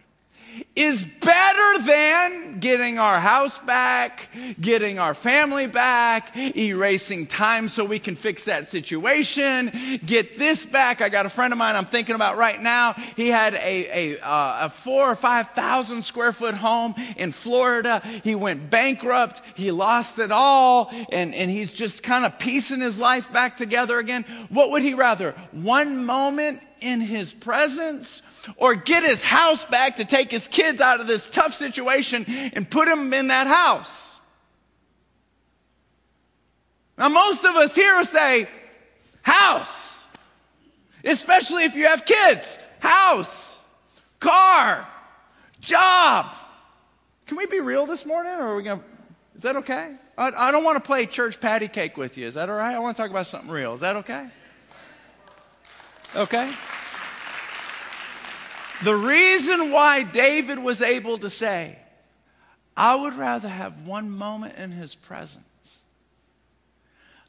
is 0.76 1.02
better 1.02 1.82
than 1.84 2.60
getting 2.60 2.98
our 2.98 3.20
house 3.20 3.58
back, 3.58 4.28
getting 4.60 4.98
our 4.98 5.14
family 5.14 5.66
back, 5.66 6.36
erasing 6.56 7.26
time 7.26 7.68
so 7.68 7.84
we 7.84 7.98
can 7.98 8.16
fix 8.16 8.44
that 8.44 8.68
situation, 8.68 9.70
get 10.04 10.38
this 10.38 10.66
back. 10.66 11.00
I 11.00 11.08
got 11.08 11.26
a 11.26 11.28
friend 11.28 11.52
of 11.52 11.58
mine 11.58 11.76
I'm 11.76 11.84
thinking 11.84 12.14
about 12.14 12.36
right 12.36 12.60
now. 12.60 12.94
He 13.16 13.28
had 13.28 13.54
a, 13.54 14.14
a, 14.16 14.20
uh, 14.20 14.66
a 14.66 14.70
four 14.70 15.10
or 15.10 15.16
five 15.16 15.50
thousand 15.50 16.02
square 16.02 16.32
foot 16.32 16.54
home 16.54 16.94
in 17.16 17.32
Florida. 17.32 18.00
He 18.22 18.34
went 18.34 18.70
bankrupt. 18.70 19.42
He 19.56 19.70
lost 19.70 20.18
it 20.18 20.32
all 20.32 20.90
and, 21.12 21.34
and 21.34 21.50
he's 21.50 21.72
just 21.72 22.02
kind 22.02 22.24
of 22.24 22.38
piecing 22.38 22.80
his 22.80 22.98
life 22.98 23.32
back 23.32 23.56
together 23.56 23.98
again. 23.98 24.24
What 24.48 24.70
would 24.70 24.82
he 24.82 24.94
rather? 24.94 25.32
One 25.52 26.04
moment 26.04 26.60
in 26.80 27.00
his 27.00 27.32
presence 27.32 28.22
or 28.56 28.74
get 28.74 29.02
his 29.02 29.22
house 29.22 29.64
back 29.64 29.96
to 29.96 30.04
take 30.04 30.30
his 30.30 30.48
kids 30.48 30.80
out 30.80 31.00
of 31.00 31.06
this 31.06 31.28
tough 31.28 31.54
situation 31.54 32.24
and 32.54 32.68
put 32.68 32.86
them 32.86 33.12
in 33.12 33.28
that 33.28 33.46
house. 33.46 34.18
Now, 36.96 37.08
most 37.08 37.44
of 37.44 37.56
us 37.56 37.74
here 37.74 38.04
say, 38.04 38.48
house. 39.22 40.00
Especially 41.04 41.64
if 41.64 41.74
you 41.74 41.86
have 41.86 42.04
kids. 42.04 42.58
House. 42.78 43.62
Car. 44.20 44.86
Job. 45.60 46.26
Can 47.26 47.36
we 47.36 47.46
be 47.46 47.60
real 47.60 47.86
this 47.86 48.06
morning 48.06 48.32
or 48.32 48.52
are 48.52 48.56
we 48.56 48.62
going 48.62 48.78
to, 48.78 48.84
is 49.34 49.42
that 49.42 49.56
okay? 49.56 49.94
I, 50.16 50.30
I 50.48 50.50
don't 50.50 50.62
want 50.62 50.76
to 50.76 50.86
play 50.86 51.06
church 51.06 51.40
patty 51.40 51.68
cake 51.68 51.96
with 51.96 52.16
you. 52.16 52.26
Is 52.26 52.34
that 52.34 52.48
all 52.48 52.56
right? 52.56 52.74
I 52.74 52.78
want 52.78 52.96
to 52.96 53.02
talk 53.02 53.10
about 53.10 53.26
something 53.26 53.50
real. 53.50 53.74
Is 53.74 53.80
that 53.80 53.96
okay? 53.96 54.28
Okay? 56.14 56.52
The 58.84 58.94
reason 58.94 59.72
why 59.72 60.02
David 60.02 60.58
was 60.58 60.82
able 60.82 61.16
to 61.18 61.30
say, 61.30 61.78
I 62.76 62.94
would 62.94 63.14
rather 63.14 63.48
have 63.48 63.86
one 63.86 64.10
moment 64.10 64.56
in 64.56 64.72
his 64.72 64.94
presence 64.94 65.78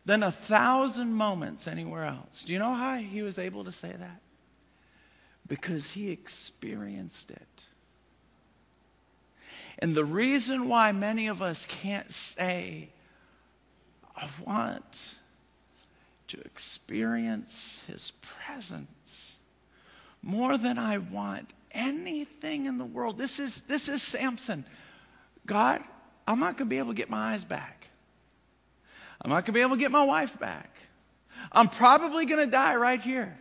than 0.04 0.22
a 0.22 0.32
thousand 0.32 1.14
moments 1.14 1.66
anywhere 1.66 2.04
else. 2.04 2.44
Do 2.44 2.52
you 2.52 2.60
know 2.60 2.74
how 2.74 2.98
he 2.98 3.22
was 3.22 3.40
able 3.40 3.64
to 3.64 3.72
say 3.72 3.94
that? 3.98 4.22
Because 5.48 5.92
he 5.92 6.12
experienced 6.12 7.32
it. 7.32 7.66
And 9.80 9.96
the 9.96 10.06
reason 10.06 10.68
why 10.68 10.92
many 10.92 11.28
of 11.28 11.42
us 11.42 11.66
can't 11.66 12.12
say, 12.12 12.90
I 14.14 14.28
want 14.46 15.16
to 16.28 16.42
experience 16.42 17.82
his 17.88 18.12
presence 18.12 19.35
more 20.26 20.58
than 20.58 20.80
I 20.80 20.98
want 20.98 21.54
anything 21.72 22.66
in 22.66 22.78
the 22.78 22.86
world. 22.86 23.18
This 23.18 23.40
is, 23.40 23.62
this 23.62 23.88
is 23.88 24.02
Samson. 24.02 24.66
God, 25.46 25.82
I'm 26.28 26.40
not 26.40 26.58
going 26.58 26.68
to 26.68 26.70
be 26.70 26.80
able 26.80 26.90
to 26.90 26.96
get 26.96 27.10
my 27.10 27.34
eyes 27.34 27.46
back. 27.46 27.88
I'm 29.22 29.30
not 29.30 29.46
going 29.46 29.46
to 29.46 29.52
be 29.54 29.62
able 29.62 29.76
to 29.76 29.80
get 29.80 29.92
my 29.92 30.04
wife 30.04 30.38
back. 30.40 30.76
I'm 31.52 31.68
probably 31.68 32.26
going 32.26 32.44
to 32.44 32.52
die 32.52 32.76
right 32.76 33.00
here. 33.00 33.38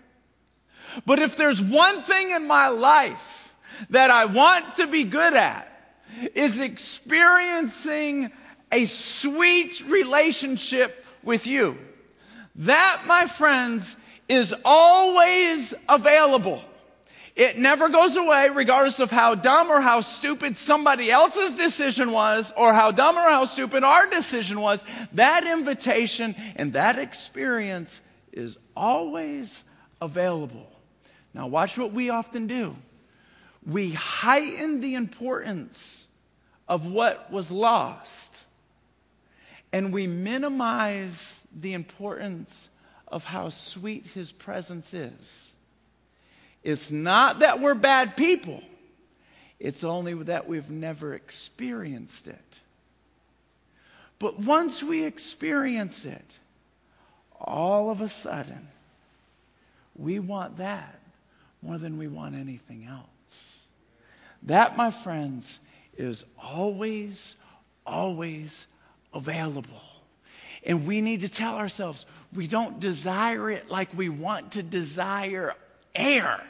But 1.07 1.19
if 1.19 1.37
there's 1.37 1.61
one 1.61 2.03
thing 2.03 2.31
in 2.31 2.47
my 2.47 2.69
life 2.69 3.55
that 3.91 4.11
I 4.11 4.27
want 4.27 4.75
to 4.75 4.87
be 4.87 5.05
good 5.05 5.35
at, 5.35 5.71
is 6.35 6.61
experiencing 6.61 8.31
a 8.71 8.85
sweet 8.85 9.83
relationship 9.89 11.05
with 11.23 11.47
you. 11.47 11.79
That, 12.57 13.03
my 13.07 13.27
friends, 13.27 13.97
is 14.29 14.55
always 14.65 15.75
available. 15.89 16.63
It 17.37 17.59
never 17.59 17.89
goes 17.89 18.15
away, 18.17 18.49
regardless 18.55 19.01
of 19.01 19.11
how 19.11 19.35
dumb 19.35 19.69
or 19.69 19.81
how 19.81 20.03
stupid 20.03 20.57
somebody 20.57 21.11
else's 21.11 21.57
decision 21.57 22.13
was, 22.13 22.53
or 22.57 22.73
how 22.73 22.93
dumb 22.93 23.17
or 23.17 23.29
how 23.29 23.45
stupid 23.45 23.83
our 23.83 24.07
decision 24.07 24.61
was. 24.61 24.85
That 25.15 25.45
invitation 25.45 26.37
and 26.55 26.75
that 26.75 26.99
experience 26.99 28.01
is 28.33 28.57
always 28.77 29.65
available. 30.01 30.71
Now, 31.33 31.49
watch 31.49 31.77
what 31.77 31.93
we 31.93 32.11
often 32.11 32.47
do. 32.47 32.77
We 33.67 33.91
heighten 33.91 34.81
the 34.81 34.95
importance 34.95 36.07
of 36.69 36.87
what 36.87 37.33
was 37.33 37.51
lost, 37.51 38.45
and 39.73 39.93
we 39.93 40.07
minimize 40.07 41.43
the 41.53 41.73
importance 41.73 42.69
of 43.09 43.25
how 43.25 43.49
sweet 43.49 44.07
his 44.15 44.31
presence 44.31 44.95
is. 44.95 45.54
It's 46.65 46.91
not 46.91 47.41
that 47.41 47.61
we're 47.61 47.75
bad 47.75 48.17
people, 48.17 48.63
it's 49.61 49.85
only 49.85 50.15
that 50.15 50.49
we've 50.49 50.71
never 50.71 51.15
experienced 51.15 52.27
it. 52.27 52.41
But 54.19 54.41
once 54.41 54.83
we 54.83 55.05
experience 55.05 56.07
it, 56.07 56.39
all 57.39 57.91
of 57.91 58.01
a 58.01 58.09
sudden, 58.09 58.69
we 59.95 60.19
want 60.19 60.57
that 60.57 60.99
more 61.63 61.79
than 61.79 61.99
we 61.99 62.09
want 62.09 62.35
anything 62.35 62.87
else. 62.89 63.65
That, 64.45 64.77
my 64.77 64.91
friends, 64.91 65.61
is 65.97 66.25
always, 66.43 67.37
always 67.87 68.67
available. 69.13 69.83
And 70.65 70.87
we 70.87 71.01
need 71.01 71.21
to 71.21 71.29
tell 71.29 71.57
ourselves 71.57 72.07
we 72.33 72.47
don't 72.47 72.81
desire 72.81 73.51
it 73.51 73.71
like 73.71 73.97
we 73.97 74.09
want 74.09 74.53
to 74.53 74.63
desire 74.63 75.55
air. 75.95 76.43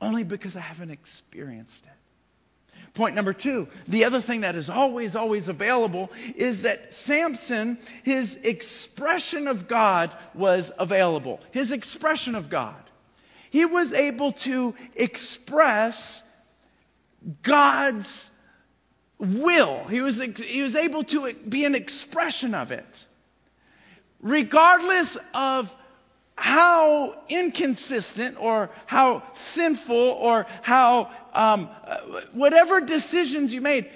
Only 0.00 0.24
because 0.24 0.56
I 0.56 0.60
haven't 0.60 0.90
experienced 0.90 1.86
it. 1.86 1.92
Point 2.94 3.14
number 3.14 3.32
two, 3.32 3.68
the 3.86 4.04
other 4.04 4.20
thing 4.20 4.40
that 4.40 4.54
is 4.54 4.70
always, 4.70 5.14
always 5.14 5.48
available 5.48 6.10
is 6.34 6.62
that 6.62 6.92
Samson, 6.92 7.78
his 8.02 8.36
expression 8.36 9.46
of 9.46 9.68
God 9.68 10.10
was 10.34 10.72
available. 10.78 11.40
His 11.50 11.70
expression 11.70 12.34
of 12.34 12.48
God. 12.48 12.82
He 13.50 13.64
was 13.64 13.92
able 13.92 14.32
to 14.32 14.74
express 14.96 16.22
God's 17.42 18.30
will. 19.18 19.84
He 19.84 20.00
was, 20.00 20.20
he 20.20 20.62
was 20.62 20.74
able 20.74 21.02
to 21.04 21.32
be 21.34 21.64
an 21.64 21.74
expression 21.74 22.54
of 22.54 22.72
it. 22.72 23.04
Regardless 24.20 25.16
of 25.34 25.74
how 26.38 27.16
inconsistent 27.28 28.40
or 28.40 28.70
how 28.86 29.24
sinful 29.32 29.96
or 29.96 30.46
how 30.62 31.10
um, 31.34 31.66
whatever 32.32 32.80
decisions 32.80 33.52
you 33.52 33.60
made 33.60 33.90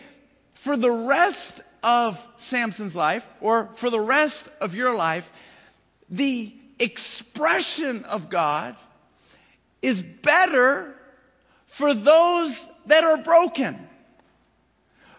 for 0.55 0.77
the 0.77 0.91
rest 0.91 1.61
of 1.85 2.27
Samson's 2.37 2.97
life 2.97 3.29
or 3.41 3.71
for 3.75 3.91
the 3.91 4.01
rest 4.01 4.49
of 4.61 4.75
your 4.75 4.95
life, 4.95 5.33
the 6.11 6.53
expression 6.81 8.05
of 8.05 8.29
God 8.29 8.75
is 9.81 10.03
better 10.03 10.95
for 11.67 11.95
those 11.95 12.69
that 12.87 13.05
are 13.05 13.19
broken. 13.19 13.89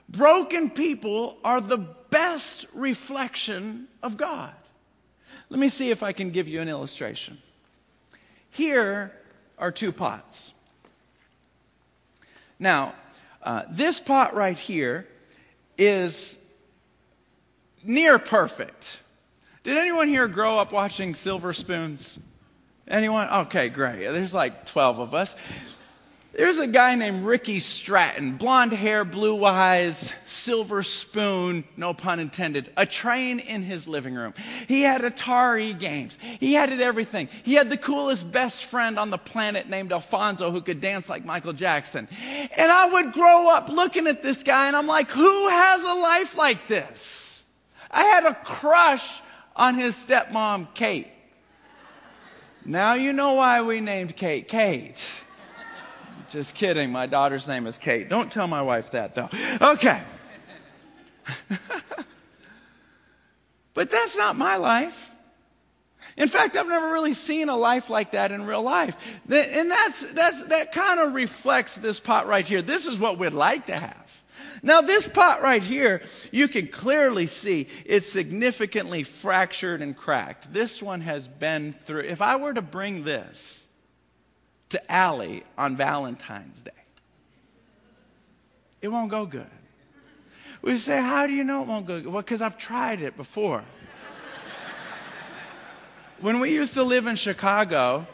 Broken 0.09 0.69
people 0.69 1.37
are 1.45 1.61
the 1.61 1.77
best 1.77 2.67
reflection 2.73 3.87
of 4.03 4.17
God. 4.17 4.53
Let 5.53 5.59
me 5.59 5.69
see 5.69 5.91
if 5.91 6.01
I 6.01 6.13
can 6.13 6.31
give 6.31 6.47
you 6.47 6.61
an 6.61 6.67
illustration. 6.67 7.37
Here 8.49 9.11
are 9.59 9.71
two 9.71 9.91
pots. 9.91 10.55
Now, 12.57 12.95
uh, 13.43 13.61
this 13.69 13.99
pot 13.99 14.33
right 14.33 14.57
here 14.57 15.07
is 15.77 16.39
near 17.83 18.17
perfect. 18.17 18.99
Did 19.63 19.77
anyone 19.77 20.07
here 20.07 20.27
grow 20.27 20.57
up 20.57 20.71
watching 20.71 21.13
Silver 21.13 21.53
Spoons? 21.53 22.17
Anyone? 22.87 23.29
Okay, 23.45 23.69
great. 23.69 24.07
There's 24.07 24.33
like 24.33 24.65
12 24.65 24.97
of 24.97 25.13
us. 25.13 25.35
There's 26.35 26.57
a 26.57 26.65
guy 26.65 26.95
named 26.95 27.25
Ricky 27.25 27.59
Stratton, 27.59 28.37
blonde 28.37 28.73
hair, 28.73 29.05
blue 29.05 29.45
eyes, 29.45 30.11
silver 30.25 30.81
spoon, 30.81 31.63
no 31.77 31.93
pun 31.93 32.19
intended, 32.19 32.71
a 32.75 32.87
train 32.87 33.37
in 33.37 33.61
his 33.61 33.87
living 33.87 34.15
room. 34.15 34.33
He 34.67 34.81
had 34.81 35.01
Atari 35.01 35.77
games. 35.77 36.17
He 36.39 36.55
had 36.55 36.71
it 36.71 36.81
everything. 36.81 37.29
He 37.43 37.53
had 37.53 37.69
the 37.69 37.77
coolest 37.77 38.31
best 38.31 38.65
friend 38.65 38.97
on 38.97 39.11
the 39.11 39.17
planet 39.19 39.69
named 39.69 39.91
Alfonso 39.91 40.49
who 40.49 40.61
could 40.61 40.81
dance 40.81 41.07
like 41.07 41.23
Michael 41.23 41.53
Jackson. 41.53 42.07
And 42.57 42.71
I 42.71 42.89
would 42.89 43.13
grow 43.13 43.51
up 43.51 43.69
looking 43.69 44.07
at 44.07 44.23
this 44.23 44.41
guy 44.41 44.65
and 44.65 44.75
I'm 44.75 44.87
like, 44.87 45.11
who 45.11 45.49
has 45.49 45.81
a 45.81 46.01
life 46.01 46.35
like 46.35 46.67
this? 46.67 47.45
I 47.91 48.05
had 48.05 48.25
a 48.25 48.33
crush 48.33 49.21
on 49.55 49.75
his 49.75 49.93
stepmom, 49.93 50.73
Kate. 50.73 51.09
Now 52.65 52.95
you 52.95 53.13
know 53.13 53.33
why 53.33 53.61
we 53.61 53.81
named 53.81 54.15
Kate 54.15 54.47
Kate. 54.47 55.07
Just 56.33 56.55
kidding. 56.55 56.91
My 56.91 57.05
daughter's 57.05 57.47
name 57.47 57.67
is 57.67 57.77
Kate. 57.77 58.09
Don't 58.09 58.31
tell 58.31 58.47
my 58.47 58.63
wife 58.63 58.89
that, 58.89 59.13
though. 59.13 59.29
Okay. 59.61 60.01
but 63.75 63.91
that's 63.91 64.17
not 64.17 64.35
my 64.35 64.55
life. 64.55 65.11
In 66.17 66.27
fact, 66.27 66.57
I've 66.57 66.67
never 66.67 66.91
really 66.91 67.13
seen 67.13 67.49
a 67.49 67.55
life 67.55 67.91
like 67.91 68.13
that 68.13 68.31
in 68.31 68.47
real 68.47 68.63
life. 68.63 68.97
And 69.29 69.69
that's, 69.69 70.11
that's, 70.13 70.47
that 70.47 70.71
kind 70.71 70.99
of 70.99 71.13
reflects 71.13 71.75
this 71.75 71.99
pot 71.99 72.25
right 72.25 72.47
here. 72.47 72.63
This 72.63 72.87
is 72.87 72.99
what 72.99 73.19
we'd 73.19 73.33
like 73.33 73.67
to 73.67 73.77
have. 73.77 74.23
Now, 74.63 74.81
this 74.81 75.07
pot 75.07 75.43
right 75.43 75.61
here, 75.61 76.01
you 76.31 76.47
can 76.47 76.65
clearly 76.65 77.27
see 77.27 77.67
it's 77.85 78.11
significantly 78.11 79.03
fractured 79.03 79.83
and 79.83 79.95
cracked. 79.95 80.51
This 80.51 80.81
one 80.81 81.01
has 81.01 81.27
been 81.27 81.73
through. 81.73 82.05
If 82.05 82.23
I 82.23 82.37
were 82.37 82.55
to 82.55 82.63
bring 82.63 83.03
this 83.03 83.62
to 84.73 84.91
Allie 84.91 85.43
on 85.57 85.75
Valentine's 85.75 86.61
Day, 86.61 86.71
it 88.81 88.89
won't 88.89 89.09
go 89.09 89.25
good. 89.25 89.47
We 90.61 90.77
say, 90.77 91.01
How 91.01 91.25
do 91.25 91.33
you 91.33 91.43
know 91.43 91.61
it 91.61 91.67
won't 91.67 91.87
go 91.87 91.99
good? 91.99 92.11
Well, 92.11 92.21
because 92.21 92.41
I've 92.41 92.57
tried 92.57 93.01
it 93.01 93.17
before. 93.17 93.63
when 96.19 96.39
we 96.39 96.51
used 96.51 96.73
to 96.75 96.83
live 96.83 97.07
in 97.07 97.15
Chicago, 97.15 98.07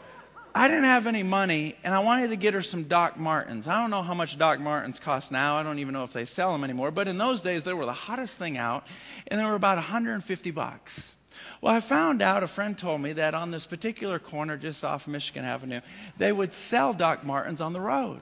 I 0.53 0.67
didn't 0.67 0.85
have 0.85 1.05
any 1.05 1.23
money, 1.23 1.75
and 1.83 1.93
I 1.93 1.99
wanted 1.99 2.29
to 2.29 2.35
get 2.35 2.53
her 2.53 2.61
some 2.61 2.83
Doc 2.83 3.17
Martens. 3.17 3.67
I 3.67 3.79
don't 3.79 3.91
know 3.91 4.01
how 4.01 4.13
much 4.13 4.37
Doc 4.37 4.59
Martens 4.59 4.99
cost 4.99 5.31
now. 5.31 5.57
I 5.57 5.63
don't 5.63 5.79
even 5.79 5.93
know 5.93 6.03
if 6.03 6.13
they 6.13 6.25
sell 6.25 6.51
them 6.51 6.63
anymore. 6.63 6.91
But 6.91 7.07
in 7.07 7.17
those 7.17 7.41
days, 7.41 7.63
they 7.63 7.73
were 7.73 7.85
the 7.85 7.93
hottest 7.93 8.37
thing 8.37 8.57
out, 8.57 8.85
and 9.27 9.39
they 9.39 9.45
were 9.45 9.55
about 9.55 9.77
150 9.77 10.51
bucks. 10.51 11.13
Well, 11.61 11.73
I 11.73 11.79
found 11.79 12.21
out, 12.21 12.43
a 12.43 12.47
friend 12.47 12.77
told 12.77 13.01
me 13.01 13.13
that 13.13 13.35
on 13.35 13.51
this 13.51 13.65
particular 13.65 14.19
corner 14.19 14.57
just 14.57 14.83
off 14.83 15.07
Michigan 15.07 15.45
Avenue, 15.45 15.81
they 16.17 16.31
would 16.31 16.53
sell 16.53 16.93
Doc 16.93 17.23
Martens 17.23 17.61
on 17.61 17.73
the 17.73 17.81
road. 17.81 18.21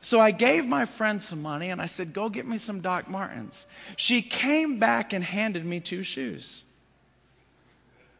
So 0.00 0.20
I 0.20 0.30
gave 0.30 0.66
my 0.66 0.84
friend 0.84 1.22
some 1.22 1.42
money 1.42 1.70
and 1.70 1.80
I 1.82 1.86
said, 1.86 2.12
Go 2.12 2.28
get 2.28 2.46
me 2.46 2.58
some 2.58 2.80
Doc 2.80 3.08
Martens. 3.08 3.66
She 3.96 4.22
came 4.22 4.78
back 4.78 5.12
and 5.12 5.24
handed 5.24 5.64
me 5.64 5.80
two 5.80 6.02
shoes. 6.02 6.62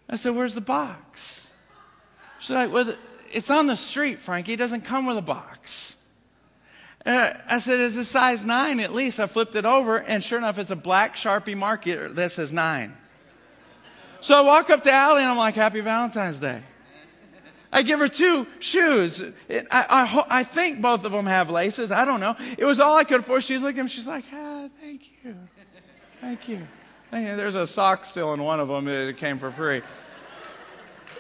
I 0.09 0.17
said, 0.17 0.35
Where's 0.35 0.55
the 0.55 0.61
box? 0.61 1.47
She's 2.39 2.51
like, 2.51 2.73
well, 2.73 2.95
it's 3.33 3.51
on 3.51 3.67
the 3.67 3.77
street, 3.77 4.19
Frankie. 4.19 4.53
It 4.53 4.59
doesn't 4.59 4.83
come 4.83 5.07
with 5.07 5.17
a 5.17 5.23
box. 5.23 5.97
Uh, 7.05 7.35
I 7.49 7.59
said, 7.59 7.81
it's 7.81 7.97
a 7.97 8.05
size 8.05 8.45
nine 8.45 8.81
at 8.81 8.93
least. 8.93 9.21
I 9.21 9.27
flipped 9.27 9.55
it 9.55 9.65
over, 9.65 9.97
and 9.97 10.23
sure 10.23 10.39
enough, 10.39 10.59
it's 10.59 10.71
a 10.71 10.77
black 10.77 11.17
Sharpie 11.17 11.57
marker 11.57 12.09
that 12.11 12.33
says 12.33 12.53
nine. 12.53 12.97
So 14.21 14.37
I 14.37 14.41
walk 14.41 14.71
up 14.71 14.83
to 14.85 14.93
Allie, 14.93 15.23
and 15.23 15.31
I'm 15.31 15.37
like, 15.37 15.55
Happy 15.55 15.81
Valentine's 15.81 16.41
Day. 16.41 16.63
I 17.73 17.83
give 17.83 17.99
her 17.99 18.09
two 18.09 18.47
shoes. 18.59 19.23
I, 19.51 19.65
I, 19.71 20.25
I, 20.31 20.43
think 20.45 20.81
both 20.81 21.05
of 21.05 21.13
them 21.13 21.27
have 21.27 21.51
laces. 21.51 21.91
I 21.91 22.05
don't 22.05 22.21
know. 22.21 22.35
It 22.57 22.65
was 22.65 22.81
all 22.81 22.97
I 22.97 23.05
could 23.05 23.21
afford. 23.21 23.43
She's 23.43 23.61
looking. 23.61 23.87
She's 23.87 24.07
like, 24.07 24.25
ah, 24.33 24.69
thank 24.81 25.11
you. 25.23 25.35
Thank 26.21 26.49
you. 26.49 26.67
There's 27.11 27.55
a 27.55 27.67
sock 27.67 28.07
still 28.07 28.33
in 28.33 28.43
one 28.43 28.61
of 28.61 28.69
them. 28.69 28.89
It 28.89 29.19
came 29.19 29.39
for 29.39 29.51
free. 29.51 29.83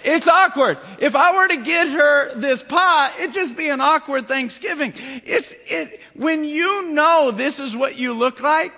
It's 0.05 0.29
awkward. 0.29 0.79
If 1.01 1.17
I 1.17 1.37
were 1.37 1.49
to 1.49 1.57
get 1.57 1.89
her 1.89 2.35
this 2.35 2.63
pie, 2.63 3.11
it'd 3.19 3.35
just 3.35 3.57
be 3.57 3.69
an 3.69 3.81
awkward 3.81 4.29
Thanksgiving. 4.29 4.93
It's, 4.97 5.55
it, 5.67 6.01
when 6.15 6.45
you 6.45 6.93
know 6.93 7.33
this 7.33 7.59
is 7.59 7.77
what 7.77 7.99
you 7.99 8.15
look 8.15 8.41
like, 8.41 8.73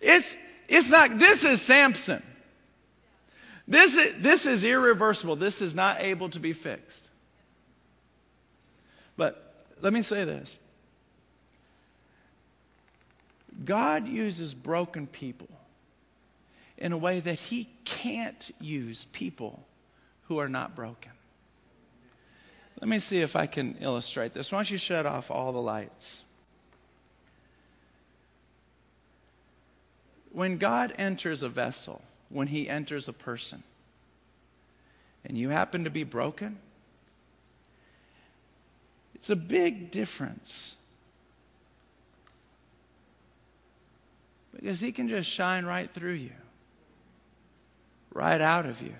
it's, 0.00 0.36
it's 0.68 0.90
not, 0.90 1.18
this 1.18 1.44
is 1.44 1.62
Samson. 1.62 2.22
This 3.66 3.96
is, 3.96 4.14
this 4.18 4.46
is 4.46 4.64
irreversible. 4.64 5.36
This 5.36 5.60
is 5.60 5.74
not 5.74 6.00
able 6.00 6.28
to 6.30 6.40
be 6.40 6.52
fixed. 6.52 7.10
But 9.16 9.64
let 9.80 9.92
me 9.92 10.02
say 10.02 10.24
this 10.24 10.58
God 13.64 14.06
uses 14.06 14.54
broken 14.54 15.06
people 15.06 15.48
in 16.76 16.92
a 16.92 16.98
way 16.98 17.20
that 17.20 17.38
he 17.38 17.68
can't 17.84 18.54
use 18.60 19.06
people 19.06 19.66
who 20.28 20.38
are 20.38 20.48
not 20.48 20.76
broken. 20.76 21.12
Let 22.80 22.88
me 22.88 23.00
see 23.00 23.20
if 23.20 23.34
I 23.34 23.46
can 23.46 23.76
illustrate 23.80 24.34
this. 24.34 24.52
Why 24.52 24.58
don't 24.58 24.70
you 24.70 24.78
shut 24.78 25.04
off 25.04 25.30
all 25.30 25.52
the 25.52 25.60
lights? 25.60 26.20
When 30.38 30.56
God 30.58 30.94
enters 30.98 31.42
a 31.42 31.48
vessel, 31.48 32.00
when 32.28 32.46
he 32.46 32.68
enters 32.68 33.08
a 33.08 33.12
person, 33.12 33.64
and 35.24 35.36
you 35.36 35.48
happen 35.48 35.82
to 35.82 35.90
be 35.90 36.04
broken, 36.04 36.60
it's 39.16 39.30
a 39.30 39.34
big 39.34 39.90
difference. 39.90 40.76
Because 44.54 44.78
he 44.78 44.92
can 44.92 45.08
just 45.08 45.28
shine 45.28 45.66
right 45.66 45.92
through 45.92 46.12
you 46.12 46.30
right 48.12 48.40
out 48.40 48.64
of 48.64 48.80
you. 48.80 48.94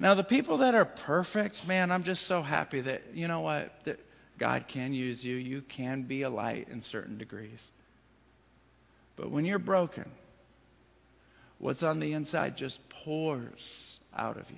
Now, 0.00 0.14
the 0.14 0.24
people 0.24 0.56
that 0.56 0.74
are 0.74 0.84
perfect, 0.84 1.68
man, 1.68 1.92
I'm 1.92 2.02
just 2.02 2.24
so 2.24 2.42
happy 2.42 2.80
that, 2.80 3.02
you 3.14 3.28
know 3.28 3.42
what, 3.42 3.84
that 3.84 4.00
God 4.36 4.66
can 4.66 4.94
use 4.94 5.24
you. 5.24 5.36
You 5.36 5.62
can 5.62 6.02
be 6.02 6.22
a 6.22 6.28
light 6.28 6.66
in 6.72 6.80
certain 6.80 7.18
degrees. 7.18 7.70
But 9.16 9.30
when 9.30 9.44
you're 9.44 9.58
broken, 9.58 10.10
what's 11.58 11.82
on 11.82 12.00
the 12.00 12.12
inside 12.12 12.56
just 12.56 12.88
pours 12.88 13.98
out 14.16 14.36
of 14.36 14.50
you. 14.50 14.56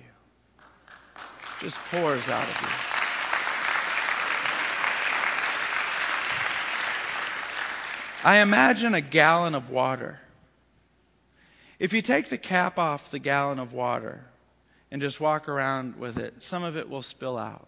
Just 1.61 1.79
pours 1.91 2.27
out 2.27 2.47
of 2.47 2.61
you. 2.61 2.67
I 8.23 8.39
imagine 8.41 8.93
a 8.95 9.01
gallon 9.01 9.53
of 9.53 9.69
water 9.69 10.19
if 11.79 11.91
you 11.93 12.01
take 12.01 12.29
the 12.29 12.37
cap 12.37 12.79
off 12.79 13.11
the 13.11 13.19
gallon 13.19 13.59
of 13.59 13.73
water 13.73 14.25
and 14.91 15.01
just 15.01 15.19
walk 15.19 15.49
around 15.49 15.97
with 15.97 16.17
it, 16.17 16.41
some 16.41 16.63
of 16.63 16.77
it 16.77 16.89
will 16.89 17.01
spill 17.01 17.37
out. 17.37 17.67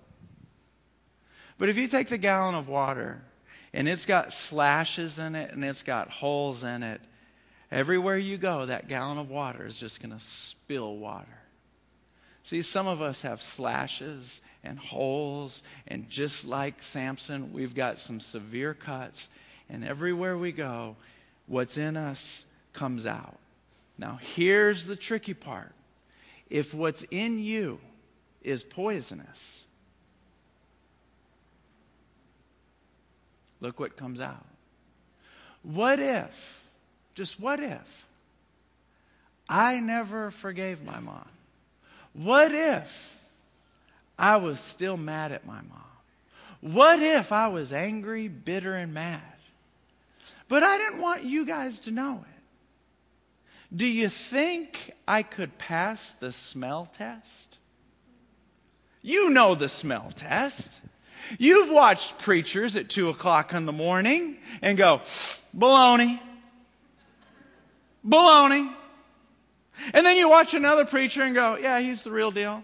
But 1.58 1.70
if 1.70 1.78
you 1.78 1.88
take 1.88 2.08
the 2.08 2.18
gallon 2.18 2.56
of 2.56 2.70
water 2.70 3.22
and 3.78 3.88
it's 3.88 4.08
got 4.08 4.34
slashes 4.34 5.20
in 5.20 5.36
it 5.36 5.52
and 5.52 5.64
it's 5.64 5.84
got 5.84 6.10
holes 6.10 6.64
in 6.64 6.82
it, 6.82 7.00
everywhere 7.72 8.18
you 8.18 8.36
go, 8.36 8.66
that 8.66 8.88
gallon 8.88 9.20
of 9.20 9.30
water 9.30 9.68
is 9.68 9.78
just 9.78 10.02
going 10.02 10.18
to 10.18 10.20
spill 10.20 10.98
water. 10.98 11.28
See, 12.42 12.64
some 12.64 12.88
of 12.88 13.04
us 13.04 13.22
have 13.22 13.40
slashes 13.40 14.42
and 14.64 14.80
holes, 14.80 15.62
and 15.88 16.10
just 16.10 16.44
like 16.44 16.82
Samson, 16.82 17.54
we've 17.54 17.76
got 17.76 18.00
some 18.00 18.20
severe 18.20 18.74
cuts, 18.74 19.30
and 19.70 19.86
everywhere 19.86 20.40
we 20.40 20.52
go, 20.52 20.96
what's 21.46 21.78
in 21.78 21.98
us 21.98 22.46
comes 22.74 23.06
out. 23.06 23.38
Now, 24.00 24.18
here's 24.20 24.88
the 24.88 24.96
tricky 24.96 25.36
part 25.36 25.74
if 26.50 26.74
what's 26.74 27.04
in 27.12 27.38
you 27.38 27.80
is 28.42 28.64
poisonous, 28.64 29.66
look 33.60 33.80
what 33.80 33.98
comes 33.98 34.20
out. 34.20 34.46
What 35.64 36.00
if, 36.00 36.64
just 37.16 37.40
what 37.40 37.60
if, 37.60 38.06
I 39.50 39.80
never 39.80 40.32
forgave 40.32 40.86
my 40.86 41.00
mom? 41.00 41.28
What 42.14 42.54
if 42.54 43.18
I 44.18 44.38
was 44.38 44.60
still 44.60 44.98
mad 44.98 45.32
at 45.32 45.46
my 45.46 45.62
mom? 45.62 45.84
What 46.62 47.02
if 47.02 47.32
I 47.32 47.48
was 47.50 47.72
angry, 47.72 48.28
bitter, 48.28 48.74
and 48.74 48.94
mad? 48.94 49.22
But 50.48 50.64
I 50.64 50.78
didn't 50.78 51.02
want 51.02 51.24
you 51.24 51.46
guys 51.46 51.80
to 51.80 51.92
know 51.92 52.24
it. 52.28 53.76
Do 53.76 53.86
you 53.86 54.10
think 54.10 54.92
I 55.08 55.24
could 55.24 55.58
pass 55.58 56.12
the 56.12 56.32
smell 56.32 56.86
test? 56.86 57.58
You 59.02 59.30
know 59.30 59.56
the 59.56 59.70
smell 59.70 60.12
test. 60.16 60.82
You've 61.38 61.72
watched 61.72 62.20
preachers 62.20 62.76
at 62.76 62.90
2 62.90 63.10
o'clock 63.10 63.54
in 63.54 63.66
the 63.66 63.72
morning 63.72 64.38
and 64.62 64.78
go, 64.78 65.02
baloney, 65.56 66.20
baloney. 68.08 68.74
And 69.94 70.06
then 70.06 70.18
you 70.18 70.30
watch 70.30 70.54
another 70.54 70.86
preacher 70.86 71.24
and 71.24 71.36
go, 71.36 71.56
yeah, 71.56 71.80
he's 71.80 72.04
the 72.04 72.12
real 72.12 72.32
deal. 72.32 72.64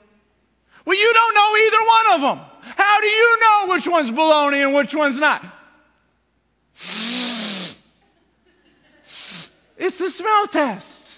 Well, 0.85 0.97
you 0.97 1.13
don't 1.13 1.35
know 1.35 1.55
either 1.57 1.77
one 1.85 2.13
of 2.15 2.21
them. 2.21 2.45
How 2.77 3.01
do 3.01 3.07
you 3.07 3.39
know 3.39 3.67
which 3.73 3.87
one's 3.87 4.11
baloney 4.11 4.65
and 4.65 4.73
which 4.73 4.93
one's 4.95 5.19
not? 5.19 5.45
It's 9.77 9.97
the 9.97 10.09
smell 10.09 10.47
test. 10.47 11.17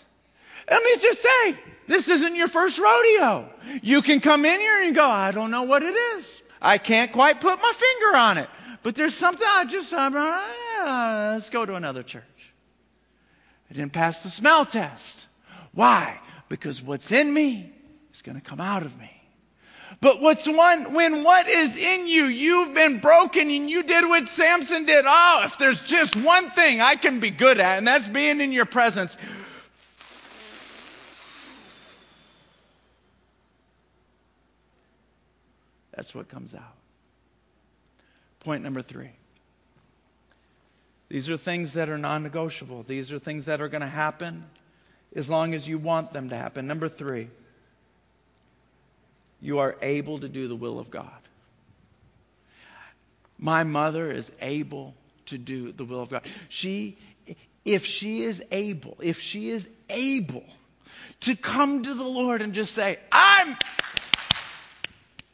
Let 0.70 0.84
me 0.84 0.96
just 1.00 1.22
say, 1.22 1.60
this 1.88 2.08
isn't 2.08 2.36
your 2.36 2.48
first 2.48 2.80
rodeo. 2.80 3.50
You 3.82 4.02
can 4.02 4.20
come 4.20 4.46
in 4.46 4.60
here 4.60 4.84
and 4.84 4.96
go, 4.96 5.08
I 5.08 5.32
don't 5.32 5.52
know 5.52 5.64
what 5.64 5.84
it 5.84 5.94
is. 5.94 6.42
I 6.62 6.78
can't 6.78 7.12
quite 7.12 7.42
put 7.42 7.62
my 7.62 7.72
finger 7.74 8.18
on 8.18 8.38
it. 8.38 8.50
But 8.84 8.96
there's 8.96 9.16
something 9.16 9.48
I 9.48 9.66
just, 9.66 9.92
uh, 9.92 11.32
let's 11.34 11.50
go 11.50 11.66
to 11.66 11.76
another 11.76 12.04
church. 12.04 12.54
I 13.70 13.74
didn't 13.74 13.94
pass 13.94 14.20
the 14.20 14.30
smell 14.30 14.66
test. 14.66 15.28
Why? 15.74 16.20
Because 16.50 16.82
what's 16.82 17.12
in 17.12 17.34
me 17.34 17.74
is 18.14 18.22
going 18.22 18.40
to 18.40 18.44
come 18.44 18.62
out 18.62 18.84
of 18.84 18.98
me. 19.00 19.12
But 20.02 20.22
what's 20.22 20.48
one, 20.48 20.94
when 20.94 21.24
what 21.24 21.48
is 21.48 21.76
in 21.76 22.08
you, 22.08 22.26
you've 22.26 22.74
been 22.74 23.00
broken 23.00 23.50
and 23.50 23.70
you 23.70 23.82
did 23.84 24.06
what 24.06 24.28
Samson 24.28 24.86
did. 24.86 25.06
Oh, 25.08 25.42
if 25.46 25.58
there's 25.58 25.82
just 25.82 26.16
one 26.16 26.50
thing 26.52 26.82
I 26.82 26.96
can 26.96 27.20
be 27.20 27.32
good 27.32 27.60
at, 27.60 27.78
and 27.78 27.88
that's 27.88 28.08
being 28.08 28.40
in 28.42 28.52
your 28.52 28.66
presence. 28.66 29.18
That's 35.96 36.14
what 36.14 36.30
comes 36.30 36.54
out. 36.54 36.76
Point 38.40 38.64
number 38.64 38.82
three. 38.82 39.12
These 41.10 41.30
are 41.30 41.38
things 41.38 41.74
that 41.74 41.90
are 41.90 41.98
non 41.98 42.24
negotiable. 42.24 42.84
These 42.84 43.12
are 43.12 43.20
things 43.20 43.46
that 43.46 43.62
are 43.62 43.68
going 43.68 43.82
to 43.82 43.88
happen 43.88 44.46
as 45.16 45.30
long 45.30 45.54
as 45.54 45.68
you 45.68 45.78
want 45.78 46.14
them 46.14 46.30
to 46.30 46.38
happen. 46.38 46.68
Number 46.68 46.90
three 46.90 47.30
you 49.42 49.60
are 49.60 49.76
able 49.82 50.20
to 50.20 50.28
do 50.28 50.48
the 50.48 50.56
will 50.56 50.80
of 50.80 50.90
God. 50.90 51.12
My 53.38 53.64
mother 53.64 54.12
is 54.12 54.32
able 54.42 54.96
to 55.28 55.38
do 55.38 55.72
the 55.72 55.86
will 55.86 56.02
of 56.02 56.10
God. 56.10 56.24
She, 56.50 56.98
if 57.64 57.86
she 57.86 58.24
is 58.24 58.44
able, 58.52 58.98
if 59.02 59.20
she 59.20 59.50
is 59.50 59.70
able 59.90 60.46
to 61.22 61.36
come 61.36 61.84
to 61.84 61.94
the 61.94 62.04
Lord 62.04 62.42
and 62.42 62.54
just 62.54 62.74
say, 62.74 62.98
I'm, 63.12 63.56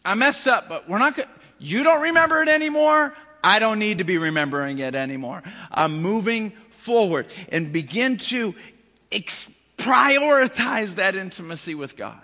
I 0.04 0.16
messed 0.16 0.48
up, 0.48 0.68
but 0.68 0.90
we're 0.90 1.00
not 1.00 1.16
going 1.16 1.28
you 1.60 1.84
don't 1.84 2.02
remember 2.02 2.42
it 2.42 2.50
anymore. 2.50 3.14
I 3.44 3.60
don't 3.60 3.80
need 3.80 4.00
to 4.00 4.04
be 4.04 4.18
remembering 4.18 4.80
it 4.80 4.96
anymore. 4.96 5.44
I'm 5.72 6.02
moving 6.02 6.52
forward 6.70 7.28
and 7.52 7.72
begin 7.72 8.18
to 8.18 8.56
ex- 9.12 9.52
prioritize 9.78 10.96
that 10.96 11.16
intimacy 11.16 11.76
with 11.76 11.96
God. 11.96 12.20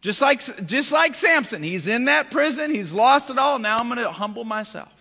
Just 0.00 0.20
like, 0.20 0.66
just 0.66 0.92
like 0.92 1.14
Samson, 1.14 1.62
he's 1.62 1.86
in 1.86 2.04
that 2.06 2.30
prison, 2.30 2.72
he's 2.72 2.92
lost 2.92 3.30
it 3.30 3.38
all. 3.38 3.58
Now 3.58 3.78
I'm 3.78 3.86
going 3.88 3.98
to 3.98 4.10
humble 4.10 4.44
myself. 4.44 4.92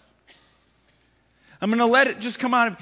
I'm 1.62 1.70
going 1.70 1.80
to 1.80 1.86
let 1.86 2.08
it 2.08 2.20
just 2.20 2.40
come 2.40 2.54
out 2.54 2.70
of 2.70 2.78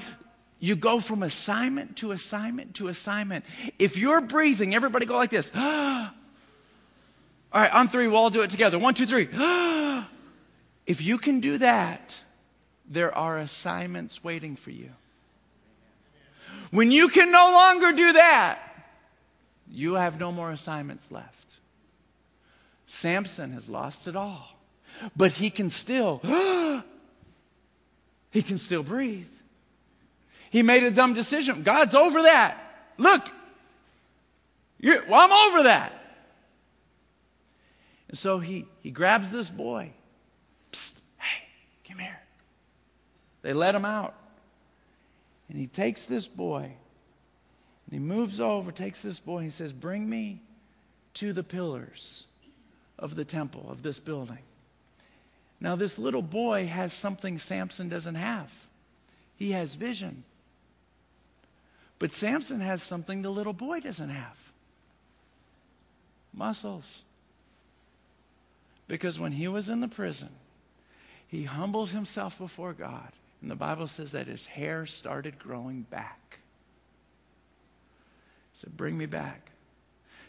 you 0.60 0.78
go 0.78 1.02
from 1.02 1.24
assignment 1.24 1.98
to 1.98 2.14
assignment 2.14 2.76
to 2.76 2.88
assignment. 2.88 3.44
If 3.80 3.98
you're 3.98 4.22
breathing, 4.22 4.74
everybody 4.74 5.06
go 5.06 5.16
like 5.16 5.30
this. 5.30 5.52
Ah, 5.56 6.14
all 7.54 7.62
right, 7.62 7.74
on 7.74 7.88
three, 7.88 8.08
we'll 8.08 8.18
all 8.18 8.30
do 8.32 8.42
it 8.42 8.50
together. 8.50 8.80
One, 8.80 8.96
two, 8.96 9.06
three. 9.06 9.28
if 10.88 11.02
you 11.02 11.18
can 11.20 11.40
do 11.40 11.60
that, 11.60 12.20
there 12.90 13.16
are 13.16 13.38
assignments 13.38 14.24
waiting 14.24 14.56
for 14.56 14.72
you. 14.72 14.90
When 16.72 16.92
you 16.92 17.10
can 17.10 17.32
no 17.32 17.52
longer 17.52 17.94
do 17.94 18.14
that, 18.14 18.60
you 19.70 19.94
have 19.94 20.20
no 20.20 20.32
more 20.32 20.52
assignments 20.52 21.12
left. 21.12 21.30
Samson 22.88 23.52
has 23.52 23.70
lost 23.70 24.08
it 24.08 24.16
all. 24.16 24.50
But 25.16 25.34
he 25.34 25.50
can 25.50 25.70
still, 25.70 26.22
he 28.32 28.42
can 28.42 28.58
still 28.58 28.84
breathe. 28.84 29.28
He 30.50 30.62
made 30.62 30.84
a 30.84 30.92
dumb 30.92 31.14
decision. 31.14 31.64
God's 31.64 31.96
over 31.96 32.24
that. 32.24 32.58
Look, 32.98 33.22
well, 34.82 35.04
I'm 35.10 35.52
over 35.52 35.64
that. 35.64 36.03
And 38.14 38.18
so 38.20 38.38
he, 38.38 38.68
he 38.84 38.92
grabs 38.92 39.32
this 39.32 39.50
boy. 39.50 39.90
Psst, 40.72 41.00
hey, 41.18 41.46
come 41.90 41.98
here. 41.98 42.20
They 43.42 43.54
let 43.54 43.74
him 43.74 43.86
out. 43.86 44.14
And 45.50 45.58
he 45.58 45.66
takes 45.66 46.06
this 46.06 46.28
boy 46.28 46.62
and 46.66 47.92
he 47.92 47.98
moves 47.98 48.40
over, 48.40 48.72
takes 48.72 49.02
this 49.02 49.20
boy, 49.20 49.38
and 49.38 49.46
he 49.46 49.50
says, 49.50 49.74
Bring 49.74 50.08
me 50.08 50.42
to 51.16 51.34
the 51.34 51.42
pillars 51.42 52.28
of 53.00 53.16
the 53.16 53.26
temple, 53.26 53.66
of 53.68 53.82
this 53.82 54.00
building. 54.00 54.44
Now, 55.60 55.76
this 55.76 55.98
little 55.98 56.22
boy 56.22 56.68
has 56.68 56.94
something 56.94 57.40
Samson 57.40 57.90
doesn't 57.90 58.14
have. 58.14 58.52
He 59.38 59.54
has 59.54 59.74
vision. 59.74 60.24
But 61.98 62.12
Samson 62.12 62.60
has 62.60 62.84
something 62.84 63.24
the 63.24 63.32
little 63.32 63.54
boy 63.54 63.80
doesn't 63.80 64.12
have 64.12 64.38
muscles. 66.32 67.02
Because 68.94 69.20
when 69.20 69.32
he 69.32 69.48
was 69.48 69.70
in 69.70 69.80
the 69.80 69.88
prison, 69.88 70.30
he 71.28 71.46
humbled 71.46 71.90
himself 71.90 72.38
before 72.38 72.74
God. 72.74 73.12
And 73.42 73.50
the 73.50 73.56
Bible 73.56 73.88
says 73.88 74.12
that 74.12 74.28
his 74.28 74.46
hair 74.46 74.86
started 74.86 75.40
growing 75.40 75.82
back. 75.82 76.38
He 78.52 78.60
said, 78.60 78.78
Bring 78.78 78.96
me 78.96 79.08
back. 79.08 79.50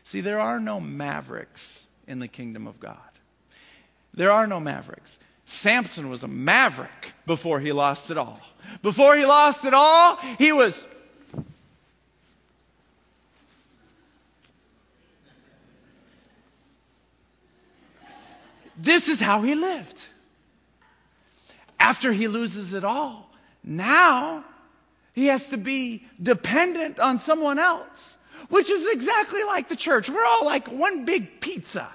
See, 0.03 0.23
there 0.23 0.41
are 0.41 0.59
no 0.61 0.81
mavericks 0.81 1.85
in 2.07 2.21
the 2.21 2.27
kingdom 2.27 2.67
of 2.67 2.81
God. 2.81 2.97
There 4.15 4.33
are 4.33 4.47
no 4.47 4.61
mavericks. 4.61 5.19
Samson 5.45 6.09
was 6.09 6.23
a 6.23 6.29
maverick 6.29 7.13
before 7.27 7.61
he 7.61 7.71
lost 7.71 8.11
it 8.11 8.17
all. 8.17 8.41
Before 8.81 9.15
he 9.15 9.27
lost 9.27 9.67
it 9.67 9.75
all, 9.75 10.17
he 10.39 10.53
was. 10.53 10.87
This 18.85 19.09
is 19.09 19.21
how 19.21 19.43
he 19.43 19.55
lived. 19.55 20.07
After 21.81 22.13
he 22.13 22.29
loses 22.29 22.73
it 22.73 22.85
all, 22.85 23.31
now 23.63 24.45
he 25.13 25.27
has 25.27 25.49
to 25.51 25.57
be 25.57 26.07
dependent 26.23 26.99
on 27.01 27.19
someone 27.19 27.59
else 27.59 28.17
which 28.49 28.71
is 28.71 28.89
exactly 28.91 29.43
like 29.45 29.69
the 29.69 29.77
church. 29.77 30.09
We're 30.11 30.25
all 30.25 30.45
like 30.45 30.69
one 30.69 31.05
big 31.05 31.41
pizza. 31.41 31.89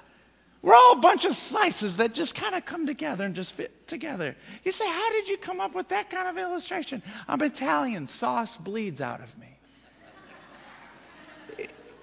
We're 0.62 0.74
all 0.74 0.92
a 0.92 1.00
bunch 1.00 1.24
of 1.24 1.34
slices 1.34 1.96
that 1.96 2.12
just 2.12 2.34
kind 2.34 2.54
of 2.54 2.66
come 2.66 2.86
together 2.86 3.24
and 3.24 3.34
just 3.34 3.52
fit 3.52 3.88
together. 3.88 4.36
You 4.64 4.72
say, 4.72 4.86
How 4.86 5.10
did 5.10 5.28
you 5.28 5.38
come 5.38 5.60
up 5.60 5.74
with 5.74 5.88
that 5.88 6.10
kind 6.10 6.28
of 6.28 6.36
illustration? 6.36 7.02
I'm 7.26 7.40
Italian. 7.40 8.06
Sauce 8.06 8.56
bleeds 8.56 9.00
out 9.00 9.20
of 9.20 9.38
me. 9.38 9.46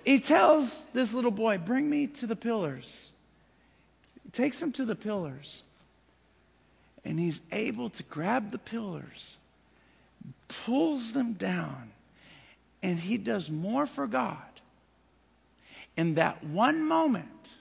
he 0.03 0.19
tells 0.19 0.85
this 0.85 1.13
little 1.13 1.31
boy, 1.31 1.59
Bring 1.59 1.89
me 1.89 2.07
to 2.07 2.25
the 2.25 2.35
pillars. 2.35 3.11
Takes 4.31 4.61
him 4.61 4.71
to 4.73 4.85
the 4.85 4.95
pillars. 4.95 5.63
And 7.05 7.19
he's 7.19 7.41
able 7.51 7.89
to 7.91 8.03
grab 8.03 8.51
the 8.51 8.57
pillars, 8.57 9.37
pulls 10.49 11.13
them 11.13 11.33
down, 11.33 11.91
and 12.83 12.99
he 12.99 13.17
does 13.17 13.49
more 13.49 13.85
for 13.85 14.07
God 14.07 14.37
in 15.95 16.15
that 16.15 16.43
one 16.43 16.87
moment 16.87 17.53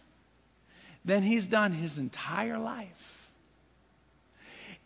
than 1.05 1.23
he's 1.23 1.47
done 1.47 1.73
his 1.73 1.99
entire 1.99 2.59
life. 2.59 3.29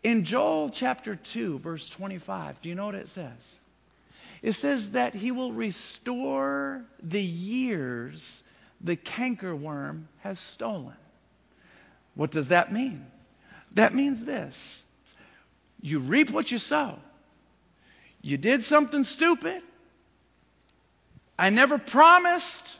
In 0.03 0.23
Joel 0.23 0.69
chapter 0.69 1.15
2, 1.15 1.59
verse 1.59 1.89
25, 1.89 2.61
do 2.61 2.69
you 2.69 2.75
know 2.75 2.85
what 2.85 2.95
it 2.95 3.09
says? 3.09 3.57
It 4.41 4.53
says 4.53 4.91
that 4.91 5.13
he 5.13 5.31
will 5.31 5.51
restore 5.51 6.83
the 7.01 7.21
years 7.21 8.43
the 8.79 8.95
cankerworm 8.95 10.05
has 10.21 10.39
stolen. 10.39 10.95
What 12.15 12.31
does 12.31 12.49
that 12.49 12.71
mean? 12.71 13.05
That 13.73 13.93
means 13.93 14.23
this 14.23 14.83
you 15.81 15.99
reap 15.99 16.29
what 16.29 16.51
you 16.51 16.57
sow. 16.57 16.99
You 18.21 18.37
did 18.37 18.63
something 18.63 19.03
stupid, 19.03 19.63
I 21.39 21.49
never 21.49 21.79
promised 21.79 22.79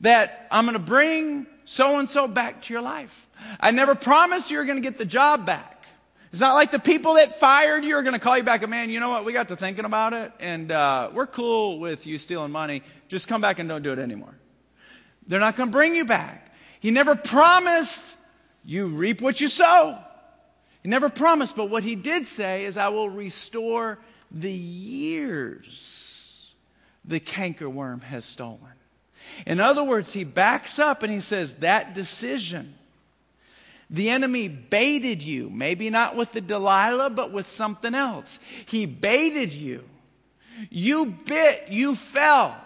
that 0.00 0.48
I'm 0.50 0.64
going 0.64 0.72
to 0.72 0.78
bring 0.78 1.46
so 1.66 1.98
and 1.98 2.08
so 2.08 2.26
back 2.26 2.62
to 2.62 2.72
your 2.72 2.82
life. 2.82 3.28
I 3.60 3.72
never 3.72 3.94
promised 3.94 4.50
you're 4.50 4.64
going 4.64 4.78
to 4.78 4.82
get 4.82 4.96
the 4.96 5.04
job 5.04 5.44
back. 5.44 5.84
It's 6.32 6.40
not 6.40 6.54
like 6.54 6.70
the 6.70 6.78
people 6.78 7.14
that 7.14 7.38
fired 7.38 7.84
you 7.84 7.94
are 7.96 8.02
going 8.02 8.14
to 8.14 8.18
call 8.18 8.36
you 8.36 8.42
back 8.42 8.62
and 8.62 8.70
man, 8.70 8.90
you 8.90 9.00
know 9.00 9.10
what? 9.10 9.24
We 9.24 9.32
got 9.32 9.48
to 9.48 9.56
thinking 9.56 9.84
about 9.84 10.14
it 10.14 10.32
and 10.40 10.72
uh, 10.72 11.10
we're 11.12 11.26
cool 11.26 11.78
with 11.78 12.06
you 12.06 12.18
stealing 12.18 12.50
money. 12.50 12.82
Just 13.06 13.28
come 13.28 13.40
back 13.40 13.58
and 13.58 13.68
don't 13.68 13.82
do 13.82 13.92
it 13.92 13.98
anymore. 13.98 14.34
They're 15.28 15.40
not 15.40 15.56
going 15.56 15.68
to 15.68 15.72
bring 15.72 15.94
you 15.94 16.04
back. 16.04 16.52
He 16.80 16.90
never 16.90 17.14
promised 17.14 18.16
you 18.64 18.86
reap 18.88 19.20
what 19.20 19.40
you 19.40 19.48
sow. 19.48 19.98
He 20.82 20.88
never 20.88 21.08
promised, 21.08 21.56
but 21.56 21.70
what 21.70 21.84
he 21.84 21.96
did 21.96 22.26
say 22.26 22.64
is, 22.64 22.76
I 22.76 22.88
will 22.88 23.08
restore 23.08 23.98
the 24.30 24.52
years 24.52 26.50
the 27.04 27.20
cankerworm 27.20 28.02
has 28.02 28.24
stolen. 28.24 28.60
In 29.46 29.60
other 29.60 29.82
words, 29.82 30.12
he 30.12 30.24
backs 30.24 30.78
up 30.78 31.02
and 31.02 31.12
he 31.12 31.20
says, 31.20 31.56
That 31.56 31.94
decision, 31.94 32.74
the 33.90 34.10
enemy 34.10 34.48
baited 34.48 35.22
you, 35.22 35.50
maybe 35.50 35.90
not 35.90 36.16
with 36.16 36.32
the 36.32 36.40
Delilah, 36.40 37.10
but 37.10 37.32
with 37.32 37.48
something 37.48 37.94
else. 37.94 38.38
He 38.66 38.86
baited 38.86 39.52
you. 39.52 39.84
You 40.70 41.06
bit, 41.06 41.68
you 41.68 41.94
fell. 41.94 42.56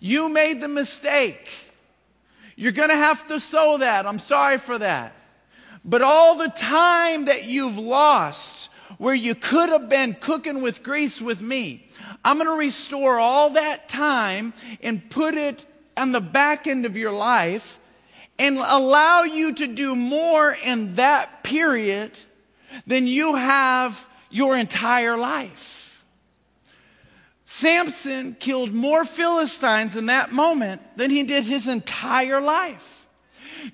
You 0.00 0.28
made 0.28 0.60
the 0.60 0.68
mistake. 0.68 1.48
You're 2.56 2.72
going 2.72 2.90
to 2.90 2.96
have 2.96 3.26
to 3.28 3.40
sow 3.40 3.78
that. 3.78 4.06
I'm 4.06 4.18
sorry 4.18 4.58
for 4.58 4.78
that. 4.78 5.14
But 5.84 6.02
all 6.02 6.36
the 6.36 6.48
time 6.48 7.24
that 7.24 7.44
you've 7.44 7.78
lost, 7.78 8.70
where 8.98 9.14
you 9.14 9.34
could 9.34 9.68
have 9.68 9.88
been 9.88 10.14
cooking 10.14 10.62
with 10.62 10.82
grease 10.82 11.20
with 11.20 11.40
me, 11.40 11.88
I'm 12.24 12.36
going 12.38 12.48
to 12.48 12.56
restore 12.56 13.18
all 13.18 13.50
that 13.50 13.88
time 13.88 14.54
and 14.82 15.10
put 15.10 15.34
it 15.34 15.66
on 15.96 16.12
the 16.12 16.20
back 16.20 16.66
end 16.66 16.86
of 16.86 16.96
your 16.96 17.12
life. 17.12 17.80
and 18.38 18.58
allow 18.58 19.22
you 19.22 19.52
to 19.54 19.66
do 19.66 19.94
more 19.94 20.56
in 20.64 20.94
that 20.96 21.44
period 21.44 22.10
than 22.86 23.06
you 23.06 23.36
have 23.36 24.08
your 24.30 24.56
entire 24.56 25.16
life. 25.16 26.04
Samson 27.44 28.34
killed 28.40 28.72
more 28.72 29.04
Philistines 29.04 29.96
in 29.96 30.06
that 30.06 30.32
moment 30.32 30.80
than 30.96 31.10
he 31.10 31.22
did 31.22 31.44
his 31.44 31.68
entire 31.68 32.40
life. 32.40 33.01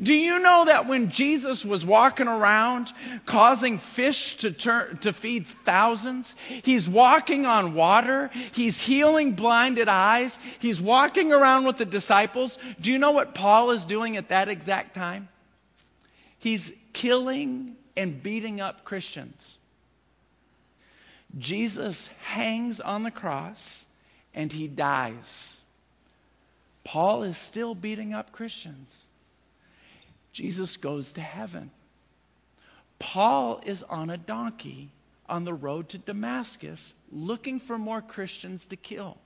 Do 0.00 0.14
you 0.14 0.38
know 0.40 0.64
that 0.66 0.86
when 0.86 1.10
Jesus 1.10 1.64
was 1.64 1.84
walking 1.84 2.28
around 2.28 2.92
causing 3.26 3.78
fish 3.78 4.36
to, 4.38 4.50
turn, 4.50 4.98
to 4.98 5.12
feed 5.12 5.46
thousands, 5.46 6.34
he's 6.62 6.88
walking 6.88 7.46
on 7.46 7.74
water, 7.74 8.30
he's 8.52 8.80
healing 8.80 9.32
blinded 9.32 9.88
eyes, 9.88 10.38
he's 10.58 10.80
walking 10.80 11.32
around 11.32 11.64
with 11.64 11.78
the 11.78 11.84
disciples. 11.84 12.58
Do 12.80 12.92
you 12.92 12.98
know 12.98 13.12
what 13.12 13.34
Paul 13.34 13.70
is 13.70 13.84
doing 13.84 14.16
at 14.16 14.28
that 14.28 14.48
exact 14.48 14.94
time? 14.94 15.28
He's 16.38 16.72
killing 16.92 17.76
and 17.96 18.22
beating 18.22 18.60
up 18.60 18.84
Christians. 18.84 19.58
Jesus 21.36 22.08
hangs 22.22 22.80
on 22.80 23.02
the 23.02 23.10
cross 23.10 23.84
and 24.34 24.52
he 24.52 24.68
dies. 24.68 25.56
Paul 26.84 27.22
is 27.22 27.36
still 27.36 27.74
beating 27.74 28.14
up 28.14 28.32
Christians. 28.32 29.04
Jesus 30.38 30.76
goes 30.76 31.10
to 31.14 31.20
heaven. 31.20 31.72
Paul 33.00 33.60
is 33.66 33.82
on 33.82 34.08
a 34.08 34.16
donkey 34.16 34.90
on 35.28 35.44
the 35.44 35.52
road 35.52 35.88
to 35.88 35.98
Damascus 35.98 36.92
looking 37.10 37.58
for 37.58 37.76
more 37.76 38.00
Christians 38.00 38.64
to 38.66 38.76
kill. 38.76 39.18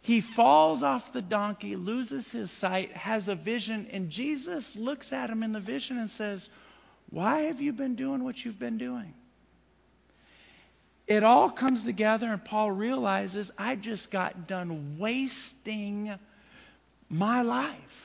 He 0.00 0.20
falls 0.20 0.84
off 0.84 1.12
the 1.12 1.20
donkey, 1.20 1.74
loses 1.74 2.30
his 2.30 2.52
sight, 2.52 2.92
has 2.92 3.26
a 3.26 3.34
vision, 3.34 3.88
and 3.90 4.10
Jesus 4.10 4.76
looks 4.76 5.12
at 5.12 5.28
him 5.28 5.42
in 5.42 5.50
the 5.50 5.58
vision 5.58 5.98
and 5.98 6.08
says, 6.08 6.50
why 7.10 7.40
have 7.40 7.60
you 7.60 7.72
been 7.72 7.96
doing 7.96 8.22
what 8.22 8.44
you've 8.44 8.60
been 8.60 8.78
doing? 8.78 9.12
It 11.08 11.24
all 11.24 11.50
comes 11.50 11.82
together, 11.82 12.28
and 12.28 12.44
Paul 12.44 12.70
realizes 12.70 13.50
I 13.58 13.74
just 13.74 14.12
got 14.12 14.46
done 14.46 15.00
wasting 15.00 16.16
my 17.10 17.42
life. 17.42 18.03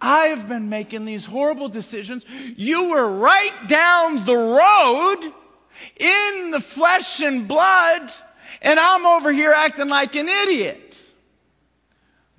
I've 0.00 0.48
been 0.48 0.68
making 0.68 1.04
these 1.04 1.24
horrible 1.24 1.68
decisions. 1.68 2.24
You 2.56 2.90
were 2.90 3.08
right 3.16 3.68
down 3.68 4.24
the 4.24 4.36
road 4.36 5.32
in 5.96 6.50
the 6.50 6.60
flesh 6.60 7.20
and 7.20 7.46
blood, 7.46 8.12
and 8.62 8.78
I'm 8.78 9.06
over 9.06 9.32
here 9.32 9.52
acting 9.52 9.88
like 9.88 10.14
an 10.14 10.28
idiot. 10.28 10.90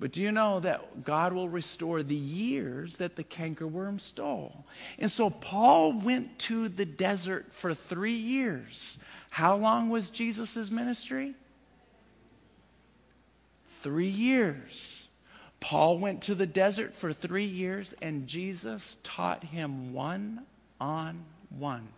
But 0.02 0.10
do 0.10 0.20
you 0.20 0.32
know 0.32 0.58
that 0.58 1.04
God 1.04 1.32
will 1.32 1.48
restore 1.48 2.02
the 2.02 2.16
years 2.16 2.96
that 2.96 3.14
the 3.14 3.22
cankerworm 3.22 4.00
stole? 4.00 4.66
And 4.98 5.08
so 5.08 5.30
Paul 5.30 5.92
went 5.92 6.40
to 6.40 6.68
the 6.68 6.84
desert 6.84 7.52
for 7.52 7.72
three 7.72 8.12
years. 8.12 8.98
How 9.30 9.56
long 9.56 9.90
was 9.90 10.10
Jesus' 10.10 10.72
ministry? 10.72 11.34
Three 13.82 14.08
years. 14.08 15.01
Paul 15.62 15.98
went 15.98 16.22
to 16.22 16.34
the 16.34 16.46
desert 16.46 16.94
for 16.94 17.12
three 17.12 17.44
years, 17.44 17.94
and 18.02 18.26
Jesus 18.26 18.98
taught 19.02 19.44
him 19.44 19.94
one 19.94 20.44
on 20.80 21.24
one 21.48 21.88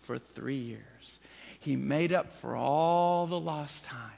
for 0.00 0.18
three 0.18 0.58
years. 0.58 1.18
He 1.58 1.74
made 1.74 2.12
up 2.12 2.32
for 2.32 2.54
all 2.54 3.26
the 3.26 3.40
lost 3.40 3.84
time. 3.84 4.12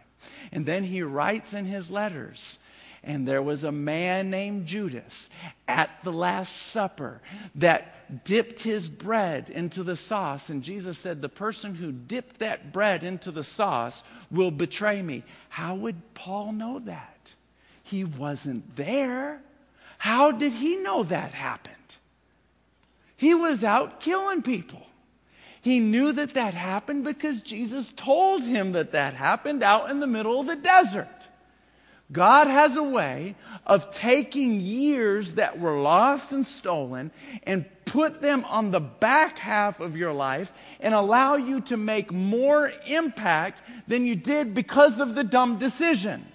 And 0.52 0.66
then 0.66 0.84
he 0.84 1.02
writes 1.02 1.54
in 1.54 1.64
his 1.64 1.90
letters 1.90 2.58
and 3.06 3.26
there 3.26 3.40
was 3.40 3.62
a 3.62 3.70
man 3.70 4.30
named 4.30 4.66
Judas 4.66 5.30
at 5.68 5.90
the 6.02 6.12
Last 6.12 6.50
Supper 6.50 7.20
that 7.54 8.24
dipped 8.24 8.64
his 8.64 8.88
bread 8.88 9.48
into 9.48 9.84
the 9.84 9.94
sauce. 9.94 10.50
And 10.50 10.62
Jesus 10.62 10.98
said, 10.98 11.22
The 11.22 11.28
person 11.28 11.76
who 11.76 11.92
dipped 11.92 12.40
that 12.40 12.72
bread 12.72 13.04
into 13.04 13.30
the 13.30 13.44
sauce 13.44 14.02
will 14.28 14.50
betray 14.50 15.00
me. 15.02 15.22
How 15.48 15.76
would 15.76 16.14
Paul 16.14 16.52
know 16.52 16.80
that? 16.80 17.15
He 17.86 18.02
wasn't 18.02 18.74
there. 18.74 19.40
How 19.98 20.32
did 20.32 20.52
he 20.52 20.74
know 20.74 21.04
that 21.04 21.30
happened? 21.30 21.76
He 23.16 23.32
was 23.32 23.62
out 23.62 24.00
killing 24.00 24.42
people. 24.42 24.84
He 25.60 25.78
knew 25.78 26.10
that 26.10 26.34
that 26.34 26.52
happened 26.52 27.04
because 27.04 27.42
Jesus 27.42 27.92
told 27.92 28.42
him 28.42 28.72
that 28.72 28.90
that 28.90 29.14
happened 29.14 29.62
out 29.62 29.88
in 29.88 30.00
the 30.00 30.08
middle 30.08 30.40
of 30.40 30.48
the 30.48 30.56
desert. 30.56 31.06
God 32.10 32.48
has 32.48 32.76
a 32.76 32.82
way 32.82 33.36
of 33.64 33.90
taking 33.90 34.60
years 34.60 35.34
that 35.34 35.60
were 35.60 35.80
lost 35.80 36.32
and 36.32 36.44
stolen 36.44 37.12
and 37.44 37.64
put 37.84 38.20
them 38.20 38.44
on 38.46 38.72
the 38.72 38.80
back 38.80 39.38
half 39.38 39.78
of 39.78 39.96
your 39.96 40.12
life 40.12 40.52
and 40.80 40.92
allow 40.92 41.36
you 41.36 41.60
to 41.60 41.76
make 41.76 42.10
more 42.10 42.72
impact 42.88 43.62
than 43.86 44.04
you 44.06 44.16
did 44.16 44.54
because 44.54 44.98
of 44.98 45.14
the 45.14 45.22
dumb 45.22 45.58
decision. 45.58 46.26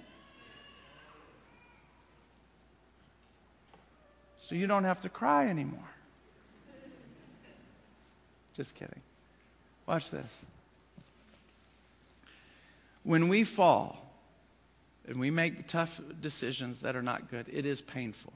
So 4.42 4.56
you 4.56 4.66
don't 4.66 4.82
have 4.82 5.00
to 5.02 5.08
cry 5.08 5.46
anymore. 5.46 5.88
Just 8.54 8.74
kidding. 8.74 9.00
Watch 9.86 10.10
this. 10.10 10.44
When 13.04 13.28
we 13.28 13.44
fall, 13.44 14.04
and 15.06 15.20
we 15.20 15.30
make 15.30 15.68
tough 15.68 16.00
decisions 16.20 16.80
that 16.80 16.96
are 16.96 17.04
not 17.04 17.30
good, 17.30 17.46
it 17.52 17.64
is 17.64 17.80
painful. 17.80 18.32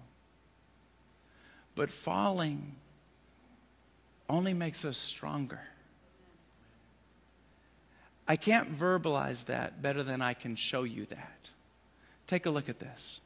But 1.74 1.90
falling 1.90 2.76
only 4.30 4.54
makes 4.54 4.84
us 4.84 4.96
stronger. 4.96 5.60
I 8.28 8.36
can't 8.36 8.72
verbalize 8.78 9.46
that 9.46 9.82
better 9.82 10.04
than 10.04 10.22
I 10.22 10.34
can 10.34 10.54
show 10.54 10.84
you 10.84 11.06
that. 11.06 11.50
Take 12.28 12.46
a 12.46 12.50
look 12.50 12.68
at 12.68 12.78
this. 12.78 13.20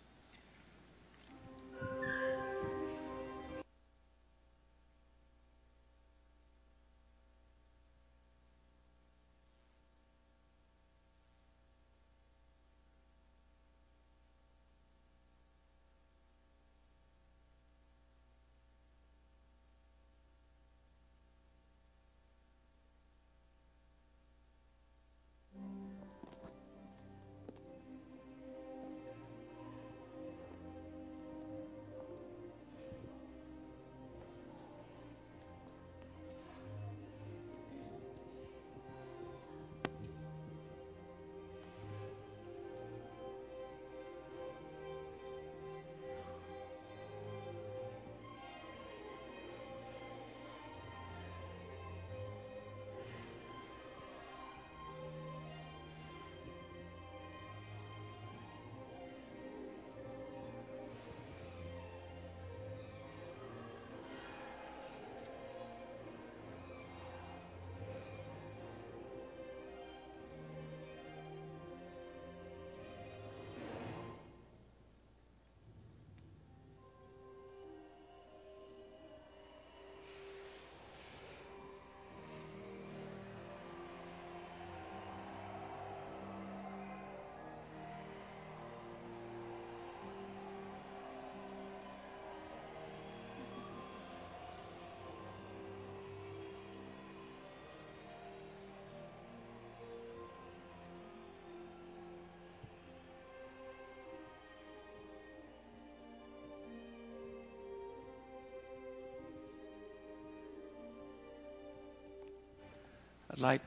I'd 113.41 113.45
like, 113.45 113.63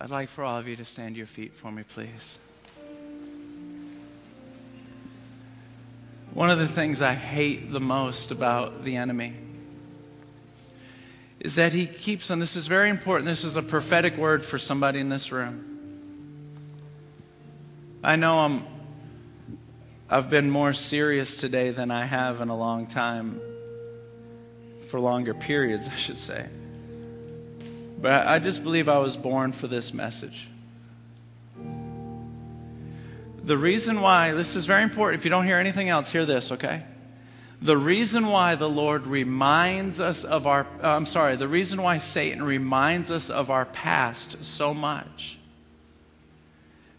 I'd 0.00 0.10
like 0.10 0.28
for 0.28 0.44
all 0.44 0.58
of 0.58 0.68
you 0.68 0.76
to 0.76 0.84
stand 0.84 1.14
to 1.14 1.18
your 1.18 1.26
feet 1.26 1.54
for 1.54 1.72
me, 1.72 1.82
please. 1.82 2.38
One 6.34 6.50
of 6.50 6.58
the 6.58 6.68
things 6.68 7.00
I 7.00 7.14
hate 7.14 7.72
the 7.72 7.80
most 7.80 8.32
about 8.32 8.84
the 8.84 8.96
enemy 8.96 9.32
is 11.40 11.54
that 11.54 11.72
he 11.72 11.86
keeps 11.86 12.30
on, 12.30 12.38
this 12.38 12.54
is 12.54 12.66
very 12.66 12.90
important, 12.90 13.24
this 13.24 13.44
is 13.44 13.56
a 13.56 13.62
prophetic 13.62 14.18
word 14.18 14.44
for 14.44 14.58
somebody 14.58 15.00
in 15.00 15.08
this 15.08 15.32
room. 15.32 15.64
I 18.02 18.16
know 18.16 18.40
I'm, 18.40 18.66
I've 20.10 20.28
been 20.28 20.50
more 20.50 20.74
serious 20.74 21.38
today 21.38 21.70
than 21.70 21.90
I 21.90 22.04
have 22.04 22.42
in 22.42 22.50
a 22.50 22.56
long 22.56 22.86
time, 22.86 23.40
for 24.88 25.00
longer 25.00 25.32
periods, 25.32 25.88
I 25.88 25.94
should 25.94 26.18
say. 26.18 26.46
But 28.04 28.26
I 28.26 28.38
just 28.38 28.62
believe 28.62 28.86
I 28.86 28.98
was 28.98 29.16
born 29.16 29.50
for 29.50 29.66
this 29.66 29.94
message. 29.94 30.50
The 33.42 33.56
reason 33.56 34.02
why, 34.02 34.32
this 34.32 34.56
is 34.56 34.66
very 34.66 34.82
important. 34.82 35.20
If 35.20 35.24
you 35.24 35.30
don't 35.30 35.46
hear 35.46 35.56
anything 35.56 35.88
else, 35.88 36.10
hear 36.10 36.26
this, 36.26 36.52
okay? 36.52 36.82
The 37.62 37.78
reason 37.78 38.26
why 38.26 38.56
the 38.56 38.68
Lord 38.68 39.06
reminds 39.06 40.00
us 40.00 40.22
of 40.22 40.46
our, 40.46 40.66
uh, 40.82 40.90
I'm 40.90 41.06
sorry, 41.06 41.36
the 41.36 41.48
reason 41.48 41.80
why 41.80 41.96
Satan 41.96 42.42
reminds 42.42 43.10
us 43.10 43.30
of 43.30 43.50
our 43.50 43.64
past 43.64 44.44
so 44.44 44.74
much 44.74 45.38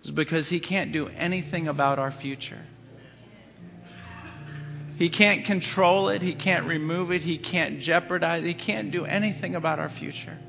is 0.03 0.09
because 0.09 0.49
he 0.49 0.59
can't 0.59 0.91
do 0.91 1.09
anything 1.09 1.67
about 1.67 1.99
our 1.99 2.09
future. 2.09 2.65
He 4.97 5.09
can't 5.09 5.45
control 5.45 6.09
it, 6.09 6.23
he 6.23 6.33
can't 6.33 6.65
remove 6.65 7.11
it, 7.11 7.21
he 7.21 7.37
can't 7.37 7.79
jeopardize, 7.79 8.43
it, 8.43 8.47
he 8.47 8.53
can't 8.55 8.89
do 8.89 9.05
anything 9.05 9.53
about 9.53 9.77
our 9.77 9.89
future. 9.89 10.39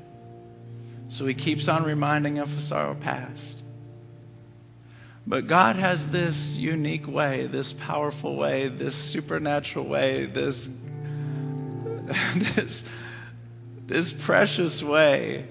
So 1.09 1.25
he 1.25 1.33
keeps 1.33 1.67
on 1.67 1.83
reminding 1.83 2.39
us 2.39 2.71
of 2.71 2.77
our 2.77 2.95
past. 2.95 3.63
But 5.25 5.47
God 5.47 5.75
has 5.75 6.09
this 6.09 6.55
unique 6.55 7.07
way, 7.07 7.47
this 7.47 7.73
powerful 7.73 8.35
way, 8.35 8.69
this 8.69 8.95
supernatural 8.95 9.85
way, 9.85 10.25
this, 10.25 10.69
this, 12.35 12.85
this 13.85 14.13
precious 14.13 14.81
way 14.81 15.47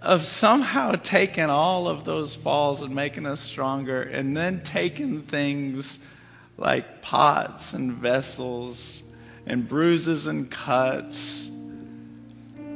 of 0.00 0.24
somehow 0.24 0.92
taking 0.92 1.50
all 1.50 1.88
of 1.88 2.04
those 2.04 2.36
falls 2.36 2.82
and 2.84 2.94
making 2.94 3.26
us 3.26 3.40
stronger, 3.40 4.02
and 4.02 4.36
then 4.36 4.62
taking 4.62 5.22
things 5.22 5.98
like 6.56 7.02
pots 7.02 7.72
and 7.72 7.92
vessels 7.92 9.02
and 9.46 9.68
bruises 9.68 10.28
and 10.28 10.48
cuts 10.48 11.50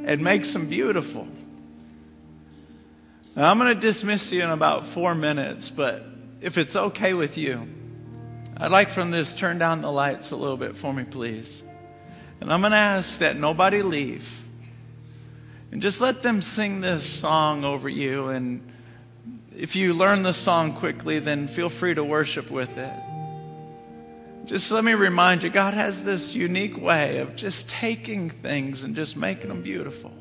and 0.05 0.21
makes 0.21 0.53
them 0.53 0.67
beautiful. 0.67 1.27
Now, 3.35 3.49
I'm 3.49 3.57
going 3.57 3.73
to 3.73 3.79
dismiss 3.79 4.31
you 4.31 4.43
in 4.43 4.49
about 4.49 4.85
four 4.85 5.15
minutes, 5.15 5.69
but 5.69 6.05
if 6.41 6.57
it's 6.57 6.75
okay 6.75 7.13
with 7.13 7.37
you, 7.37 7.67
I'd 8.57 8.71
like 8.71 8.89
from 8.89 9.11
this 9.11 9.33
turn 9.33 9.57
down 9.57 9.81
the 9.81 9.91
lights 9.91 10.31
a 10.31 10.35
little 10.35 10.57
bit 10.57 10.75
for 10.75 10.93
me, 10.93 11.03
please. 11.03 11.63
And 12.41 12.51
I'm 12.51 12.61
going 12.61 12.71
to 12.71 12.77
ask 12.77 13.19
that 13.19 13.37
nobody 13.37 13.81
leave. 13.81 14.39
And 15.71 15.81
just 15.81 16.01
let 16.01 16.21
them 16.21 16.41
sing 16.41 16.81
this 16.81 17.07
song 17.07 17.63
over 17.63 17.87
you. 17.87 18.27
And 18.27 18.61
if 19.55 19.75
you 19.75 19.93
learn 19.93 20.23
the 20.23 20.33
song 20.33 20.73
quickly, 20.73 21.19
then 21.19 21.47
feel 21.47 21.69
free 21.69 21.93
to 21.93 22.03
worship 22.03 22.51
with 22.51 22.77
it. 22.77 22.93
Just 24.45 24.71
let 24.71 24.83
me 24.83 24.93
remind 24.93 25.43
you 25.43 25.49
God 25.49 25.73
has 25.73 26.03
this 26.03 26.35
unique 26.35 26.79
way 26.79 27.19
of 27.19 27.35
just 27.35 27.69
taking 27.69 28.29
things 28.29 28.83
and 28.83 28.95
just 28.95 29.15
making 29.15 29.49
them 29.49 29.61
beautiful. 29.61 30.11